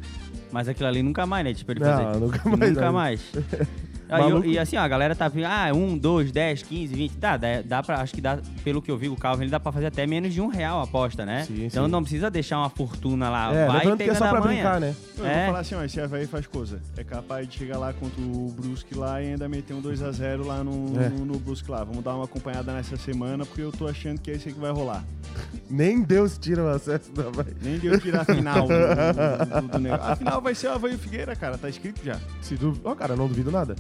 Mas 0.51 0.67
aquilo 0.69 0.89
ali 0.89 1.03
nunca 1.03 1.27
mais, 1.27 1.45
né? 1.45 1.53
Tipo, 1.53 1.73
ele 1.73 1.81
fazer. 1.81 2.03
Não, 2.05 2.21
nunca 2.21 2.49
mais. 2.49 2.71
Nunca 2.71 2.87
não. 2.87 2.93
mais. 2.93 3.21
Aí 4.09 4.23
Maluco. 4.23 4.47
e 4.47 4.59
assim, 4.59 4.77
ó, 4.77 4.81
a 4.81 4.89
galera 4.89 5.15
tá 5.15 5.29
vindo, 5.29 5.45
ah, 5.47 5.71
1, 5.75 5.99
2, 5.99 6.33
10, 6.33 6.63
15, 6.63 6.95
20. 6.95 7.17
Tá, 7.19 7.37
dá, 7.37 7.63
dá 7.63 7.83
pra, 7.83 8.01
acho 8.01 8.15
que 8.15 8.21
dá, 8.21 8.39
pelo 8.65 8.81
que 8.81 8.91
eu 8.91 8.97
vi, 8.97 9.09
o 9.09 9.17
Calvin, 9.17 9.43
ele 9.43 9.51
dá 9.51 9.61
pra 9.61 9.71
fazer 9.73 9.87
até 9.87 10.07
menos 10.07 10.33
de 10.33 10.41
um 10.41 10.49
real 10.49 10.81
a 10.81 10.85
aposta, 10.85 11.27
né? 11.27 11.45
Sim, 11.45 11.67
então 11.67 11.85
sim. 11.85 11.91
não 11.91 12.01
precisa 12.03 12.31
deixar 12.31 12.59
uma 12.59 12.71
fortuna 12.71 13.29
lá. 13.29 13.53
É, 13.55 13.67
vai 13.67 13.79
lembrando 13.81 13.99
que 13.99 14.11
é 14.11 14.15
só 14.15 14.29
pra 14.31 14.41
manha. 14.41 14.55
brincar, 14.63 14.81
né? 14.81 14.95
Eu 15.19 15.27
É. 15.27 15.35
vou 15.37 15.47
falar 15.47 15.59
assim, 15.61 15.75
ó, 15.75 15.85
esse 15.85 16.01
Havaí 16.01 16.27
faz 16.27 16.47
coisa. 16.47 16.81
É 16.97 17.05
capaz 17.05 17.47
de 17.49 17.59
chegar 17.59 17.79
lá 17.79 17.93
contra 17.93 18.21
o 18.21 18.55
Brusque 18.59 18.95
lá 18.95 19.21
e 19.23 19.27
ainda 19.33 19.49
meter 19.49 19.75
um 19.75 19.83
2x0 19.83 20.45
lá 20.47 20.65
no, 20.65 21.01
É. 21.01 21.09
no, 21.11 21.25
no 21.25 21.39
Brusque 21.39 21.71
lá. 21.71 21.85
Vamos 21.85 22.03
dar 22.03 22.15
uma 22.15 22.25
acompanhada 22.25 22.73
nessa 22.73 22.97
semana, 22.97 23.45
porque 23.45 23.61
eu 23.63 23.71
tô 23.73 23.87
achando 23.87 24.21
que 24.21 24.31
é 24.31 24.35
esse 24.35 24.49
aí 24.49 24.55
que 24.55 24.61
vai 24.61 24.71
rolar. 24.71 25.05
Nem 25.69 26.03
Deus 26.03 26.39
tira 26.39 26.63
o 26.65 26.69
acesso 26.69 27.13
da 27.13 27.25
vai. 27.25 27.47
Nem 27.63 27.79
deu 27.79 28.01
tirar 28.01 28.23
a 28.23 28.25
final 28.25 28.63
do, 28.67 28.69
do, 28.69 29.61
do, 29.61 29.69
do 29.69 29.79
negócio. 29.81 30.13
A 30.13 30.17
final 30.17 30.41
vai 30.41 30.55
ser 30.55 30.69
o 30.69 30.73
Havaí 30.73 30.95
e 30.95 30.99
Figueira, 30.99 31.37
cara. 31.37 31.59
Tá 31.59 31.69
escrito 31.69 32.01
já. 32.05 32.19
Se 32.41 32.55
duv... 32.55 32.79
Ó, 32.85 32.95
cara, 32.95 33.15
não 33.15 33.29
duvido 33.29 33.51
nada. 33.51 33.77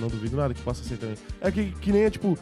Não 0.00 0.08
duvido 0.08 0.36
nada 0.36 0.54
que 0.54 0.62
possa 0.62 0.82
ser 0.82 0.96
também. 0.96 1.16
É 1.40 1.50
que, 1.50 1.72
que 1.72 1.92
nem 1.92 2.04
é 2.04 2.10
tipo. 2.10 2.38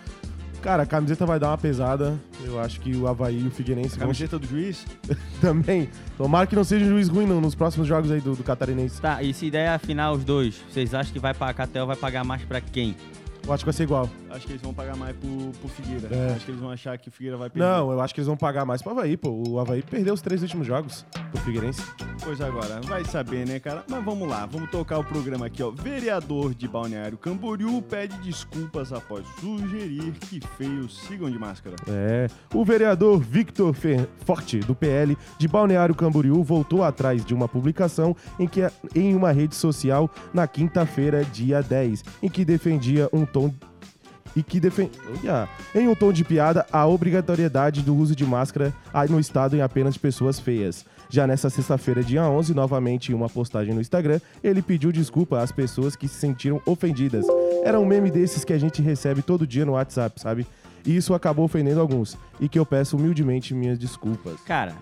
Cara, 0.62 0.83
a 0.83 0.87
camiseta 0.87 1.25
vai 1.25 1.38
dar 1.38 1.49
uma 1.49 1.59
pesada. 1.59 2.18
Eu 2.44 2.59
acho 2.59 2.81
que 2.81 2.97
o 2.97 3.07
Havaí 3.07 3.40
e 3.44 3.47
o 3.47 3.51
Figueirense 3.51 3.90
vão 3.90 4.09
Camiseta 4.09 4.38
do 4.38 4.47
juiz. 4.47 4.85
também. 5.40 5.88
Tomara 6.16 6.49
que 6.49 6.57
não 6.57 6.64
seja 6.64 6.85
um 6.85 6.88
juiz 6.88 7.09
ruim, 7.09 7.27
não, 7.27 7.40
nos 7.40 7.55
próximos 7.55 7.87
jogos 7.87 8.11
aí 8.11 8.21
do, 8.21 8.35
do 8.35 8.42
Catarinense. 8.42 9.01
Tá, 9.01 9.23
e 9.23 9.33
se 9.33 9.51
der 9.51 9.68
a 9.68 9.79
final 9.79 10.14
os 10.14 10.25
dois, 10.25 10.61
vocês 10.68 10.94
acham 10.94 11.12
que 11.12 11.21
vai 11.21 11.33
pra 11.33 11.55
Catel 11.55 11.87
vai 11.87 11.94
pagar 11.94 12.25
mais 12.25 12.44
pra 12.44 12.61
quem? 12.61 12.97
Eu 13.47 13.53
acho 13.53 13.62
que 13.62 13.66
vai 13.66 13.75
ser 13.75 13.85
igual. 13.85 14.11
Acho 14.31 14.47
que 14.47 14.53
eles 14.53 14.62
vão 14.62 14.75
pagar 14.75 14.97
mais 14.97 15.17
pro, 15.17 15.51
pro 15.61 15.69
Figueira. 15.69 16.09
É. 16.14 16.33
Acho 16.35 16.45
que 16.45 16.51
eles 16.51 16.61
vão 16.61 16.71
achar 16.71 16.97
que 16.99 17.09
o 17.09 17.12
Figueira 17.12 17.37
vai 17.37 17.49
perder. 17.51 17.67
Não, 17.69 17.91
eu 17.93 18.01
acho 18.01 18.14
que 18.14 18.21
eles 18.21 18.27
vão 18.27 18.37
pagar 18.37 18.64
mais 18.64 18.83
pro 18.83 18.93
Havaí, 18.93 19.17
pô. 19.17 19.31
O 19.49 19.59
Havaí 19.59 19.83
perdeu 19.83 20.14
os 20.14 20.21
três 20.21 20.43
últimos 20.43 20.67
jogos 20.67 21.05
pro 21.31 21.41
Figueirense. 21.43 21.83
Pois 22.23 22.41
agora, 22.41 22.81
vai 22.83 23.05
saber, 23.05 23.47
né, 23.47 23.59
cara? 23.61 23.85
Mas 23.88 24.05
vamos 24.05 24.29
lá, 24.29 24.45
vamos 24.47 24.71
tocar 24.71 24.99
o 24.99 25.05
programa 25.05 25.47
aqui, 25.47 25.62
ó. 25.62 25.71
Vereador 25.71 26.55
de 26.55 26.69
Balneário 26.69 27.17
Camboriú 27.17 27.81
pede 27.83 28.17
desculpas 28.19 28.93
após 28.93 29.25
sugerir 29.41 30.12
que 30.29 30.41
feios 30.57 30.99
sigam 31.07 31.31
de 31.31 31.38
máscara. 31.38 31.77
É, 31.88 32.27
o 32.55 32.64
vereador 32.64 33.19
Victor 33.21 33.73
Fer- 33.75 34.09
Forte, 34.25 34.59
do 34.61 34.75
PL 34.75 35.17
de 35.38 35.49
Balneário 35.49 35.95
Camboriú, 35.95 36.43
voltou 36.43 36.85
atrás 36.85 37.25
de 37.25 37.33
uma 37.35 37.49
publicação 37.49 38.14
em, 38.38 38.47
que, 38.47 38.61
em 38.95 39.14
uma 39.14 39.33
rede 39.33 39.55
social 39.55 40.11
na 40.35 40.47
quinta-feira, 40.47 41.25
dia 41.25 41.62
10, 41.62 42.05
em 42.23 42.29
que 42.29 42.45
defendia 42.45 43.09
um 43.12 43.25
tom 43.25 43.53
e 44.38 44.42
que 44.44 44.61
defendia, 44.61 45.48
em 45.74 45.88
um 45.88 45.94
tom 45.96 46.12
de 46.12 46.22
piada, 46.22 46.64
a 46.70 46.87
obrigatoriedade 46.87 47.83
do 47.83 47.96
uso 47.96 48.14
de 48.14 48.24
máscara 48.24 48.72
no 49.11 49.18
estado 49.18 49.57
em 49.57 49.61
apenas 49.61 49.96
pessoas 49.96 50.38
feias. 50.38 50.87
Já 51.11 51.27
nessa 51.27 51.51
sexta-feira, 51.51 52.05
dia 52.05 52.22
11, 52.22 52.55
novamente 52.55 53.11
em 53.11 53.14
uma 53.16 53.29
postagem 53.29 53.74
no 53.74 53.81
Instagram, 53.81 54.20
ele 54.44 54.62
pediu 54.62 54.92
desculpa 54.92 55.40
às 55.40 55.51
pessoas 55.51 55.96
que 55.96 56.07
se 56.07 56.14
sentiram 56.14 56.62
ofendidas. 56.64 57.27
Era 57.64 57.81
um 57.81 57.85
meme 57.85 58.12
desses 58.12 58.44
que 58.44 58.53
a 58.53 58.59
gente 58.59 58.81
recebe 58.81 59.22
todo 59.22 59.46
dia 59.46 59.64
no 59.64 59.72
WhatsApp, 59.72 60.20
sabe? 60.20 60.46
e 60.87 60.96
isso 60.96 61.12
acabou 61.12 61.44
ofendendo 61.44 61.81
alguns. 61.81 62.16
E 62.40 62.48
que 62.48 62.59
eu 62.59 62.64
peço 62.64 62.96
humildemente 62.96 63.53
minhas 63.53 63.79
desculpas. 63.79 64.40
Cara, 64.46 64.74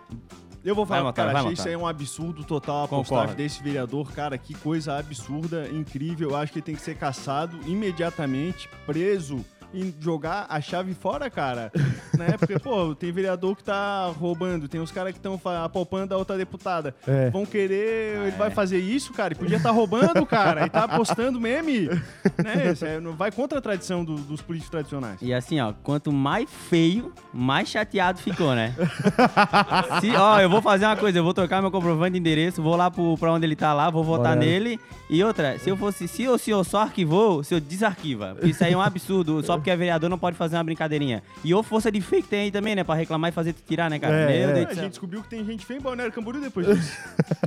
Eu 0.66 0.74
vou 0.74 0.84
falar, 0.84 1.04
Vai, 1.04 1.12
cara, 1.12 1.38
achei 1.38 1.52
isso 1.52 1.68
aí 1.68 1.76
um 1.76 1.86
absurdo 1.86 2.42
total 2.42 2.86
a 2.86 2.88
postagem 2.88 3.36
desse 3.36 3.62
vereador. 3.62 4.10
Cara, 4.10 4.36
que 4.36 4.52
coisa 4.52 4.98
absurda, 4.98 5.68
incrível. 5.68 6.30
Eu 6.30 6.36
acho 6.36 6.52
que 6.52 6.58
ele 6.58 6.66
tem 6.66 6.74
que 6.74 6.82
ser 6.82 6.96
caçado 6.96 7.56
imediatamente, 7.66 8.68
preso 8.84 9.44
e 9.74 9.94
jogar 10.00 10.46
a 10.48 10.60
chave 10.60 10.94
fora, 10.94 11.28
cara. 11.30 11.70
né? 12.16 12.36
Porque, 12.38 12.58
pô, 12.58 12.94
tem 12.94 13.12
vereador 13.12 13.56
que 13.56 13.64
tá 13.64 14.06
roubando, 14.18 14.68
tem 14.68 14.80
os 14.80 14.90
caras 14.90 15.12
que 15.12 15.18
estão 15.18 15.40
apalpando 15.64 16.14
a 16.14 16.16
outra 16.16 16.36
deputada. 16.36 16.94
É. 17.06 17.30
Vão 17.30 17.44
querer, 17.44 18.18
ele 18.26 18.36
vai 18.36 18.50
fazer 18.50 18.78
isso, 18.78 19.12
cara, 19.12 19.32
e 19.32 19.36
podia 19.36 19.56
estar 19.58 19.70
roubando, 19.70 20.24
cara, 20.26 20.66
e 20.66 20.70
tá 20.70 20.86
postando 20.88 21.40
meme. 21.40 21.88
né? 21.88 22.74
É- 22.82 23.00
não 23.00 23.12
vai 23.14 23.30
contra 23.30 23.58
a 23.58 23.62
tradição 23.62 24.04
do- 24.04 24.16
dos 24.16 24.40
políticos 24.42 24.70
tradicionais. 24.70 25.20
E 25.20 25.32
assim, 25.34 25.60
ó, 25.60 25.72
quanto 25.82 26.12
mais 26.12 26.48
feio, 26.50 27.12
mais 27.32 27.68
chateado 27.68 28.18
ficou, 28.18 28.54
né? 28.54 28.74
Se, 30.00 30.10
ó, 30.16 30.40
eu 30.40 30.48
vou 30.50 30.62
fazer 30.62 30.84
uma 30.86 30.96
coisa, 30.96 31.18
eu 31.18 31.24
vou 31.24 31.34
trocar 31.34 31.60
meu 31.60 31.70
comprovante 31.70 32.12
de 32.12 32.18
endereço, 32.18 32.62
vou 32.62 32.76
lá 32.76 32.90
pro, 32.90 33.16
pra 33.18 33.32
onde 33.32 33.44
ele 33.46 33.56
tá 33.56 33.72
lá, 33.72 33.90
vou 33.90 34.04
votar 34.04 34.32
Olha. 34.32 34.40
nele. 34.40 34.80
E 35.08 35.22
outra, 35.22 35.58
se 35.58 35.70
eu 35.70 35.76
fosse, 35.76 36.08
se 36.08 36.26
o 36.28 36.36
senhor 36.36 36.64
só 36.64 36.80
arquivou, 36.82 37.38
o 37.38 37.44
senhor 37.44 37.60
desarquiva. 37.60 38.36
Isso 38.42 38.62
aí 38.64 38.72
é 38.72 38.76
um 38.76 38.80
absurdo, 38.80 39.42
só 39.44 39.55
porque 39.58 39.70
é 39.70 39.76
vereador 39.76 40.08
não 40.10 40.18
pode 40.18 40.36
fazer 40.36 40.56
uma 40.56 40.64
brincadeirinha. 40.64 41.22
E 41.44 41.52
ou 41.54 41.62
força 41.62 41.90
de 41.90 42.00
fake 42.00 42.28
tem 42.28 42.40
aí 42.42 42.50
também, 42.50 42.74
né? 42.74 42.84
Pra 42.84 42.94
reclamar 42.94 43.30
e 43.30 43.32
fazer 43.32 43.52
tu 43.52 43.62
tirar, 43.66 43.88
né, 43.90 43.98
cara? 43.98 44.14
É, 44.14 44.26
Meu 44.46 44.50
é. 44.50 44.52
Deus 44.64 44.70
A 44.70 44.74
gente 44.74 44.90
descobriu 44.90 45.22
que 45.22 45.28
tem 45.28 45.44
gente 45.44 45.64
feia 45.66 45.78
em 45.78 45.82
Balneário 45.82 46.12
Camboriú 46.12 46.40
depois 46.40 46.66
disso. 46.66 46.96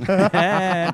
É. 0.32 0.86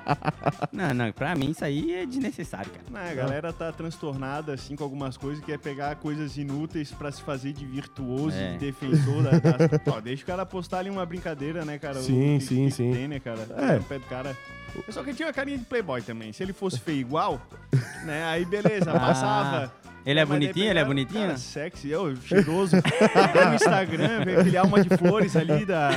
Não, 0.73 0.93
não, 0.95 1.13
pra 1.13 1.35
mim 1.35 1.51
isso 1.51 1.65
aí 1.65 1.95
é 1.95 2.07
desnecessário, 2.07 2.71
cara. 2.71 2.85
Não, 2.91 3.11
a 3.11 3.15
galera 3.15 3.53
tá 3.53 3.73
transtornada, 3.73 4.53
assim, 4.55 4.77
com 4.77 4.85
algumas 4.85 5.17
coisas, 5.17 5.43
que 5.45 5.53
é 5.53 5.59
pegar 5.59 5.97
coisas 5.97 6.37
inúteis 6.37 6.91
pra 6.93 7.11
se 7.11 7.23
fazer 7.23 7.53
de 7.53 7.65
virtuoso, 7.65 8.37
É. 8.37 8.53
de 8.53 8.59
defensor 8.59 9.23
da, 9.23 9.31
das... 9.39 9.81
Ó, 9.95 10.01
deixa 10.01 10.23
o 10.23 10.27
cara 10.27 10.45
postar 10.47 10.79
ali 10.79 10.91
uma 10.91 11.05
brincadeira, 11.07 11.65
né, 11.65 11.79
cara? 11.79 12.01
Sim, 12.01 12.37
O 12.37 12.39
que- 12.39 12.45
sim, 12.47 12.65
que 12.67 12.71
sim. 12.73 12.93
Tem, 12.93 13.09
né, 13.09 13.21
cara? 13.21 13.47
É. 13.57 13.77
O 13.79 13.83
pé 13.85 13.99
do 13.99 14.07
cara... 14.07 14.37
Só 14.91 15.03
que 15.03 15.11
ele 15.11 15.17
tinha 15.17 15.27
uma 15.29 15.33
carinha 15.33 15.57
de 15.57 15.65
playboy 15.65 16.03
também. 16.03 16.33
Se 16.35 16.43
ele 16.43 16.53
fosse 16.53 16.79
feio 16.79 16.99
igual, 17.01 17.41
né, 18.05 18.25
aí 18.27 18.45
beleza, 18.45 18.93
passava. 18.93 19.73
Ele 20.07 20.21
é 20.21 20.25
Mas 20.25 20.29
daí 20.29 20.39
bonitinho? 20.39 20.71
Ele 20.71 20.79
é 20.79 20.85
bonitinho? 20.85 21.27
Cara, 21.27 21.37
sexy, 21.37 21.91
eu, 21.91 22.15
cheiroso. 22.17 22.77
No 22.77 23.55
Instagram, 23.55 24.25
vê 24.25 24.37
aquele 24.37 24.57
alma 24.57 24.81
de 24.85 24.97
flores 24.97 25.35
ali 25.37 25.65
da 25.67 25.91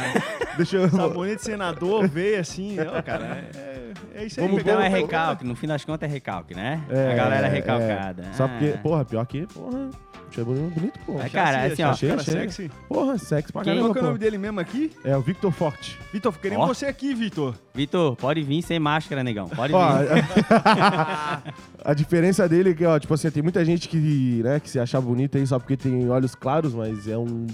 Deixa 0.58 0.78
eu. 0.78 0.90
sabonete 0.90 1.44
senador, 1.44 2.08
vê 2.08 2.38
assim. 2.38 2.76
Ó, 2.80 3.02
cara, 3.04 3.44
é, 3.56 3.92
é 4.16 4.26
isso 4.26 4.40
aí. 4.40 4.48
Vamos 4.48 4.62
Então 4.62 4.82
é 4.82 4.88
recalque, 4.88 5.46
no 5.46 5.56
fim 5.56 5.68
das 5.68 5.86
contas 5.86 6.10
é 6.10 6.12
recalque, 6.12 6.56
né? 6.56 6.82
É, 6.90 7.12
a 7.12 7.16
galera 7.16 7.48
é 7.48 7.52
é. 7.52 7.54
recalcada. 7.54 8.24
Só 8.34 8.48
porque, 8.48 8.74
Ah. 8.76 8.80
porra, 8.82 9.06
pior 9.06 9.26
que, 9.28 9.46
porra, 9.46 9.90
achei 10.30 10.44
bonito, 10.44 10.74
bonito, 10.80 11.00
pô. 11.06 11.20
É, 11.20 11.30
cara, 11.30 11.64
assim, 11.66 11.84
ó. 11.84 11.90
Achei, 11.90 12.10
cara 12.10 12.22
achei. 12.22 12.34
sexy. 12.34 12.72
Porra, 12.88 13.18
sexy 13.18 13.52
pra 13.52 13.64
Quem- 13.64 13.74
caramba, 13.74 13.88
Qual 13.90 13.94
que 13.94 14.00
é 14.00 14.02
o 14.02 14.04
pô. 14.04 14.08
nome 14.08 14.20
dele 14.20 14.38
mesmo 14.38 14.60
aqui? 14.60 14.92
É 15.04 15.16
o 15.18 15.22
Victor 15.22 15.52
Forte. 15.52 15.98
Vitor, 16.14 16.38
queremos 16.40 16.66
Ó. 16.66 16.68
você 16.74 16.86
aqui, 16.86 17.14
Vitor. 17.14 17.56
Vitor, 17.74 18.16
pode 18.16 18.42
vir 18.44 18.62
sem 18.62 18.80
máscara, 18.80 19.24
negão. 19.24 19.48
Pode 19.50 19.74
Ó, 19.74 19.88
vir. 19.98 20.26
a 21.84 21.94
diferença 21.94 22.48
dele 22.48 22.72
é 22.72 22.74
que, 22.74 22.86
ó, 22.86 23.00
tipo 23.00 23.14
assim, 23.14 23.30
tem 23.32 23.44
muita 23.44 23.64
gente 23.64 23.88
que, 23.88 24.42
né, 24.44 24.60
que 24.60 24.70
se 24.70 24.80
acha 24.80 25.00
bonita 25.00 25.38
aí 25.38 25.46
só 25.48 25.58
porque 25.60 25.78
tem 25.78 26.10
olhos 26.10 26.36
claros, 26.36 26.74
mas 26.74 27.08
é 27.08 27.18
um, 27.18 27.48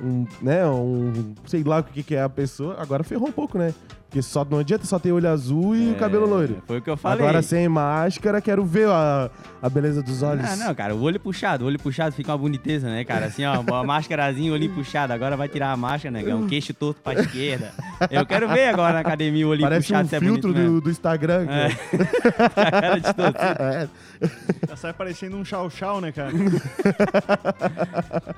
um 0.00 0.26
né, 0.42 0.66
um, 0.66 1.34
sei 1.46 1.62
lá 1.62 1.80
o 1.80 1.84
que 1.84 2.02
que 2.02 2.14
é 2.14 2.22
a 2.22 2.28
pessoa. 2.28 2.76
Agora 2.78 3.02
ferrou 3.04 3.28
um 3.28 3.32
pouco, 3.32 3.58
né? 3.58 3.74
Porque 4.10 4.22
só, 4.22 4.44
não 4.44 4.58
adianta 4.58 4.84
só 4.86 4.98
ter 4.98 5.12
olho 5.12 5.28
azul 5.28 5.76
e 5.76 5.92
o 5.92 5.94
cabelo 5.94 6.26
loiro. 6.26 6.56
É, 6.58 6.66
Foi 6.66 6.78
o 6.78 6.82
que 6.82 6.90
eu 6.90 6.96
falei. 6.96 7.24
Agora 7.24 7.40
sem 7.42 7.68
máscara, 7.68 8.40
quero 8.40 8.64
ver 8.64 8.88
a, 8.88 9.30
a 9.62 9.68
beleza 9.68 10.02
dos 10.02 10.20
olhos. 10.24 10.44
Ah, 10.44 10.56
não, 10.56 10.74
cara, 10.74 10.96
o 10.96 11.00
olho 11.00 11.20
puxado, 11.20 11.64
o 11.64 11.68
olho 11.68 11.78
puxado 11.78 12.12
fica 12.12 12.32
uma 12.32 12.38
boniteza, 12.38 12.88
né, 12.88 13.04
cara? 13.04 13.26
Assim, 13.26 13.44
ó, 13.44 13.60
uma 13.60 13.84
máscarazinha, 13.86 14.52
olhinho 14.52 14.74
puxado. 14.74 15.12
Agora 15.12 15.36
vai 15.36 15.48
tirar 15.48 15.70
a 15.70 15.76
máscara, 15.76 16.10
negão, 16.10 16.44
queixo 16.48 16.74
torto 16.74 17.00
pra 17.00 17.20
esquerda. 17.20 17.72
Eu 18.10 18.26
quero 18.26 18.48
ver 18.48 18.70
agora 18.70 18.94
na 18.94 18.98
academia 18.98 19.46
o 19.46 19.50
olhinho 19.50 19.68
Parece 19.68 19.86
puxado 19.86 20.06
um 20.06 20.08
se 20.08 20.16
é 20.16 20.18
filtro 20.18 20.52
bonito 20.52 20.70
do, 20.72 20.80
do 20.80 20.90
Instagram. 20.90 21.46
É. 21.48 21.68
cara. 21.68 22.80
Cara 22.80 22.98
de 22.98 23.14
torcido. 23.14 23.62
É. 23.62 23.88
Já 24.68 24.76
sai 24.76 24.92
parecendo 24.92 25.36
um 25.36 25.44
chau-chau, 25.44 26.00
né, 26.00 26.10
cara? 26.10 26.32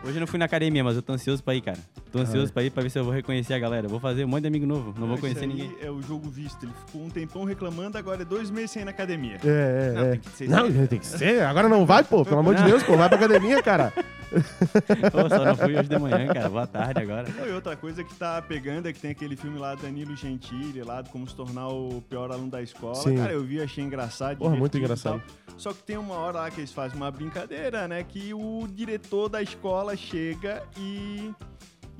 Hoje 0.04 0.16
eu 0.16 0.20
não 0.20 0.26
fui 0.26 0.38
na 0.38 0.44
academia, 0.44 0.84
mas 0.84 0.96
eu 0.96 1.02
tô 1.02 1.14
ansioso 1.14 1.42
pra 1.42 1.54
ir, 1.54 1.62
cara. 1.62 1.78
Tô 2.12 2.18
ansioso 2.18 2.52
pra 2.52 2.62
ir 2.62 2.70
pra 2.70 2.82
ver 2.82 2.90
se 2.90 2.98
eu 2.98 3.04
vou 3.04 3.12
reconhecer 3.12 3.54
a 3.54 3.58
galera. 3.58 3.88
Vou 3.88 3.98
fazer 3.98 4.24
um 4.26 4.28
monte 4.28 4.42
de 4.42 4.48
amigo 4.48 4.66
novo, 4.66 4.94
não 4.98 5.06
vou 5.06 5.16
Isso 5.16 5.22
conhecer 5.22 5.44
aí 5.44 5.61
É 5.80 5.90
o 5.90 6.00
jogo 6.02 6.28
visto. 6.30 6.64
Ele 6.64 6.72
ficou 6.86 7.02
um 7.02 7.10
tempão 7.10 7.44
reclamando, 7.44 7.98
agora 7.98 8.22
é 8.22 8.24
dois 8.24 8.50
meses 8.50 8.70
sem 8.70 8.82
ir 8.82 8.84
na 8.84 8.90
academia. 8.90 9.38
É, 9.44 9.90
é, 9.90 9.92
Não, 9.92 10.02
é. 10.04 10.10
tem 10.10 10.20
que 10.20 10.30
ser 10.30 10.48
Não, 10.48 10.86
tem 10.86 10.98
que 10.98 11.06
ser. 11.06 11.42
Agora 11.42 11.68
não 11.68 11.84
vai, 11.86 12.02
pô. 12.04 12.24
Pelo 12.24 12.40
amor 12.40 12.54
de 12.54 12.62
Deus, 12.64 12.82
pô. 12.82 12.96
Vai 12.96 13.08
pra 13.08 13.18
academia, 13.18 13.62
cara. 13.62 13.92
Pô, 15.12 15.28
só 15.28 15.44
não 15.44 15.54
fui 15.54 15.76
hoje 15.76 15.90
de 15.90 15.98
manhã, 15.98 16.26
cara. 16.28 16.48
Boa 16.48 16.66
tarde 16.66 17.02
agora. 17.02 17.28
E 17.46 17.50
outra 17.52 17.76
coisa 17.76 18.02
que 18.02 18.14
tá 18.14 18.40
pegando 18.40 18.88
é 18.88 18.92
que 18.92 18.98
tem 18.98 19.10
aquele 19.10 19.36
filme 19.36 19.58
lá 19.58 19.74
do 19.74 19.82
Danilo 19.82 20.16
Gentili, 20.16 20.82
lá 20.82 21.02
de 21.02 21.10
como 21.10 21.28
se 21.28 21.34
tornar 21.34 21.68
o 21.68 22.02
pior 22.08 22.30
aluno 22.32 22.50
da 22.50 22.62
escola. 22.62 22.94
Sim. 22.94 23.16
Cara, 23.16 23.32
eu 23.32 23.44
vi, 23.44 23.60
achei 23.60 23.84
engraçado. 23.84 24.38
Porra, 24.38 24.56
muito 24.56 24.78
divertido 24.78 25.08
e 25.08 25.12
engraçado. 25.12 25.36
tal. 25.46 25.58
Só 25.58 25.72
que 25.74 25.82
tem 25.82 25.98
uma 25.98 26.14
hora 26.14 26.38
lá 26.38 26.50
que 26.50 26.60
eles 26.60 26.72
fazem 26.72 26.96
uma 26.96 27.10
brincadeira, 27.10 27.86
né? 27.86 28.02
Que 28.02 28.32
o 28.32 28.66
diretor 28.72 29.28
da 29.28 29.42
escola 29.42 29.94
chega 29.96 30.62
e. 30.78 31.30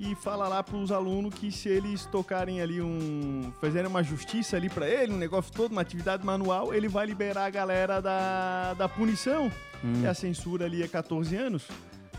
E 0.04 0.16
fala 0.16 0.48
lá 0.48 0.64
pros 0.64 0.90
alunos 0.90 1.32
que 1.32 1.52
se 1.52 1.68
eles 1.68 2.06
tocarem 2.06 2.60
ali 2.60 2.82
um. 2.82 3.52
fizerem 3.60 3.88
uma 3.88 4.02
justiça 4.02 4.56
ali 4.56 4.68
pra 4.68 4.88
ele, 4.88 5.12
um 5.12 5.16
negócio 5.16 5.52
todo, 5.52 5.70
uma 5.70 5.80
atividade 5.80 6.26
manual, 6.26 6.74
ele 6.74 6.88
vai 6.88 7.06
liberar 7.06 7.44
a 7.44 7.50
galera 7.50 8.02
da, 8.02 8.74
da 8.74 8.88
punição. 8.88 9.46
Hum. 9.84 10.02
E 10.02 10.06
a 10.08 10.12
censura 10.12 10.64
ali 10.64 10.82
é 10.82 10.88
14 10.88 11.36
anos. 11.36 11.68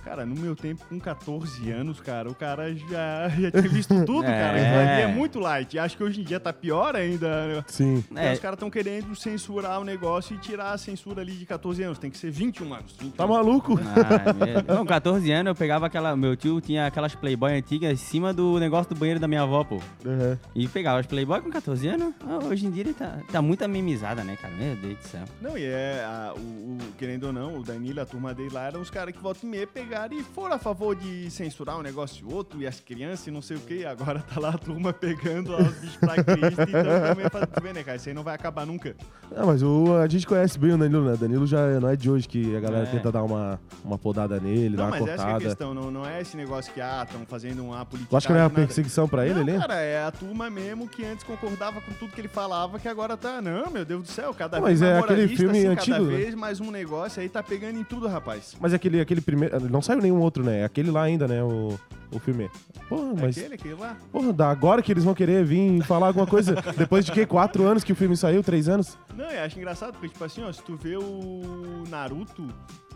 Cara, 0.04 0.26
no 0.26 0.36
meu 0.36 0.56
tempo, 0.56 0.84
com 0.88 1.00
14 1.00 1.72
anos, 1.72 2.00
cara, 2.02 2.30
o 2.30 2.36
cara 2.36 2.74
já, 2.76 3.30
já 3.30 3.52
tinha 3.52 3.70
visto 3.70 3.94
tudo, 4.06 4.26
É. 4.26 4.40
cara. 4.40 4.60
É 4.60 5.08
muito 5.08 5.40
light. 5.40 5.74
E 5.74 5.80
acho 5.80 5.96
que 5.98 6.04
hoje 6.04 6.22
em 6.22 6.24
dia 6.24 6.40
tá 6.40 6.52
pior 6.52 6.96
ainda. 6.96 7.48
né? 7.48 7.64
Sim. 7.68 8.04
É, 8.16 8.34
Os 8.34 8.40
caras 8.40 8.56
estão 8.56 8.70
querendo 8.70 9.16
censurar 9.16 9.80
o 9.80 9.84
negócio 9.84 10.36
e 10.36 10.40
tirar 10.40 10.72
a 10.74 10.78
censura 10.78 11.22
ali 11.22 11.34
de 11.34 11.46
14 11.46 11.82
anos. 11.84 11.98
Tem 12.00 12.12
que 12.12 12.18
ser 12.18 12.32
21 12.32 12.74
anos. 12.74 12.92
21. 13.00 13.12
Tá 13.12 13.26
maluco? 13.28 13.80
Ah. 13.80 14.76
Com 14.78 14.86
14 14.86 15.32
anos 15.32 15.52
eu 15.52 15.56
pegava 15.56 15.86
aquela. 15.86 16.16
Meu 16.16 16.36
tio 16.36 16.60
tinha 16.62 16.86
aquelas 16.86 17.16
Playboy 17.16 17.54
antigas 17.54 17.92
em 17.94 17.96
cima 17.96 18.34
do 18.34 18.60
negócio 18.60 18.94
do 18.94 19.00
banheiro 19.00 19.20
da 19.20 19.28
minha 19.28 19.42
avó, 19.44 19.64
pô. 19.64 19.76
Uhum. 20.06 20.38
E 20.56 20.68
pegava 20.68 21.00
as 21.00 21.06
Playboy 21.06 21.42
com 21.42 21.50
14 21.50 21.88
anos. 21.88 22.14
Ah, 22.28 22.40
hoje 22.46 22.66
em 22.66 22.72
dia 22.72 22.84
ele 22.84 22.94
tá, 22.94 23.20
tá 23.32 23.42
muito 23.42 23.68
memizada, 23.70 24.24
né, 24.24 24.36
cara? 24.36 24.54
Meu 24.54 24.76
Deus 24.76 24.98
do 24.98 25.04
céu. 25.08 25.24
Não, 25.42 25.58
e 25.58 25.64
é, 25.64 26.04
a- 26.06 26.34
o, 26.36 26.40
o- 26.40 26.78
querendo 26.98 27.28
ou 27.28 27.34
não, 27.34 27.58
o 27.58 27.64
Danilo, 27.64 28.02
a 28.02 28.06
turma 28.06 28.34
dele 28.34 28.50
lá, 28.52 28.66
eram 28.68 28.82
os 28.82 28.90
caras 28.90 29.16
que 29.16 29.22
voltam 29.22 29.48
e 29.48 29.52
meia 29.52 29.68
pegaram 29.94 30.18
e 30.18 30.24
foram 30.24 30.56
a 30.56 30.58
favor 30.58 30.96
de 30.96 31.30
censurar 31.30 31.78
um 31.78 31.84
negócio 31.84 32.28
e 32.28 32.34
outro, 32.34 32.60
e 32.60 32.66
as 32.66 32.80
crianças 32.80 33.28
e 33.28 33.32
não 33.32 33.42
sei 33.42 33.58
o 33.58 33.60
que, 33.60 33.86
agora 33.86 34.20
tá 34.22 34.40
lá 34.40 34.50
a 34.50 34.58
turma 34.58 34.92
pegando 34.94 35.56
os 35.56 35.74
bichos 35.76 35.98
pra 35.98 36.24
Cristo, 36.24 36.62
então 36.62 37.08
também 37.10 37.30
pra 37.30 37.46
tu 37.46 37.62
ver, 37.62 37.74
né, 37.76 37.84
cara? 37.84 37.98
Isso 37.98 38.10
aí 38.10 38.16
não 38.16 38.24
vai 38.24 38.34
acabar 38.34 38.66
nunca. 38.66 38.96
Não, 39.36 39.46
mas 39.48 39.62
o, 39.62 39.96
a 39.96 40.08
gente 40.08 40.26
conhece 40.26 40.58
bem 40.58 40.74
o 40.74 40.78
Danilo, 40.78 41.06
né? 41.12 41.16
Danilo 41.16 41.46
já 41.46 41.80
não 41.80 41.90
é 41.90 41.96
de 41.96 42.10
hoje 42.10 42.28
que 42.28 42.56
a 42.56 42.60
galera 42.60 42.88
É. 42.88 42.92
tenta 42.92 43.12
dar 43.12 43.24
uma, 43.24 43.60
uma 43.84 43.98
podada 43.98 44.40
nele, 44.40 44.70
não, 44.70 44.78
dar 44.78 44.84
uma 44.86 44.92
mas 44.92 45.02
essa 45.02 45.12
é 45.12 45.14
a 45.14 45.18
cortada. 45.18 45.44
questão, 45.46 45.74
não, 45.74 45.92
não 45.92 46.06
é 46.06 46.22
esse 46.22 46.36
negócio 46.36 46.74
que, 46.74 46.82
ah, 46.82 47.04
estão 47.08 47.24
fazendo 47.28 47.64
uma 47.64 47.86
política. 47.86 48.10
Tu 48.10 48.18
acha 48.18 48.28
que 48.28 48.34
não 48.34 48.40
é 48.40 48.44
uma 48.44 48.50
perseguição 48.50 49.08
pra 49.08 49.26
ele 49.26 49.36
não, 49.36 49.42
ali? 49.42 49.60
cara, 49.60 49.76
é 49.76 50.04
a 50.04 50.12
turma 50.12 50.50
mesmo 50.50 50.88
que 50.88 51.06
antes 51.06 51.24
concordava 51.24 51.80
com 51.82 51.94
tudo 51.94 52.12
que 52.14 52.22
ele 52.22 52.28
falava, 52.28 52.80
que 52.80 52.88
agora 52.88 53.16
tá, 53.16 53.42
não, 53.42 53.70
meu 53.70 53.86
Deus 53.86 54.02
do 54.04 54.08
céu, 54.10 54.34
cada 54.34 54.58
Não, 54.60 54.66
vez 54.66 54.82
mas 54.82 54.90
é 54.90 54.98
aquele 54.98 55.28
filme 55.28 55.60
assim, 55.60 55.68
antigo, 55.68 55.98
cada 55.98 56.10
né? 56.10 56.18
vez 56.18 56.36
mais 56.36 56.60
um 56.60 56.72
negócio 56.72 57.22
aí 57.22 57.30
tá 57.30 57.44
pegando 57.44 57.80
em 57.80 57.84
tudo, 57.84 58.08
rapaz. 58.08 58.56
Mas 58.60 58.74
aquele, 58.74 59.00
aquele 59.00 59.22
primeiro. 59.22 59.60
Não 59.70 59.82
saiu 59.84 60.02
nenhum 60.02 60.20
outro, 60.20 60.44
né? 60.44 60.64
Aquele 60.64 60.92
lá 60.92 61.04
ainda, 61.04 61.28
né? 61.28 61.44
O, 61.44 61.78
o 62.12 62.20
filme. 62.20 62.50
Porra, 62.90 63.14
mas. 63.20 63.38
Aquele, 63.38 63.56
aquele 63.56 63.74
lá. 63.76 63.98
Porra, 64.12 64.34
da 64.34 64.50
agora 64.50 64.82
que 64.82 64.92
eles 64.92 65.04
vão 65.04 65.14
querer 65.14 65.44
vir 65.44 65.84
falar 65.84 66.08
alguma 66.08 66.28
coisa. 66.28 66.56
depois 66.78 67.06
de 67.06 67.12
que? 67.12 67.26
Quatro 67.26 67.64
anos 67.64 67.84
que 67.84 67.92
o 67.92 67.96
filme 67.96 68.16
saiu? 68.16 68.44
Três 68.44 68.70
anos? 68.70 68.98
Não, 69.16 69.30
eu 69.30 69.44
acho 69.44 69.58
engraçado, 69.58 69.94
porque, 69.94 70.10
tipo 70.10 70.24
assim, 70.24 70.44
ó, 70.44 70.52
se 70.52 70.62
tu 70.62 70.76
vê 70.76 70.98
o 70.98 71.84
Naruto, 71.90 72.48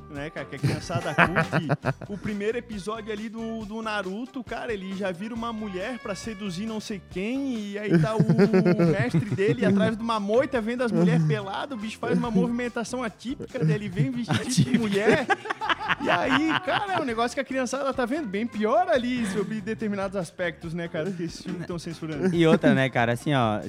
né, 0.09 0.29
cara, 0.29 0.45
que 0.45 0.55
a 0.55 0.59
criançada 0.59 1.13
curte, 1.13 1.67
o 2.09 2.17
primeiro 2.17 2.57
episódio 2.57 3.11
ali 3.11 3.29
do, 3.29 3.65
do 3.65 3.81
Naruto, 3.81 4.43
cara, 4.43 4.73
ele 4.73 4.95
já 4.95 5.11
vira 5.11 5.33
uma 5.33 5.51
mulher 5.51 5.99
pra 5.99 6.15
seduzir 6.15 6.65
não 6.65 6.79
sei 6.79 7.01
quem, 7.09 7.71
e 7.71 7.79
aí 7.79 7.99
tá 7.99 8.15
o 8.15 8.21
mestre 8.91 9.29
dele 9.35 9.65
atrás 9.65 9.97
de 9.97 10.03
uma 10.03 10.19
moita 10.19 10.61
vendo 10.61 10.83
as 10.83 10.91
mulheres 10.91 11.25
peladas, 11.25 11.77
o 11.77 11.81
bicho 11.81 11.97
faz 11.97 12.17
uma 12.17 12.31
movimentação 12.31 13.03
atípica 13.03 13.63
dele, 13.63 13.89
vem 13.89 14.11
vestido 14.11 14.71
de 14.71 14.77
mulher, 14.77 15.27
e 16.01 16.09
aí, 16.09 16.59
cara, 16.65 16.93
é 16.93 16.99
um 17.01 17.05
negócio 17.05 17.33
que 17.35 17.41
a 17.41 17.43
criançada 17.43 17.93
tá 17.93 18.05
vendo 18.05 18.27
bem 18.27 18.45
pior 18.45 18.87
ali 18.89 19.25
sobre 19.27 19.61
determinados 19.61 20.15
aspectos, 20.15 20.73
né, 20.73 20.87
cara, 20.87 21.11
que 21.11 21.23
esses 21.23 21.41
filmes 21.41 21.61
estão 21.61 21.77
censurando. 21.79 22.33
E 22.35 22.45
outra, 22.45 22.73
né, 22.73 22.89
cara, 22.89 23.13
assim, 23.13 23.33
ó, 23.33 23.59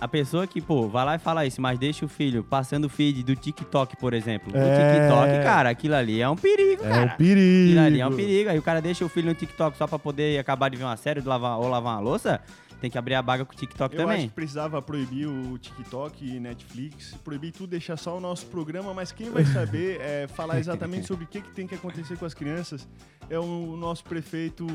a 0.00 0.08
pessoa 0.08 0.46
que, 0.46 0.60
pô, 0.60 0.88
vai 0.88 1.04
lá 1.04 1.14
e 1.16 1.18
fala 1.18 1.46
isso, 1.46 1.60
mas 1.60 1.78
deixa 1.78 2.04
o 2.04 2.08
filho 2.08 2.42
passando 2.42 2.84
o 2.86 2.88
feed 2.88 3.22
do 3.22 3.34
TikTok, 3.36 3.96
por 3.96 4.12
exemplo. 4.14 4.52
O 4.52 4.56
É. 4.56 4.94
TikTok, 5.00 5.42
cara, 5.44 5.70
aquilo 5.70 5.94
ali 5.94 6.20
é 6.20 6.28
um 6.28 6.36
perigo, 6.36 6.84
É 6.84 6.88
cara. 6.88 7.04
um 7.04 7.08
perigo. 7.16 7.68
Aquilo 7.70 7.86
ali 7.86 8.00
é 8.00 8.06
um 8.06 8.16
perigo. 8.16 8.50
Aí 8.50 8.58
o 8.58 8.62
cara 8.62 8.80
deixa 8.82 9.04
o 9.04 9.08
filho 9.08 9.28
no 9.28 9.34
TikTok 9.34 9.76
só 9.76 9.86
pra 9.86 9.98
poder 9.98 10.38
acabar 10.38 10.68
de 10.68 10.76
ver 10.76 10.84
uma 10.84 10.96
série 10.96 11.20
de 11.20 11.28
lavar, 11.28 11.58
ou 11.58 11.68
lavar 11.68 11.94
uma 11.94 12.00
louça. 12.00 12.40
Tem 12.80 12.90
que 12.90 12.98
abrir 12.98 13.14
a 13.14 13.22
baga 13.22 13.44
com 13.44 13.52
o 13.52 13.56
TikTok 13.56 13.94
Eu 13.94 14.00
acho 14.02 14.08
também. 14.10 14.28
que 14.28 14.34
precisava 14.34 14.80
proibir 14.80 15.26
o 15.26 15.58
TikTok 15.58 16.24
e 16.24 16.38
Netflix, 16.40 17.14
proibir 17.24 17.52
tudo, 17.52 17.70
deixar 17.70 17.96
só 17.96 18.16
o 18.16 18.20
nosso 18.20 18.46
programa, 18.46 18.94
mas 18.94 19.12
quem 19.12 19.30
vai 19.30 19.44
saber 19.44 19.98
é, 20.02 20.26
falar 20.28 20.58
exatamente 20.58 21.06
sobre 21.06 21.24
o 21.24 21.28
que, 21.28 21.40
que 21.40 21.50
tem 21.50 21.66
que 21.66 21.74
acontecer 21.74 22.16
com 22.16 22.24
as 22.24 22.34
crianças 22.34 22.86
é 23.30 23.38
o 23.38 23.76
nosso 23.76 24.04
prefeito 24.04 24.66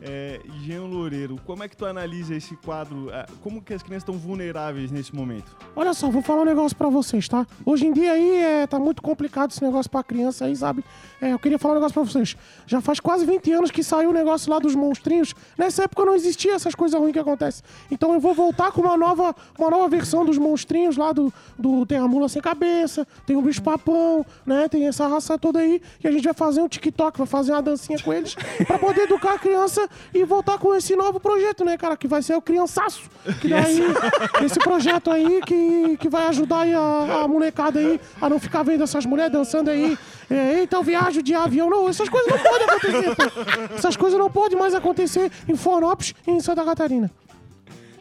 é, 0.00 0.40
Jean 0.64 0.82
Loureiro. 0.82 1.36
Como 1.46 1.62
é 1.62 1.68
que 1.68 1.76
tu 1.76 1.86
analisa 1.86 2.34
esse 2.34 2.56
quadro? 2.56 3.08
Ah, 3.12 3.26
Como 3.40 3.62
que 3.62 3.72
as 3.72 3.82
crianças 3.82 4.02
estão 4.02 4.14
vulneráveis 4.18 4.90
nesse 4.90 5.14
momento? 5.14 5.56
Olha 5.76 5.94
só, 5.94 6.10
vou 6.10 6.22
falar 6.22 6.42
um 6.42 6.44
negócio 6.44 6.76
pra 6.76 6.88
vocês, 6.88 7.28
tá? 7.28 7.46
Hoje 7.64 7.86
em 7.86 7.92
dia 7.92 8.12
aí 8.12 8.36
é, 8.38 8.66
tá 8.66 8.78
muito 8.78 9.00
complicado 9.00 9.52
esse 9.52 9.62
negócio 9.62 9.90
pra 9.90 10.02
criança 10.02 10.46
aí, 10.46 10.56
sabe? 10.56 10.84
É, 11.20 11.32
eu 11.32 11.38
queria 11.38 11.58
falar 11.58 11.74
um 11.74 11.76
negócio 11.76 11.94
pra 11.94 12.02
vocês. 12.02 12.36
Já 12.66 12.80
faz 12.80 12.98
quase 12.98 13.24
20 13.24 13.52
anos 13.52 13.70
que 13.70 13.84
saiu 13.84 14.10
o 14.10 14.12
negócio 14.12 14.50
lá 14.50 14.58
dos 14.58 14.74
monstrinhos. 14.74 15.34
Nessa 15.56 15.84
época 15.84 16.04
não 16.04 16.14
existia 16.14 16.54
essas 16.54 16.74
coisas 16.74 16.98
ruins 16.98 17.12
que 17.12 17.18
acontecem. 17.20 17.41
Então 17.90 18.12
eu 18.12 18.20
vou 18.20 18.34
voltar 18.34 18.72
com 18.72 18.82
uma 18.82 18.96
nova, 18.96 19.34
uma 19.58 19.70
nova 19.70 19.88
versão 19.88 20.24
dos 20.24 20.38
monstrinhos 20.38 20.96
lá 20.96 21.12
do, 21.12 21.32
do. 21.58 21.84
Tem 21.86 21.98
a 21.98 22.06
mula 22.06 22.28
sem 22.28 22.40
cabeça, 22.40 23.06
tem 23.26 23.36
o 23.36 23.42
bicho 23.42 23.62
papão, 23.62 24.24
né? 24.44 24.68
Tem 24.68 24.86
essa 24.86 25.06
raça 25.06 25.38
toda 25.38 25.58
aí. 25.58 25.80
E 26.02 26.08
a 26.08 26.12
gente 26.12 26.24
vai 26.24 26.34
fazer 26.34 26.60
um 26.60 26.68
TikTok, 26.68 27.18
vai 27.18 27.26
fazer 27.26 27.52
uma 27.52 27.62
dancinha 27.62 27.98
com 28.00 28.12
eles 28.12 28.34
pra 28.66 28.78
poder 28.78 29.02
educar 29.02 29.34
a 29.34 29.38
criança 29.38 29.88
e 30.14 30.24
voltar 30.24 30.58
com 30.58 30.74
esse 30.74 30.94
novo 30.94 31.18
projeto, 31.20 31.64
né, 31.64 31.76
cara? 31.76 31.96
Que 31.96 32.08
vai 32.08 32.22
ser 32.22 32.34
o 32.34 32.42
Criançaço. 32.42 33.02
Que 33.40 33.48
daí, 33.48 33.80
esse 34.44 34.58
projeto 34.58 35.10
aí 35.10 35.40
que, 35.42 35.96
que 35.98 36.08
vai 36.08 36.26
ajudar 36.28 36.66
a, 36.66 37.22
a 37.22 37.28
molecada 37.28 37.78
aí 37.78 38.00
a 38.20 38.28
não 38.28 38.38
ficar 38.38 38.62
vendo 38.62 38.82
essas 38.82 39.06
mulheres 39.06 39.32
dançando 39.32 39.70
aí. 39.70 39.96
É, 40.30 40.66
eu 40.70 40.82
viajo 40.82 41.22
de 41.22 41.34
avião. 41.34 41.68
Não, 41.68 41.88
essas 41.88 42.08
coisas 42.08 42.30
não 42.30 42.38
podem 42.38 42.66
acontecer, 42.66 43.16
pô. 43.16 43.74
Essas 43.74 43.96
coisas 43.96 44.18
não 44.18 44.30
podem 44.30 44.58
mais 44.58 44.74
acontecer 44.74 45.30
em 45.48 45.56
Florianópolis 45.56 46.14
e 46.26 46.30
em 46.30 46.40
Santa 46.40 46.64
Catarina. 46.64 47.10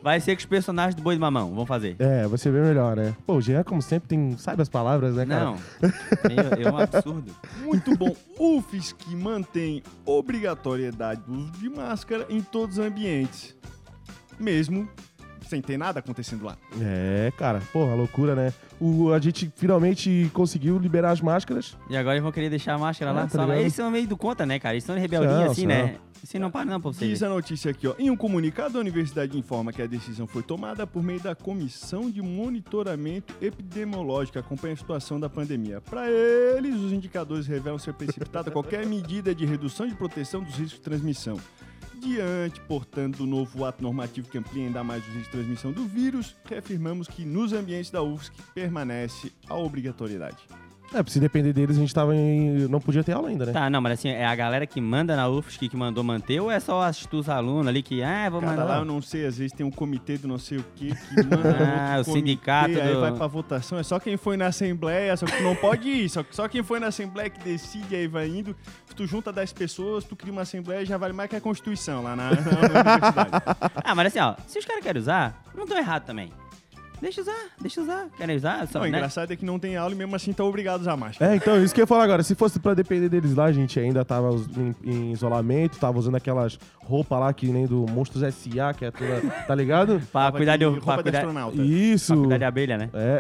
Vai 0.02 0.20
ser 0.20 0.36
com 0.36 0.40
os 0.40 0.46
personagens 0.46 0.96
do 0.96 1.02
Boi 1.02 1.16
do 1.16 1.22
Mamão, 1.22 1.50
vamos 1.52 1.68
fazer. 1.68 1.96
É, 2.00 2.26
você 2.28 2.50
vê 2.50 2.60
melhor, 2.62 2.96
né? 2.96 3.16
Pô, 3.26 3.36
o 3.36 3.42
Jean, 3.42 3.64
como 3.64 3.82
sempre, 3.82 4.08
tem, 4.10 4.36
sabe 4.38 4.62
as 4.62 4.70
palavras, 4.70 5.14
né, 5.16 5.26
cara? 5.26 5.46
Não, 5.46 5.56
é, 5.84 6.64
é 6.64 6.72
um 6.72 6.78
absurdo. 6.78 7.32
Muito 7.64 7.96
bom. 7.96 8.16
UFSC 8.40 9.16
mantém 9.16 9.84
obrigatoriedade 10.06 11.22
do 11.28 11.34
uso 11.34 11.52
de 11.52 11.70
máscara 11.70 12.26
em 12.30 12.42
todos 12.42 12.78
os 12.80 12.84
ambientes, 12.86 13.56
mesmo 14.40 14.90
sem 15.48 15.62
ter 15.62 15.78
nada 15.78 16.00
acontecendo 16.00 16.46
lá. 16.46 16.58
É, 16.82 17.32
cara, 17.38 17.62
porra, 17.74 17.94
loucura, 17.94 18.34
né? 18.34 18.54
O, 18.80 19.12
a 19.14 19.20
gente 19.20 19.52
finalmente 19.56 20.32
conseguiu 20.34 20.78
liberar 20.80 21.12
as 21.12 21.20
máscaras. 21.22 21.78
E 21.90 21.98
agora 21.98 22.16
eles 22.16 22.24
vão 22.24 22.32
querer 22.32 22.50
deixar 22.50 22.74
a 22.74 22.78
máscara 22.78 23.12
É, 23.12 23.14
lá. 23.14 23.28
tá? 23.28 23.58
Eles 23.58 23.74
são 23.76 23.92
meio 23.92 24.08
do 24.08 24.16
conta, 24.18 24.46
né, 24.46 24.58
cara? 24.60 24.74
Eles 24.76 24.84
são 24.86 24.96
rebeldinhos 24.98 25.52
assim, 25.52 25.62
são. 25.62 25.68
né? 25.68 25.96
Assim 26.24 26.38
não 26.38 26.52
para 26.52 26.66
não 26.66 26.80
pra 26.80 26.92
você. 26.92 27.08
Diz 27.08 27.20
ver. 27.20 27.26
a 27.26 27.30
notícia 27.30 27.72
aqui, 27.72 27.88
ó. 27.88 27.96
Em 27.98 28.10
um 28.10 28.18
comunicado, 28.18 28.78
a 28.78 28.82
universidade 28.82 29.38
informa 29.38 29.74
que 29.74 29.82
a 29.82 29.88
decisão 29.88 30.28
foi 30.28 30.44
tomada 30.44 30.86
por 30.86 31.02
meio 31.02 31.20
da 31.20 31.36
Comissão 31.36 32.10
de 32.10 32.22
Monitoramento 32.22 33.34
Epidemiológico 33.42 34.34
que 34.34 34.40
acompanha 34.40 34.74
a 34.74 34.78
situação 34.78 35.20
da 35.20 35.30
pandemia. 35.30 35.82
Para 35.82 36.10
eles, 36.10 36.76
os 36.76 36.92
indicadores 36.92 37.48
revelam 37.48 37.80
ser 37.80 37.94
precipitada 37.94 38.50
qualquer 38.52 38.86
medida 38.86 39.34
de 39.34 39.46
redução 39.46 39.88
de 39.88 39.96
proteção 39.96 40.44
dos 40.44 40.56
riscos 40.56 40.78
de 40.78 40.82
transmissão. 40.82 41.40
Diante, 42.00 42.60
portanto, 42.62 43.18
do 43.18 43.28
novo 43.28 43.64
ato 43.64 43.84
normativo 43.84 44.28
que 44.28 44.38
amplia 44.38 44.66
ainda 44.66 44.84
mais 44.84 45.04
os 45.04 45.14
riscos 45.14 45.26
de 45.26 45.32
transmissão 45.32 45.72
do 45.72 45.86
vírus, 45.86 46.36
reafirmamos 46.46 47.08
que 47.08 47.24
nos 47.24 47.54
ambientes 47.54 47.92
da 47.92 48.02
UFSC 48.02 48.32
permanece 48.56 49.32
a 49.48 49.56
obrigatoriedade. 49.56 50.38
É, 50.94 50.98
porque 50.98 51.12
se 51.12 51.20
depender 51.22 51.54
deles, 51.54 51.78
a 51.78 51.80
gente 51.80 51.94
tava 51.94 52.14
em. 52.16 52.68
Não 52.68 52.82
podia 52.82 53.02
ter 53.04 53.14
aula 53.14 53.30
ainda, 53.30 53.46
né? 53.46 53.54
Tá, 53.54 53.70
não, 53.70 53.80
mas 53.80 53.94
assim, 53.94 54.10
é 54.10 54.26
a 54.26 54.36
galera 54.36 54.68
que 54.68 54.82
manda 54.82 55.16
na 55.16 55.30
UFSC 55.30 55.70
que 55.70 55.78
mandou 55.78 56.04
manter 56.04 56.42
ou 56.42 56.52
é 56.52 56.60
só 56.60 56.82
as 56.82 57.08
os 57.12 57.30
alunos 57.30 57.68
ali 57.68 57.82
que, 57.82 58.04
ah, 58.04 58.30
vou 58.30 58.42
Cada 58.42 58.52
mandar. 58.52 58.66
lá 58.66 58.78
eu 58.80 58.86
não 58.86 59.02
sei, 59.02 59.26
às 59.26 59.38
vezes 59.38 59.54
tem 59.54 59.66
um 59.66 59.72
comitê 59.72 60.18
do 60.18 60.28
não 60.28 60.38
sei 60.38 60.58
o 60.58 60.66
que 60.76 60.88
que 60.94 61.16
manda 61.24 61.58
Ah, 61.96 62.00
o 62.00 62.04
sindicato 62.04 62.68
comitê, 62.70 62.82
aí 62.82 62.94
do- 62.94 63.00
vai 63.02 63.12
pra 63.14 63.28
votação. 63.28 63.78
É 63.80 63.84
só 63.84 64.00
quem 64.00 64.18
foi 64.18 64.36
na 64.36 64.48
assembleia, 64.48 65.16
só 65.16 65.26
que 65.26 65.38
tu 65.38 65.44
não 65.44 65.56
pode 65.56 65.88
ir. 65.88 66.10
Só, 66.10 66.26
só 66.30 66.48
quem 66.50 66.62
foi 66.62 66.80
na 66.80 66.88
assembleia 66.88 67.30
que 67.30 67.42
decide, 67.42 67.96
aí 67.96 68.08
vai 68.08 68.28
indo. 68.28 68.54
Se 68.88 68.94
tu 68.96 69.06
junta 69.08 69.32
10 69.32 69.54
pessoas, 69.54 70.04
tu 70.04 70.16
cria 70.18 70.34
uma 70.34 70.42
assembleia, 70.42 70.86
já 70.86 70.98
vale 70.98 71.14
mais 71.14 71.30
que 71.30 71.36
a 71.38 71.42
Constituição 71.42 72.04
lá 72.04 72.16
na, 72.18 72.32
na 72.32 72.32
universidade. 72.32 73.32
Ah, 73.84 73.96
mas 73.96 74.08
assim, 74.08 74.20
ó, 74.20 74.36
se 74.46 74.60
os 74.60 74.66
caras 74.66 74.84
querem 74.84 75.00
usar, 75.02 75.42
não 75.56 75.66
tão 75.66 75.78
errado 75.78 76.04
também. 76.06 76.32
Deixa 77.02 77.22
usar, 77.22 77.46
deixa 77.60 77.82
usar. 77.82 78.08
Querem 78.16 78.36
usar? 78.36 78.68
Só, 78.68 78.80
Não, 78.80 78.82
o 78.86 78.90
né? 78.92 78.98
engraçado 78.98 79.34
é 79.34 79.36
que 79.36 79.44
não 79.44 79.58
tem 79.58 79.76
aula 79.76 79.94
e 79.94 79.98
mesmo 79.98 80.16
assim 80.16 80.32
estão 80.32 80.48
obrigados 80.48 80.88
a 80.88 80.96
máscara. 80.96 81.34
É, 81.34 81.36
então, 81.36 81.62
isso 81.62 81.74
que 81.74 81.82
eu 81.82 81.84
ia 81.84 81.88
falar 81.88 82.04
agora. 82.04 82.22
Se 82.22 82.36
fosse 82.36 82.60
pra 82.60 82.74
depender 82.76 83.10
deles 83.10 83.34
lá, 83.34 83.46
a 83.46 83.52
gente 83.52 83.80
ainda 83.80 84.06
tava 84.06 84.30
em, 84.56 84.76
em 84.84 85.12
isolamento, 85.12 85.80
tava 85.80 85.98
usando 85.98 86.16
aquelas 86.16 86.60
roupas 86.78 87.20
lá 87.20 87.34
que 87.34 87.48
nem 87.48 87.66
do 87.66 87.86
Monstros 87.90 88.22
S.A., 88.22 88.74
que 88.74 88.86
é 88.86 88.92
toda. 88.92 89.22
Tá 89.48 89.56
ligado? 89.56 90.00
Pra 90.12 90.22
Tava 90.26 90.38
cuidar 90.38 90.58
de, 90.58 90.66
de 90.66 90.80
pra 90.80 90.96
roupa 90.96 90.98
de 90.98 91.04
cuidar, 91.04 91.18
astronauta. 91.20 91.62
Isso. 91.64 92.14
pra 92.14 92.22
cuidar 92.22 92.38
de 92.38 92.44
abelha, 92.44 92.78
né? 92.78 92.90
É. 92.94 93.18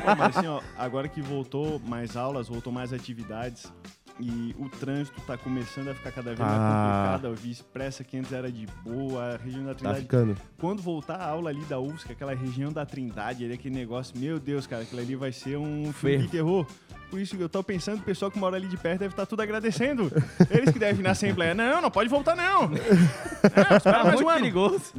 Pô, 0.00 0.16
mas 0.18 0.36
assim, 0.36 0.46
ó, 0.46 0.60
agora 0.76 1.06
que 1.08 1.20
voltou 1.20 1.80
mais 1.86 2.16
aulas, 2.16 2.48
voltou 2.48 2.72
mais 2.72 2.92
atividades 2.92 3.72
e 4.20 4.54
o 4.58 4.68
trânsito 4.68 5.20
tá 5.22 5.36
começando 5.36 5.88
a 5.88 5.94
ficar 5.94 6.12
cada 6.12 6.28
vez 6.30 6.38
mais 6.38 6.52
Ah. 6.52 6.92
complicado. 7.16 7.26
Eu 7.32 7.34
vi 7.34 7.50
expressa 7.50 8.04
que 8.04 8.16
antes 8.16 8.32
era 8.32 8.50
de 8.50 8.66
boa, 8.84 9.34
a 9.34 9.36
região 9.36 9.64
da 9.64 9.70
Tá 9.72 9.78
Trindade. 9.78 10.00
ficando. 10.02 10.36
Quando 10.58 10.82
voltar 10.82 11.16
a 11.16 11.26
aula 11.26 11.50
ali 11.50 11.62
da 11.64 11.78
UFSC, 11.80 12.12
aquela 12.12 12.34
região 12.34 12.72
da 12.72 12.86
Trindade, 12.86 13.44
ali, 13.44 13.54
aquele 13.54 13.74
negócio, 13.74 14.16
meu 14.18 14.38
Deus, 14.38 14.66
cara, 14.66 14.82
aquilo 14.82 15.00
ali 15.00 15.16
vai 15.16 15.32
ser 15.32 15.56
um 15.58 15.92
filme 15.92 16.18
de 16.18 16.28
terror. 16.28 16.66
Por 17.10 17.20
isso 17.20 17.36
que 17.36 17.42
eu 17.42 17.48
tô 17.48 17.62
pensando, 17.62 17.98
o 18.00 18.02
pessoal 18.02 18.28
que 18.30 18.38
mora 18.38 18.56
ali 18.56 18.66
de 18.66 18.76
perto 18.76 19.00
deve 19.00 19.12
estar 19.12 19.24
tudo 19.26 19.40
agradecendo. 19.42 20.10
Eles 20.50 20.70
que 20.72 20.78
devem 20.80 21.00
ir 21.00 21.04
na 21.04 21.10
Assembleia. 21.12 21.54
Não, 21.54 21.80
não 21.82 21.90
pode 21.90 22.08
voltar, 22.08 22.34
não. 22.34 22.62
Não, 22.70 23.76
espera 23.76 23.98
Tá 23.98 24.04
mais 24.04 24.20
um 24.20 24.28
ano. 24.28 24.38
perigoso. 24.40 24.92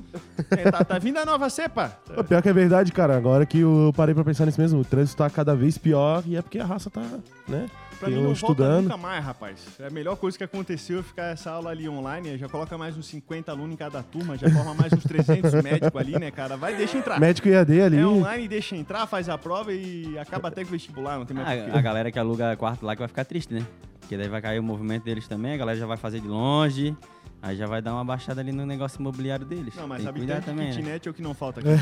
É, 0.52 0.72
tá, 0.72 0.84
tá 0.86 0.98
vindo 1.00 1.18
a 1.18 1.26
nova 1.26 1.50
cepa. 1.50 1.98
O 2.16 2.24
pior 2.24 2.42
que 2.42 2.48
é 2.48 2.54
verdade, 2.54 2.92
cara. 2.94 3.18
Agora 3.18 3.46
que 3.46 3.60
eu 3.60 3.92
parei 3.98 4.14
pra 4.16 4.24
pensar 4.24 4.46
nisso 4.46 4.62
mesmo, 4.62 4.80
o 4.80 4.86
trânsito 4.86 5.18
tá 5.18 5.30
cada 5.30 5.56
vez 5.56 5.78
pior 5.78 6.24
e 6.26 6.38
é 6.38 6.42
porque 6.42 6.60
a 6.60 6.66
raça 6.66 6.90
tá, 6.90 7.02
né? 7.50 7.66
Pra 8.00 8.08
Tem 8.10 8.18
mim 8.18 8.24
um 8.24 8.28
não 8.28 8.34
estudando. 8.34 8.68
volta 8.70 8.82
nunca 8.82 8.98
mais, 8.98 9.24
rapaz. 9.24 9.60
É 9.80 9.88
a 9.88 9.90
melhor 9.90 10.16
coisa 10.18 10.38
que 10.38 10.44
aconteceu 10.44 11.00
é 11.00 11.04
ficar 11.04 11.26
essa 11.28 11.52
aula 11.52 11.70
ali 11.70 11.88
online. 11.88 12.38
Já 12.38 12.48
coloca 12.50 12.78
mais 12.78 12.98
uns 12.98 13.08
50 13.08 13.52
alunos 13.52 13.74
em 13.74 13.78
cada 13.78 14.04
turma, 14.04 14.38
já 14.38 14.50
forma 14.50 14.74
mais 14.74 14.92
uns 14.94 15.04
300 15.04 15.54
médicos 15.64 15.96
ali, 16.02 16.20
né, 16.20 16.30
cara? 16.32 16.58
Vai, 16.58 16.76
deixa 16.76 16.98
entrar. 16.98 17.20
Médico 17.20 17.48
EAD 17.48 17.82
ali. 17.82 17.98
É 17.98 18.06
online, 18.06 18.48
deixa 18.48 18.76
entrar, 18.76 19.06
faz 19.08 19.30
a 19.30 19.38
prova 19.38 19.74
e 19.74 20.18
acaba 20.18 20.50
até 20.50 20.64
com 20.64 20.70
o 20.70 20.72
vestibular, 20.72 21.18
não 21.18 21.26
tem 21.26 21.36
mais 21.36 21.48
Ah, 21.74 21.78
a 21.78 21.82
galera 21.82 22.12
que 22.12 22.20
aluga 22.20 22.56
quarto 22.58 22.86
lá 22.86 22.96
que 22.96 23.00
vai 23.00 23.08
ficar 23.08 23.26
triste, 23.26 23.54
né? 23.54 23.66
Porque 24.00 24.16
daí 24.18 24.28
vai 24.28 24.42
cair 24.42 24.60
o 24.60 24.64
movimento 24.64 25.04
deles 25.04 25.28
também, 25.28 25.54
a 25.54 25.58
galera 25.58 25.78
já 25.80 25.88
vai 25.88 25.98
fazer 25.98 26.20
de 26.20 26.28
longe, 26.28 26.96
aí 27.46 27.56
já 27.56 27.68
vai 27.68 27.82
dar 27.82 27.94
uma 27.94 28.04
baixada 28.04 28.42
ali 28.42 28.52
no 28.52 28.66
negócio 28.66 29.00
imobiliário 29.00 29.46
deles. 29.46 29.76
Não, 29.76 29.88
mas 29.88 30.00
Tem 30.02 30.10
habitante 30.10 30.40
de 30.40 30.46
também, 30.48 30.66
né? 30.68 30.74
kitnet 30.74 31.08
é 31.08 31.12
o 31.12 31.14
que 31.14 31.22
não 31.22 31.34
falta 31.34 31.60
aqui. 31.60 31.70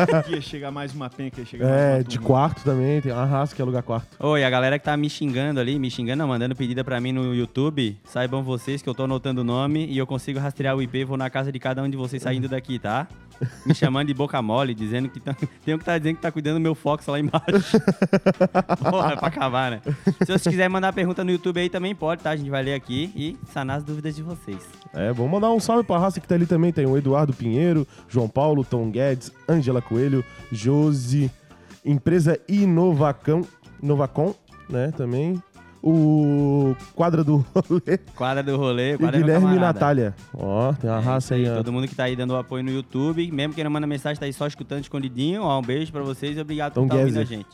É. 0.00 0.06
Todo 0.06 0.28
dia 0.28 0.40
chega 0.40 0.70
mais 0.70 0.92
uma 0.94 1.08
penca, 1.08 1.44
chega 1.44 1.64
mais 1.64 1.76
É, 1.80 1.94
uma 1.94 2.04
de 2.04 2.10
turma. 2.16 2.26
quarto 2.26 2.64
também, 2.64 3.00
tem 3.00 3.12
uma 3.12 3.24
raça 3.24 3.54
que 3.54 3.62
aluga 3.62 3.82
quarto. 3.82 4.08
Oi, 4.18 4.42
a 4.44 4.50
galera 4.50 4.78
que 4.78 4.84
tá 4.84 4.96
me 4.96 5.08
xingando 5.08 5.60
ali, 5.60 5.78
me 5.78 5.90
xingando, 5.90 6.18
não, 6.18 6.28
mandando 6.28 6.54
pedida 6.56 6.82
pra 6.82 7.00
mim 7.00 7.12
no 7.12 7.34
YouTube, 7.34 7.96
saibam 8.04 8.42
vocês 8.42 8.82
que 8.82 8.88
eu 8.88 8.94
tô 8.94 9.04
anotando 9.04 9.42
o 9.42 9.44
nome 9.44 9.86
e 9.86 9.96
eu 9.96 10.06
consigo 10.06 10.38
rastrear 10.40 10.74
o 10.76 10.82
IP, 10.82 11.04
vou 11.04 11.16
na 11.16 11.30
casa 11.30 11.52
de 11.52 11.58
cada 11.58 11.82
um 11.82 11.88
de 11.88 11.96
vocês 11.96 12.22
saindo 12.22 12.48
daqui, 12.48 12.78
tá? 12.78 13.06
Me 13.64 13.74
chamando 13.74 14.08
de 14.08 14.14
boca 14.14 14.40
mole, 14.42 14.74
dizendo 14.74 15.08
que 15.08 15.20
tá, 15.20 15.34
tem 15.64 15.74
um 15.74 15.78
que 15.78 15.84
tá 15.84 15.96
dizendo 15.98 16.16
que 16.16 16.22
tá 16.22 16.30
cuidando 16.30 16.54
do 16.54 16.60
meu 16.60 16.74
Fox 16.74 17.06
lá 17.06 17.18
embaixo. 17.18 17.80
Porra, 18.90 19.12
é 19.12 19.16
pra 19.16 19.28
acabar, 19.28 19.70
né? 19.70 19.80
Se 20.20 20.26
vocês 20.26 20.42
quiserem 20.42 20.68
mandar 20.68 20.92
pergunta 20.92 21.24
no 21.24 21.30
YouTube 21.30 21.60
aí 21.60 21.68
também 21.68 21.94
pode, 21.94 22.22
tá? 22.22 22.30
A 22.30 22.36
gente 22.36 22.50
vai 22.50 22.62
ler 22.62 22.74
aqui 22.74 23.12
e 23.14 23.36
sanar 23.52 23.78
as 23.78 23.84
dúvidas 23.84 24.14
de 24.14 24.22
vocês. 24.22 24.58
É, 24.92 25.12
vamos 25.12 25.30
mandar 25.30 25.50
um 25.52 25.60
salve 25.60 25.84
pra 25.84 25.98
raça 25.98 26.20
que 26.20 26.28
tá 26.28 26.34
ali 26.34 26.46
também. 26.46 26.72
Tem 26.72 26.86
o 26.86 26.96
Eduardo 26.96 27.32
Pinheiro, 27.32 27.86
João 28.08 28.28
Paulo, 28.28 28.64
Tom 28.64 28.90
Guedes, 28.90 29.32
Ângela 29.48 29.80
Coelho, 29.80 30.24
Josi, 30.50 31.30
empresa 31.84 32.38
Inovacão, 32.48 33.46
Inovacom, 33.82 34.34
né, 34.68 34.92
também. 34.96 35.42
O 35.82 36.76
quadra 36.94 37.24
do 37.24 37.44
rolê 37.54 37.98
Quadra 38.14 38.42
do 38.42 38.56
rolê, 38.56 38.94
e 38.94 38.98
quadra 38.98 39.18
meu 39.18 39.26
Guilherme 39.26 39.56
e. 39.56 39.58
Natália. 39.58 40.14
Ó, 40.34 40.72
tem 40.74 40.90
uma 40.90 40.98
É 40.98 41.02
raça 41.02 41.34
aí, 41.34 41.48
ó. 41.48 41.56
Todo 41.56 41.72
mundo 41.72 41.88
que 41.88 41.94
tá 41.94 42.04
aí 42.04 42.14
dando 42.14 42.36
apoio 42.36 42.62
no 42.62 42.70
YouTube, 42.70 43.30
mesmo 43.32 43.54
quem 43.54 43.64
não 43.64 43.70
manda 43.70 43.86
mensagem, 43.86 44.20
tá 44.20 44.26
aí 44.26 44.32
só 44.32 44.46
escutando 44.46 44.82
escondidinho. 44.82 45.42
Ó, 45.42 45.58
um 45.58 45.62
beijo 45.62 45.90
pra 45.90 46.02
vocês 46.02 46.36
e 46.36 46.40
obrigado 46.40 46.74
por 46.74 46.82
estar 46.84 46.96
ouvindo 46.96 47.18
a 47.20 47.24
gente. 47.24 47.48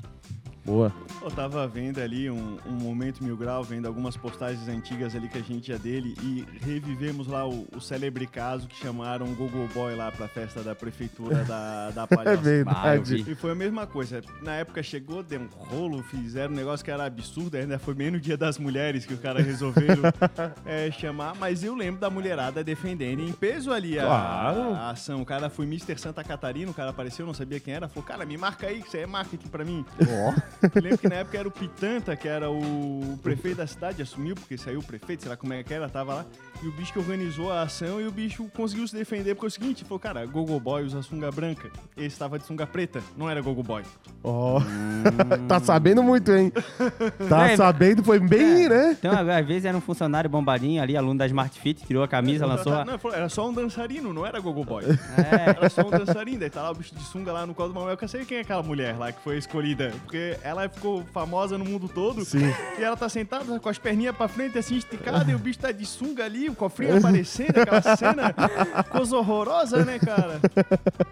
Boa. 0.67 0.93
Eu 1.23 1.31
tava 1.31 1.67
vendo 1.69 2.01
ali 2.01 2.29
um, 2.29 2.59
um 2.67 2.73
momento 2.73 3.23
mil 3.23 3.37
grau, 3.37 3.63
vendo 3.63 3.87
algumas 3.87 4.17
postagens 4.17 4.67
antigas 4.69 5.15
ali 5.15 5.29
que 5.29 5.39
a 5.39 5.43
gente 5.43 5.73
é 5.73 5.79
dele 5.79 6.15
e 6.21 6.45
revivemos 6.61 7.29
lá 7.29 7.47
o, 7.49 7.67
o 7.75 7.81
célebre 7.81 8.27
caso 8.27 8.67
que 8.67 8.77
chamaram 8.77 9.27
o 9.27 9.35
Google 9.37 9.69
Boy 9.73 9.95
lá 9.95 10.11
pra 10.11 10.27
festa 10.27 10.63
da 10.65 10.75
prefeitura 10.75 11.45
da, 11.45 11.91
da 11.91 12.03
É 12.07 12.07
Palhoça. 12.07 12.31
Eu 12.33 12.39
verdade. 12.39 13.25
E 13.31 13.35
foi 13.37 13.53
a 13.53 13.55
mesma 13.55 13.87
coisa. 13.87 14.21
Na 14.43 14.55
época 14.55 14.83
chegou, 14.83 15.23
deu 15.23 15.41
um 15.41 15.47
rolo, 15.47 16.03
fizeram 16.03 16.53
um 16.53 16.57
negócio 16.57 16.85
que 16.85 16.91
era 16.91 17.05
absurdo, 17.07 17.57
ainda 17.57 17.79
foi 17.79 17.95
bem 17.95 18.11
no 18.11 18.19
dia 18.19 18.37
das 18.37 18.59
mulheres 18.59 19.07
que 19.07 19.15
o 19.15 19.19
cara 19.19 19.41
resolveram 19.41 20.03
é, 20.65 20.91
chamar, 20.93 21.35
mas 21.37 21.63
eu 21.63 21.75
lembro 21.77 22.01
da 22.01 22.11
mulherada 22.11 22.65
defendendo 22.65 23.21
em 23.21 23.33
peso 23.33 23.73
ali 23.73 23.99
a, 24.01 24.05
Claro. 24.05 24.75
a 24.75 24.91
ação. 24.91 25.23
O 25.23 25.27
cara 25.27 25.49
foi 25.49 25.65
Mr. 25.67 25.97
Santa 25.99 26.25
Catarina, 26.25 26.71
o 26.71 26.75
cara 26.75 26.91
apareceu, 26.91 27.25
não 27.25 27.35
sabia 27.35 27.61
quem 27.61 27.73
era, 27.75 27.89
falou, 27.89 28.05
cara, 28.05 28.27
me 28.27 28.37
marca 28.37 28.67
aí, 28.67 28.81
que 28.81 28.89
isso 28.89 28.97
aí 28.97 29.05
é 29.05 29.07
marketing 29.07 29.49
pra 29.49 29.65
mim. 29.65 29.85
Eu 30.63 30.83
lembro 30.83 30.99
que 30.99 31.09
na 31.09 31.17
época 31.17 31.39
era 31.39 31.49
o 31.49 31.51
Pitanta, 31.51 32.17
que 32.17 32.29
era 32.29 32.51
o 32.51 33.19
prefeito 33.23 33.57
da 33.59 33.67
cidade, 33.67 34.03
assumiu, 34.03 34.35
porque 34.35 34.57
saiu 34.57 34.81
o 34.81 34.83
prefeito, 34.83 35.23
sei 35.23 35.31
lá 35.31 35.37
como 35.37 35.53
é 35.53 35.63
que 35.63 35.73
era, 35.73 35.89
tava 35.89 36.15
lá. 36.15 36.25
E 36.63 36.67
o 36.69 36.73
bicho 36.73 36.93
que 36.93 36.99
organizou 36.99 37.53
a 37.53 37.63
ação 37.63 38.01
e 38.01 38.07
o 38.07 38.11
bicho 38.11 38.47
conseguiu 38.55 38.87
se 38.89 38.95
defender, 38.95 39.35
porque 39.35 39.47
é 39.47 39.49
o 39.49 39.51
seguinte, 39.51 39.85
falou, 39.85 39.99
cara, 39.99 40.25
Gogo 40.27 40.59
Boy 40.59 40.85
usa 40.85 41.03
sunga 41.03 41.31
branca. 41.31 41.69
Esse 41.97 42.07
estava 42.09 42.39
de 42.39 42.47
sunga 42.47 42.67
preta, 42.67 43.03
não 43.17 43.29
era 43.29 43.41
Gogo 43.41 43.63
Boy. 43.63 43.83
Ó, 44.25 44.61
tá 45.49 45.61
sabendo 45.61 46.03
muito, 46.03 46.33
hein? 46.33 46.53
Tá 47.29 47.49
É, 47.51 47.57
sabendo, 47.57 48.03
foi 48.03 48.19
bem, 48.19 48.65
É. 48.65 48.69
né? 48.69 48.97
Então, 48.99 49.13
às 49.13 49.47
vezes 49.47 49.65
era 49.65 49.77
um 49.77 49.81
funcionário 49.81 50.29
bombadinho 50.31 50.83
ali, 50.83 50.97
aluno 50.97 51.19
da 51.19 51.27
Smart 51.27 51.59
Fit, 51.61 51.85
tirou 51.87 52.03
a 52.03 52.09
camisa, 52.09 52.47
lançou. 52.47 52.73
a- 52.73 52.85
Não, 52.85 52.93
ele 52.95 52.99
falou, 52.99 53.17
era 53.17 53.29
só 53.29 53.49
um 53.49 53.53
dançarino, 53.53 54.13
não 54.13 54.25
era 54.27 54.41
Gogo 54.41 54.65
Boy. 54.65 54.85
É. 54.87 55.51
Era 55.51 55.69
só 55.69 55.83
um 55.83 55.91
dançarino, 55.91 56.41
daí 56.41 56.51
tá 56.51 56.63
lá 56.63 56.71
o 56.71 56.75
bicho 56.75 56.95
de 56.95 57.03
sunga 57.05 57.33
lá 57.33 57.47
no 57.47 57.55
colo 57.55 57.69
do 57.69 57.75
Manuel. 57.75 57.97
Eu 58.01 58.09
sei 58.09 58.25
quem 58.25 58.39
é 58.39 58.41
aquela 58.41 58.63
mulher 58.63 58.97
lá 58.99 59.13
que 59.13 59.21
foi 59.23 59.37
escolhida, 59.37 59.93
porque 60.05 60.37
ela 60.47 60.69
ficou 60.69 61.05
famosa 61.13 61.57
no 61.59 61.65
mundo 61.65 61.89
todo. 61.89 62.25
Sim. 62.25 62.53
E 62.79 62.83
ela 62.83 62.97
tá 62.97 63.09
sentada 63.09 63.59
com 63.59 63.69
as 63.69 63.79
perninhas 63.79 64.15
pra 64.17 64.29
frente, 64.29 64.59
assim, 64.59 64.77
esticada, 64.77 65.31
e 65.31 65.35
o 65.35 65.39
bicho 65.39 65.59
tá 65.59 65.73
de 65.73 65.85
sunga 65.85 66.25
ali, 66.25 66.49
o 66.49 66.55
cofrinho 66.55 66.99
aparecendo, 66.99 67.59
aquela 67.59 67.83
cena. 67.97 68.35
Coisa 68.91 69.17
horrorosa, 69.17 69.85
né, 69.85 69.99
cara? 69.99 70.41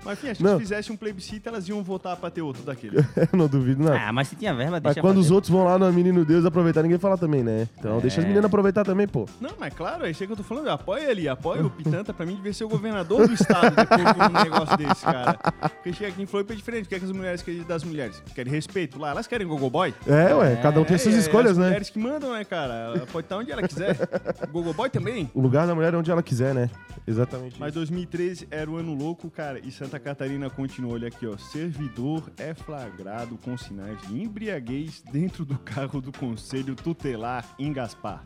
Mas 0.05 0.19
enfim, 0.19 0.29
acho 0.31 0.39
que 0.39 0.45
Não. 0.45 0.55
se 0.55 0.61
fizesse 0.61 0.93
um 0.93 0.97
plebiscito, 0.97 1.49
elas 1.49 1.69
iam 1.69 1.83
votar 1.83 2.17
pra 2.17 2.31
ter 2.31 2.43
outro 2.43 2.63
daquele. 2.63 2.99
Eu 2.99 3.05
não 3.39 3.49
duvido, 3.49 3.83
não. 3.83 3.93
Ah, 3.95 4.13
mas 4.13 4.29
se 4.29 4.37
tinha 4.37 4.55
verba, 4.55 4.73
Mas 4.73 4.83
deixa 4.83 5.01
quando 5.01 5.19
os 5.19 5.31
outros 5.31 5.51
vão 5.51 5.65
lá 5.65 5.79
no 5.79 5.93
Menino 5.93 6.25
Deus 6.25 6.45
aproveitar, 6.45 6.83
ninguém 6.83 6.99
fala 6.99 7.17
também, 7.19 7.43
né? 7.43 7.69
Então 7.79 7.99
deixa 8.01 8.19
as 8.21 8.25
É. 8.25 8.29
meninas 8.29 8.45
aproveitar 8.47 8.85
também, 8.85 9.07
pô. 9.09 9.27
Não, 9.41 9.51
mas 9.59 9.73
claro, 9.75 10.07
é 10.07 10.11
isso 10.11 10.23
aí 10.23 10.27
que 10.27 10.33
eu 10.33 10.37
tô 10.37 10.43
falando. 10.43 10.69
Apoia 10.69 11.11
ele, 11.11 11.29
apoia 11.29 11.65
o 11.65 11.71
Pitanta. 11.71 12.13
Pra 12.13 12.25
mim, 12.27 12.37
devia 12.37 12.53
ser 12.53 12.65
o 12.65 12.69
governador 12.69 13.27
do 13.27 13.35
estado 13.35 13.75
depois 13.75 14.01
de 14.01 14.21
um 14.39 14.43
negócio 14.43 14.77
desse, 14.77 15.03
cara. 15.05 15.35
Porque 15.35 15.93
chega 15.93 16.11
aqui 16.11 16.23
em 16.23 16.27
Floripa 16.27 16.53
é 16.53 16.57
diferente. 16.57 16.87
O 16.87 16.89
que, 16.89 16.95
é 16.95 16.99
que 16.99 17.05
as 17.05 17.13
mulheres 17.13 17.43
querem 17.43 17.63
das 17.63 17.83
mulheres? 17.85 18.23
Querem 18.35 18.53
respeito 18.53 18.99
lá. 18.99 19.14
Elas 19.15 19.29
querem 19.29 19.47
Gogo 19.47 19.71
Boy. 19.71 19.95
É, 20.09 20.35
ué, 20.35 20.57
cada 20.57 20.81
um 20.81 20.85
tem 20.85 20.97
É, 20.97 20.99
suas 20.99 21.15
é 21.15 21.19
escolhas, 21.19 21.53
as 21.53 21.59
né? 21.59 21.67
mulheres 21.67 21.89
que 21.89 22.01
mandam, 22.01 22.33
né, 22.33 22.45
cara? 22.45 22.75
Ela 22.75 23.07
pode 23.07 23.27
estar 23.27 23.37
onde 23.37 23.53
ela 23.53 23.63
quiser. 23.63 23.97
Gogo 24.51 24.73
Boy 24.75 24.91
também. 24.91 25.31
O 25.33 25.41
lugar 25.41 25.69
da 25.69 25.75
mulher 25.75 25.95
é 25.95 25.97
onde 25.97 26.11
ela 26.11 26.21
quiser, 26.21 26.53
né? 26.53 26.69
Exatamente. 27.07 27.55
Mas 27.61 27.73
2013 27.75 28.49
era 28.51 28.69
o 28.69 28.77
ano 28.77 28.93
louco, 28.93 29.31
cara, 29.31 29.61
e 29.61 29.71
Santa 29.71 30.01
Catarina 30.01 30.51
continuou. 30.51 30.95
Olha 30.95 31.07
aqui, 31.07 31.29
ó. 31.29 31.37
Servidor 31.37 32.29
é 32.37 32.55
flagrado 32.55 33.39
com 33.39 33.57
sinais 33.57 34.01
de 34.09 34.21
embriaguez 34.21 35.01
dentro 35.13 35.45
do 35.45 35.57
carro 35.61 36.01
do 36.01 36.11
Conselho 36.11 36.75
Tutelar 36.75 37.45
em 37.57 37.73
Gaspar. 37.73 38.25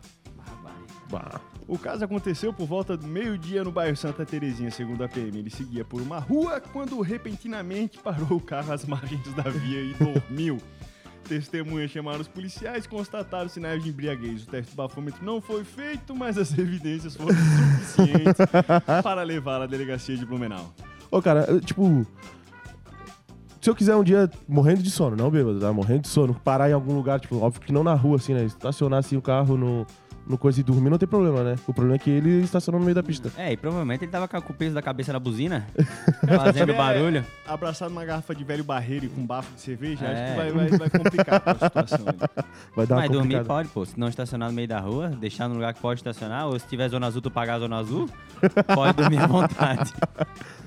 Bah. 1.09 1.39
O 1.67 1.77
caso 1.77 2.03
aconteceu 2.03 2.51
por 2.51 2.65
volta 2.65 2.97
do 2.97 3.05
meio-dia 3.07 3.63
no 3.63 3.71
bairro 3.71 3.95
Santa 3.95 4.25
Terezinha, 4.25 4.71
segundo 4.71 5.03
a 5.03 5.07
PM. 5.07 5.37
Ele 5.37 5.49
seguia 5.49 5.85
por 5.85 6.01
uma 6.01 6.17
rua 6.19 6.59
quando 6.59 6.99
repentinamente 7.01 7.99
parou 7.99 8.37
o 8.37 8.41
carro 8.41 8.71
às 8.73 8.85
margens 8.85 9.21
da 9.35 9.43
via 9.43 9.81
e 9.81 9.93
dormiu. 9.93 10.57
Testemunhas 11.29 11.91
chamaram 11.91 12.21
os 12.21 12.27
policiais 12.27 12.85
e 12.85 12.89
constataram 12.89 13.47
sinais 13.47 13.83
de 13.83 13.89
embriaguez. 13.89 14.43
O 14.43 14.47
teste 14.47 14.71
do 14.71 14.77
bafômetro 14.77 15.23
não 15.23 15.39
foi 15.39 15.63
feito, 15.63 16.15
mas 16.15 16.39
as 16.39 16.51
evidências 16.57 17.15
foram 17.15 17.35
suficientes 17.35 18.33
para 19.03 19.21
levar 19.21 19.61
à 19.61 19.67
delegacia 19.67 20.17
de 20.17 20.25
Blumenau. 20.25 20.73
Ô, 21.11 21.21
cara, 21.21 21.45
eu, 21.47 21.61
tipo. 21.61 22.05
Se 23.61 23.69
eu 23.69 23.75
quiser 23.75 23.95
um 23.95 24.03
dia 24.03 24.29
morrendo 24.47 24.81
de 24.81 24.89
sono, 24.89 25.15
não 25.15 25.29
bêbado, 25.29 25.59
tá? 25.59 25.71
Morrendo 25.71 26.01
de 26.01 26.07
sono, 26.07 26.33
parar 26.33 26.69
em 26.69 26.73
algum 26.73 26.95
lugar, 26.95 27.19
tipo, 27.19 27.37
óbvio 27.37 27.61
que 27.61 27.73
não 27.73 27.83
na 27.83 27.93
rua, 27.93 28.15
assim, 28.15 28.33
né? 28.33 28.45
Estacionar 28.45 28.99
assim 28.99 29.17
o 29.17 29.21
carro 29.21 29.55
no, 29.55 29.85
no 30.29 30.37
coisa 30.37 30.59
e 30.59 30.63
dormir, 30.63 30.91
não 30.91 30.97
tem 30.99 31.07
problema, 31.09 31.43
né? 31.43 31.55
O 31.67 31.73
problema 31.73 31.95
é 31.95 31.99
que 31.99 32.09
ele 32.09 32.41
estacionou 32.43 32.79
no 32.79 32.85
meio 32.85 32.93
da 32.95 33.01
pista. 33.01 33.31
É, 33.35 33.51
e 33.51 33.57
provavelmente 33.57 34.03
ele 34.05 34.11
tava 34.11 34.27
com 34.27 34.37
o 34.37 34.55
peso 34.55 34.75
da 34.75 34.81
cabeça 34.81 35.11
na 35.11 35.19
buzina, 35.19 35.65
fazendo 36.37 36.71
É, 36.71 36.75
barulho. 36.77 37.25
Abraçado 37.47 37.89
numa 37.89 38.05
garrafa 38.05 38.35
de 38.35 38.43
velho 38.43 38.63
barreiro 38.63 39.05
e 39.05 39.09
com 39.09 39.25
bafo 39.25 39.51
de 39.55 39.61
cerveja, 39.61 40.05
acho 40.05 40.15
É. 40.21 40.29
que 40.31 40.37
vai, 40.37 40.51
vai, 40.51 40.77
vai 40.77 40.89
complicar 40.89 41.41
a 41.45 41.55
situação. 41.55 42.05
Vai 42.75 42.85
dar 42.85 42.95
uma 42.95 43.01
Mas 43.01 43.11
dormir 43.11 43.43
pode, 43.45 43.69
pô. 43.69 43.83
Se 43.85 43.99
não 43.99 44.07
estacionar 44.07 44.49
no 44.49 44.55
meio 44.55 44.67
da 44.67 44.79
rua, 44.79 45.07
deixar 45.09 45.47
no 45.47 45.55
lugar 45.55 45.73
que 45.73 45.81
pode 45.81 45.99
estacionar, 45.99 46.45
ou 46.47 46.57
se 46.59 46.67
tiver 46.67 46.87
zona 46.87 47.07
azul, 47.07 47.21
tu 47.21 47.31
pagar 47.31 47.55
a 47.55 47.59
zona 47.59 47.77
azul, 47.77 48.07
pode 48.75 48.97
dormir 48.97 49.17
à 49.17 49.25
vontade. 49.27 49.91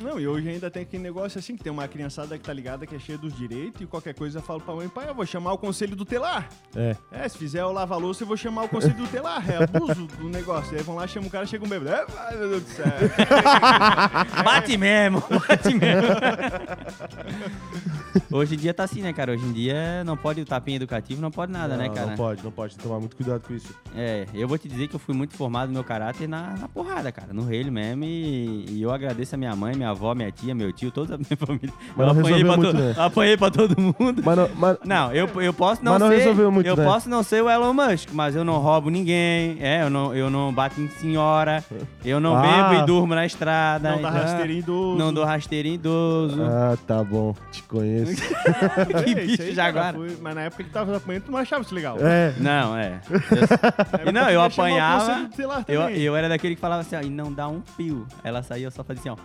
Não, 0.00 0.18
e 0.18 0.26
hoje 0.26 0.48
ainda 0.48 0.70
tem 0.70 0.82
aquele 0.82 1.02
negócio 1.02 1.38
assim, 1.38 1.56
que 1.56 1.62
tem 1.62 1.72
uma 1.72 1.86
criançada 1.86 2.36
que 2.36 2.44
tá 2.44 2.52
ligada 2.52 2.86
que 2.86 2.94
é 2.94 2.98
cheia 2.98 3.16
dos 3.16 3.34
direitos 3.36 3.80
e 3.82 3.86
qualquer 3.86 4.14
coisa 4.14 4.38
eu 4.38 4.42
falo 4.42 4.60
pra 4.60 4.74
mãe, 4.74 4.88
pai, 4.88 5.08
eu 5.08 5.14
vou 5.14 5.24
chamar 5.24 5.52
o 5.52 5.58
conselho 5.58 5.94
do 5.94 6.04
telar. 6.04 6.48
É. 6.74 6.96
É, 7.12 7.28
se 7.28 7.38
fizer 7.38 7.64
o 7.64 7.70
lava-louça, 7.72 8.24
eu 8.24 8.26
vou 8.26 8.36
chamar 8.36 8.64
o 8.64 8.68
conselho 8.68 8.94
do 8.96 9.06
telar. 9.06 9.48
É 9.52 9.64
abuso 9.64 10.06
do 10.06 10.28
negócio. 10.28 10.76
Aí 10.76 10.82
vão 10.82 10.94
lá, 10.96 11.06
chama 11.06 11.26
o 11.26 11.30
cara, 11.30 11.46
chega 11.46 11.64
um 11.64 11.68
bêbado. 11.68 11.90
É, 11.90 12.04
ai, 12.18 12.36
meu 12.36 12.48
Deus 12.50 12.62
do 12.62 12.68
céu. 12.70 12.84
Bate 14.44 14.76
mesmo, 14.76 15.22
bate 15.48 15.74
mesmo. 15.74 16.08
Hoje 18.30 18.54
em 18.54 18.58
dia 18.58 18.72
tá 18.74 18.84
assim, 18.84 19.02
né, 19.02 19.12
cara? 19.12 19.32
Hoje 19.32 19.44
em 19.44 19.52
dia 19.52 20.02
não 20.04 20.16
pode 20.16 20.40
o 20.40 20.44
tapinha 20.44 20.76
educativo, 20.76 21.20
não 21.20 21.30
pode 21.30 21.52
nada, 21.52 21.76
né, 21.76 21.86
Não, 21.88 21.94
cara? 21.94 22.06
Não 22.08 22.16
pode, 22.16 22.42
não 22.44 22.50
pode. 22.50 22.72
Tem 22.74 22.78
que 22.82 22.88
tomar 22.88 22.98
muito 23.00 23.16
cuidado 23.16 23.42
com 23.46 23.54
isso. 23.54 23.74
É, 23.94 24.26
eu 24.34 24.46
vou 24.48 24.56
te 24.58 24.68
dizer 24.68 24.88
que 24.88 24.94
eu 24.96 25.00
fui 25.00 25.14
muito 25.14 25.34
formado 25.34 25.68
no 25.68 25.74
meu 25.74 25.84
caráter 25.84 26.28
na, 26.28 26.54
na 26.58 26.68
porrada, 26.68 27.10
cara, 27.12 27.32
no 27.32 27.44
relho 27.44 27.70
mesmo. 27.72 28.04
E, 28.04 28.66
e 28.70 28.82
eu 28.82 28.90
agradeço 28.90 29.34
a 29.34 29.38
minha 29.38 29.54
mãe, 29.54 29.74
minha 29.74 29.90
avó, 29.90 30.14
minha 30.14 30.30
tia, 30.30 30.54
meu 30.54 30.72
tio, 30.72 30.90
toda 30.90 31.14
a 31.14 31.18
minha 31.18 31.36
família. 31.36 31.72
Mas 31.96 32.06
eu 32.06 32.20
apanhei 32.20 32.44
pra, 32.44 32.56
muito, 32.56 32.70
to- 32.72 32.78
né? 32.78 32.94
apanhei 32.96 33.36
pra 33.36 33.50
todo 33.50 33.80
mundo. 33.80 34.22
Mas 34.24 34.36
não, 34.36 34.48
mas, 34.56 34.78
Não, 34.84 35.12
eu, 35.12 35.28
eu 35.40 35.52
posso 35.54 35.84
não 35.84 35.92
Mas 35.92 36.00
não 36.00 36.08
ser. 36.08 36.16
resolveu 36.18 36.50
muito, 36.52 36.66
eu 36.66 36.76
né? 36.76 36.84
posso 36.84 37.08
não 37.08 37.22
ser 37.22 37.42
o 37.42 37.50
Elon 37.50 37.72
Musk, 37.74 38.08
mas 38.12 38.34
eu 38.36 38.44
não 38.44 38.58
roubo 38.58 38.88
ninguém. 38.90 39.41
É, 39.60 39.82
eu 39.82 39.90
não, 39.90 40.14
eu 40.14 40.30
não 40.30 40.52
bato 40.52 40.80
em 40.80 40.88
senhora. 40.88 41.64
Eu 42.04 42.20
não 42.20 42.36
Ah. 42.36 42.42
bebo 42.68 42.82
e 42.82 42.86
durmo 42.86 43.14
na 43.14 43.24
estrada. 43.26 43.90
Não 43.92 44.02
dá 44.02 44.08
então, 44.08 44.20
rasteiro 44.22 44.52
em 44.52 44.58
idoso. 44.58 44.98
Não 44.98 45.12
dou 45.12 45.24
rasteiro 45.24 45.68
em 45.68 45.74
idoso. 45.74 46.42
Ah, 46.42 46.76
tá 46.86 47.02
bom. 47.04 47.34
Te 47.50 47.62
conheço. 47.64 48.22
Que 49.04 49.14
bem, 49.14 49.26
bicho 49.26 49.42
aí, 49.42 49.54
cara, 49.54 49.92
foi- 49.96 50.16
Mas 50.20 50.34
na 50.34 50.42
época 50.42 50.64
que 50.64 50.70
tava 50.70 50.96
apanhando, 50.96 51.22
tu 51.24 51.30
não 51.32 51.38
achava 51.38 51.62
isso 51.62 51.74
legal. 51.74 51.96
é. 52.00 52.32
Não, 52.38 52.76
é. 52.76 53.00
Na 54.04 54.10
E 54.10 54.12
não, 54.12 54.28
eu 54.30 54.42
apanhava, 54.42 55.28
Eu, 55.68 55.80
eu 55.90 56.16
era 56.16 56.28
daquele 56.28 56.54
que 56.54 56.60
falava 56.60 56.80
assim, 56.82 56.96
ó, 56.96 57.00
e 57.00 57.10
não 57.10 57.32
dá 57.32 57.48
um 57.48 57.60
pio. 57.76 58.06
Ela 58.24 58.42
saía, 58.42 58.66
eu 58.66 58.70
só 58.70 58.82
fazia 58.84 59.00
assim, 59.00 59.08
ó. 59.10 59.16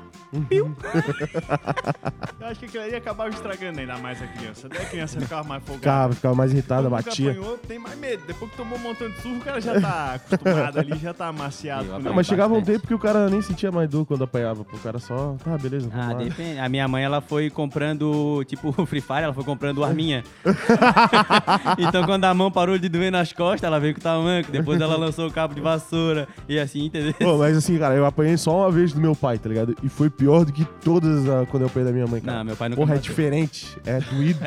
Eu 2.40 2.48
acho 2.48 2.60
que 2.60 2.66
aquilo 2.66 2.84
aí 2.84 2.96
acabava 2.96 3.30
estragando 3.30 3.80
ainda 3.80 3.98
mais 3.98 4.22
a 4.22 4.28
criança. 4.28 4.70
Daí 4.70 4.82
a 4.82 4.86
criança 4.86 5.20
ficava 5.20 5.44
mais 5.48 5.64
folgada. 5.64 5.80
Ficava, 5.82 6.14
ficava 6.14 6.36
mais 6.36 6.52
irritada, 6.54 6.90
batia. 6.90 7.32
apanhou, 7.32 7.58
tem 7.58 7.80
mais 7.80 7.98
medo. 7.98 8.24
Depois 8.28 8.52
que 8.52 8.58
tomou 8.58 8.78
um 8.78 8.82
montão 8.82 9.10
de 9.10 9.20
surro, 9.22 9.38
o 9.38 9.42
cara 9.42 9.60
já 9.62 9.80
tá 9.80 10.07
acostumado 10.16 10.80
ali, 10.80 10.98
já 10.98 11.14
tá 11.14 11.28
amaciado. 11.28 11.86
Com 11.90 11.96
o 11.96 12.00
Não, 12.00 12.14
mas 12.14 12.28
chegava 12.28 12.54
um 12.54 12.62
tempo 12.62 12.88
que 12.88 12.94
o 12.94 13.00
cara 13.00 13.30
nem 13.30 13.42
sentia 13.42 13.72
mais 13.72 13.90
dor 13.90 14.06
quando 14.06 14.24
apanhava. 14.24 14.64
pô. 14.64 14.76
O 14.76 14.80
cara 14.80 15.00
só, 15.00 15.36
tá, 15.44 15.58
beleza, 15.58 15.90
vamos 15.90 16.06
Ah, 16.06 16.14
lá. 16.14 16.24
depende. 16.24 16.60
A 16.60 16.70
minha 16.70 16.88
mãe, 16.88 17.04
ela 17.04 17.22
foi 17.22 17.50
comprando, 17.50 18.44
tipo, 18.46 18.74
o 18.78 18.86
Free 18.86 19.02
Fire, 19.02 19.24
ela 19.24 19.34
foi 19.34 19.44
comprando 19.44 19.84
arminha. 19.84 20.24
então, 21.78 22.04
quando 22.06 22.26
a 22.26 22.34
mão 22.34 22.52
parou 22.52 22.78
de 22.78 22.90
doer 22.90 23.12
nas 23.12 23.32
costas, 23.34 23.64
ela 23.64 23.80
veio 23.80 23.94
com 23.94 24.00
o 24.00 24.04
tamanco. 24.04 24.52
Depois 24.52 24.80
ela 24.82 24.96
lançou 24.98 25.28
o 25.28 25.32
cabo 25.32 25.54
de 25.54 25.62
vassoura. 25.62 26.28
E 26.48 26.60
assim, 26.60 26.86
entendeu? 26.86 27.14
Pô, 27.14 27.38
mas 27.38 27.56
assim, 27.58 27.78
cara, 27.78 27.96
eu 27.96 28.06
apanhei 28.06 28.38
só 28.38 28.58
uma 28.62 28.72
vez 28.72 28.94
do 28.94 29.02
meu 29.02 29.16
pai, 29.16 29.38
tá 29.38 29.50
ligado? 29.50 29.76
E 29.84 29.90
foi 29.90 30.10
pior 30.10 30.46
do 30.46 30.52
que 30.54 30.66
todas 30.84 31.28
ah, 31.30 31.46
quando 31.50 31.64
eu 31.64 31.68
apanhei 31.68 31.86
da 31.88 31.94
minha 31.94 32.08
mãe, 32.08 32.22
cara. 32.22 32.38
Não, 32.40 32.46
meu 32.46 32.56
pai 32.56 32.70
nunca 32.70 32.82
Porra, 32.82 32.94
é 32.94 32.98
bateu. 32.98 33.10
diferente. 33.10 33.78
É 33.86 34.00
doído. 34.12 34.40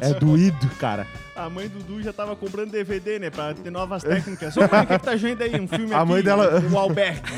é 0.00 0.14
doído, 0.14 0.68
cara. 0.78 1.06
A 1.36 1.50
mãe 1.50 1.68
do 1.68 1.80
Dudu 1.80 2.00
já 2.00 2.12
tava 2.12 2.36
comprando 2.36 2.70
DVD, 2.70 3.18
né? 3.18 3.28
Pra 3.28 3.52
ter 3.54 3.70
novas 3.70 4.04
técnicas. 4.04 4.53
Ô, 4.56 4.60
mãe, 4.70 4.82
o 4.82 4.86
que, 4.86 4.98
que 4.98 5.04
tá 5.04 5.14
vendo 5.14 5.42
aí? 5.42 5.60
Um 5.60 5.68
filme 5.68 5.92
A 5.94 5.98
aqui, 6.00 6.08
mãe 6.10 6.22
dela- 6.22 6.62
O 6.70 6.78
Alberto. 6.78 7.32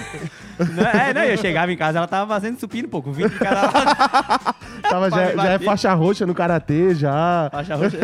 Não, 0.59 0.85
é, 0.87 1.13
não, 1.13 1.23
eu 1.23 1.37
chegava 1.37 1.71
em 1.73 1.77
casa, 1.77 1.99
ela 1.99 2.07
tava 2.09 2.27
fazendo 2.33 2.59
supino, 2.59 2.89
pô, 2.89 3.03
com 3.03 3.13
20 3.13 3.31
de 3.33 3.39
cada 3.39 3.63
lado. 3.63 4.57
Tava, 4.83 5.11
já, 5.11 5.27
me 5.27 5.37
já 5.43 5.53
é 5.53 5.59
faixa 5.59 5.93
roxa 5.95 6.25
no 6.27 6.35
karatê, 6.35 6.95
já. 6.95 7.49
Faixa 7.53 7.75
roxa. 7.77 7.99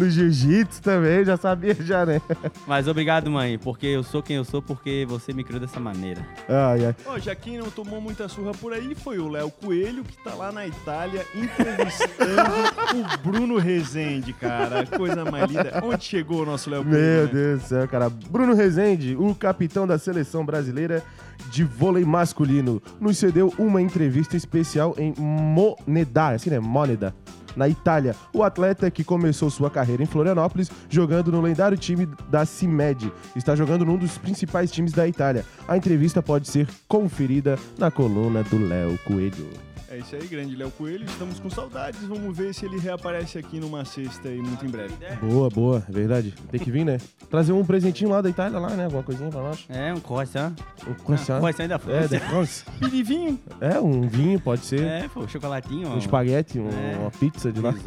No 0.00 0.08
jiu-jitsu 0.08 0.80
também, 0.80 1.22
já 1.26 1.36
sabia, 1.36 1.74
já, 1.74 2.06
né? 2.06 2.22
Mas 2.66 2.88
obrigado, 2.88 3.30
mãe, 3.30 3.58
porque 3.58 3.86
eu 3.86 4.02
sou 4.02 4.22
quem 4.22 4.36
eu 4.36 4.44
sou, 4.46 4.62
porque 4.62 5.04
você 5.06 5.30
me 5.34 5.44
criou 5.44 5.60
dessa 5.60 5.78
maneira. 5.78 6.26
Ai, 6.48 6.86
ai. 6.86 6.96
Ó, 7.04 7.18
já 7.18 7.34
quem 7.34 7.58
não 7.58 7.70
tomou 7.70 8.00
muita 8.00 8.26
surra 8.26 8.52
por 8.52 8.72
aí 8.72 8.94
foi 8.94 9.18
o 9.18 9.28
Léo 9.28 9.50
Coelho, 9.50 10.02
que 10.02 10.16
tá 10.24 10.34
lá 10.34 10.50
na 10.50 10.66
Itália 10.66 11.26
entrevistando 11.34 12.50
o 12.96 13.18
Bruno 13.18 13.58
Rezende, 13.58 14.32
cara. 14.32 14.86
Coisa 14.86 15.22
mais 15.22 15.50
linda. 15.50 15.82
Onde 15.84 16.02
chegou 16.02 16.44
o 16.44 16.46
nosso 16.46 16.70
Léo 16.70 16.82
Coelho? 16.82 16.98
Meu 16.98 17.26
né? 17.26 17.30
Deus 17.30 17.60
do 17.60 17.68
céu, 17.68 17.86
cara. 17.86 18.08
Bruno 18.08 18.54
Rezende, 18.54 19.14
o 19.14 19.34
capitão 19.34 19.86
da 19.86 19.98
seleção 19.98 20.46
brasileira 20.46 21.04
de 21.50 21.64
vôlei 21.64 22.04
masculino, 22.04 22.82
nos 23.00 23.18
cedeu 23.18 23.52
uma 23.58 23.80
entrevista 23.82 24.36
especial 24.36 24.94
em 24.98 25.14
Moneda, 25.18 26.28
assim, 26.28 26.50
né? 26.50 26.60
Moneda. 26.60 27.14
Na 27.56 27.68
Itália, 27.68 28.14
o 28.32 28.42
atleta 28.42 28.90
que 28.90 29.04
começou 29.04 29.50
sua 29.50 29.70
carreira 29.70 30.02
em 30.02 30.06
Florianópolis 30.06 30.70
jogando 30.88 31.32
no 31.32 31.40
lendário 31.40 31.76
time 31.76 32.08
da 32.28 32.44
CIMED, 32.44 33.12
está 33.36 33.54
jogando 33.56 33.84
num 33.84 33.96
dos 33.96 34.18
principais 34.18 34.70
times 34.70 34.92
da 34.92 35.06
Itália. 35.06 35.44
A 35.66 35.76
entrevista 35.76 36.22
pode 36.22 36.48
ser 36.48 36.68
conferida 36.86 37.58
na 37.78 37.90
coluna 37.90 38.42
do 38.42 38.58
Léo 38.58 38.98
Coelho. 39.04 39.69
É 39.92 39.98
isso 39.98 40.14
aí, 40.14 40.24
grande 40.28 40.54
Léo 40.54 40.70
Coelho. 40.70 41.04
Estamos 41.04 41.40
com 41.40 41.50
saudades. 41.50 42.00
Vamos 42.04 42.36
ver 42.36 42.54
se 42.54 42.64
ele 42.64 42.78
reaparece 42.78 43.38
aqui 43.38 43.58
numa 43.58 43.84
sexta 43.84 44.28
aí 44.28 44.40
muito 44.40 44.64
em 44.64 44.68
breve. 44.68 44.94
Boa, 45.20 45.50
boa, 45.50 45.82
é 45.88 45.92
verdade. 45.92 46.32
Tem 46.48 46.60
que 46.60 46.70
vir, 46.70 46.84
né? 46.84 46.98
Trazer 47.28 47.50
um 47.52 47.64
presentinho 47.64 48.08
lá 48.10 48.20
da 48.20 48.28
Itália, 48.30 48.56
lá, 48.60 48.70
né? 48.70 48.84
Alguma 48.84 49.02
coisinha 49.02 49.28
pra 49.30 49.40
nós. 49.42 49.64
É, 49.68 49.92
um 49.92 49.98
croissant. 49.98 50.52
Um 50.86 50.94
croissant. 50.94 51.40
Croissant 51.40 51.66
da 51.66 51.74
É, 51.74 51.78
França. 51.78 52.08
de 52.08 52.18
France. 52.20 52.64
Pedir 52.78 53.02
vinho, 53.02 53.40
É, 53.60 53.80
um 53.80 54.02
vinho, 54.02 54.38
pode 54.38 54.64
ser. 54.64 54.80
É, 54.80 55.08
pô, 55.12 55.26
chocolatinho. 55.26 55.88
Um 55.88 55.98
espaguete, 55.98 56.60
um- 56.60 56.68
É. 56.68 56.96
uma 56.96 57.10
pizza 57.10 57.50
de 57.50 57.60
lá. 57.60 57.74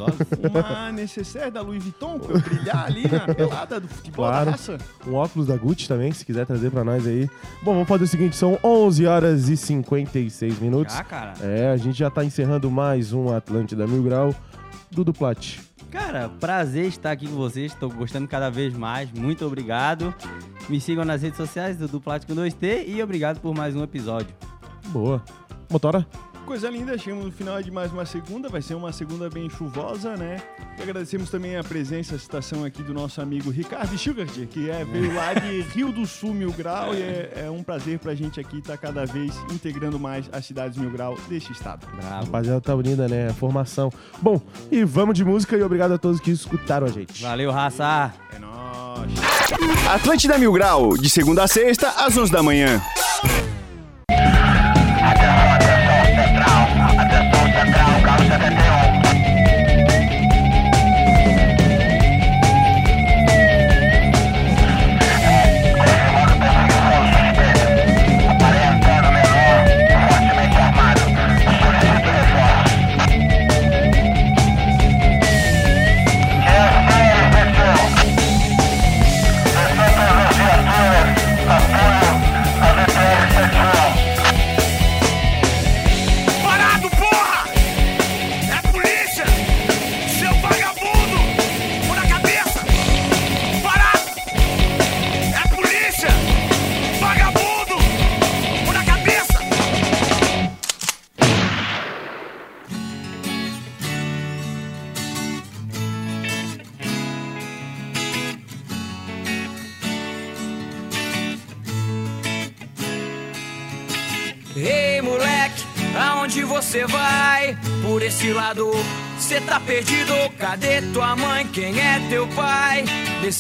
Uma 0.54 0.92
necessaire 0.92 1.52
da 1.52 1.62
Louis 1.62 1.82
Vuitton 1.82 2.20
pra 2.20 2.36
eu 2.36 2.42
brilhar 2.42 2.86
ali 2.86 3.08
na 3.10 3.34
pelada 3.34 3.80
do 3.80 3.88
futebol 3.88 4.26
Claro. 4.26 4.46
da 4.48 4.52
raça. 4.52 4.78
Um 5.08 5.14
óculos 5.14 5.48
da 5.48 5.56
Gucci 5.56 5.88
também, 5.88 6.12
se 6.12 6.26
quiser 6.26 6.46
trazer 6.46 6.70
pra 6.70 6.84
nós 6.84 7.08
aí. 7.08 7.30
Bom, 7.62 7.72
vamos 7.74 7.88
fazer 7.88 8.04
o 8.04 8.08
seguinte, 8.08 8.36
são 8.36 8.60
11 8.62 9.06
horas 9.06 9.48
e 9.48 9.56
56 9.56 10.60
minutos. 10.60 10.94
Já, 10.94 11.04
cara. 11.06 11.34
É, 11.42 11.70
a 11.70 11.78
gente 11.78 11.93
já 11.98 12.10
tá 12.10 12.24
encerrando 12.24 12.70
mais 12.70 13.14
um 13.14 13.34
Atlântida 13.34 13.88
Mil 13.88 14.04
Grau. 14.04 14.34
Dudu 14.92 15.14
Plat. 15.14 15.60
Cara, 15.90 16.28
prazer 16.28 16.86
estar 16.86 17.12
aqui 17.12 17.28
com 17.28 17.36
vocês. 17.36 17.72
Estou 17.72 17.90
gostando 17.90 18.28
cada 18.28 18.50
vez 18.50 18.74
mais. 18.74 19.12
Muito 19.12 19.46
obrigado. 19.46 20.14
Me 20.70 20.80
sigam 20.82 21.06
nas 21.06 21.22
redes 21.22 21.38
sociais 21.38 21.78
do 21.78 21.88
Duplat 21.88 22.26
com 22.26 22.34
2T 22.34 22.86
e 22.88 23.02
obrigado 23.04 23.40
por 23.40 23.56
mais 23.56 23.76
um 23.76 23.84
episódio. 23.84 24.34
Boa. 24.88 25.24
Motora? 25.70 26.06
Coisa 26.46 26.70
linda, 26.70 26.98
chegamos 26.98 27.26
no 27.26 27.32
final 27.32 27.64
de 27.64 27.72
mais 27.72 27.92
uma 27.92 28.06
segunda, 28.06 28.50
vai 28.50 28.62
ser 28.62 28.76
uma 28.76 28.92
segunda 28.92 29.30
bem 29.30 29.50
chuvosa, 29.50 30.18
né? 30.18 30.42
E 30.78 30.84
agradecemos 30.84 31.30
também 31.30 31.56
a 31.56 31.64
presença, 31.64 32.16
a 32.16 32.20
citação 32.20 32.66
aqui 32.66 32.84
do 32.84 32.94
nosso 32.94 33.22
amigo 33.22 33.50
Ricardo 33.50 33.98
Schugart, 33.98 34.30
que 34.48 34.70
é, 34.70 34.84
veio 34.84 35.16
lá 35.16 35.34
de 35.34 35.62
Rio 35.74 35.92
do 35.92 36.06
Sul 36.06 36.34
Mil 36.34 36.52
Grau 36.52 36.94
e 36.94 37.02
é, 37.02 37.44
é 37.46 37.50
um 37.50 37.64
prazer 37.64 37.98
pra 37.98 38.14
gente 38.14 38.42
aqui 38.42 38.60
estar 38.60 38.78
cada 38.78 39.06
vez 39.06 39.34
integrando 39.52 39.98
mais 39.98 40.30
as 40.34 40.46
cidades 40.46 40.78
Mil 40.78 40.92
Grau 40.92 41.18
deste 41.30 41.54
estado. 41.54 41.88
Bravo. 41.96 42.26
Rapaziada, 42.26 42.60
tá 42.60 42.76
unida, 42.76 43.08
né? 43.08 43.30
A 43.30 43.34
formação. 43.34 43.90
Bom, 44.22 44.42
e 44.70 44.84
vamos 44.84 45.16
de 45.16 45.24
música 45.24 45.56
e 45.56 45.64
obrigado 45.64 45.94
a 45.94 45.98
todos 45.98 46.20
que 46.20 46.32
escutaram 46.32 46.86
a 46.86 46.90
gente. 46.90 47.24
Valeu, 47.24 47.52
raça. 47.52 48.14
É 48.36 48.40
nóis! 48.40 49.12
Atlântida 49.90 50.38
Mil 50.38 50.52
Grau, 50.52 50.98
de 50.98 51.10
segunda 51.10 51.44
a 51.44 51.48
sexta, 51.48 51.90
às 51.90 52.18
11 52.18 52.32
da 52.32 52.44
manhã. 52.44 52.82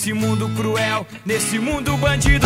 Nesse 0.03 0.11
mundo 0.11 0.49
cruel, 0.49 1.07
nesse 1.25 1.57
mundo 1.57 1.95
bandido. 1.95 2.45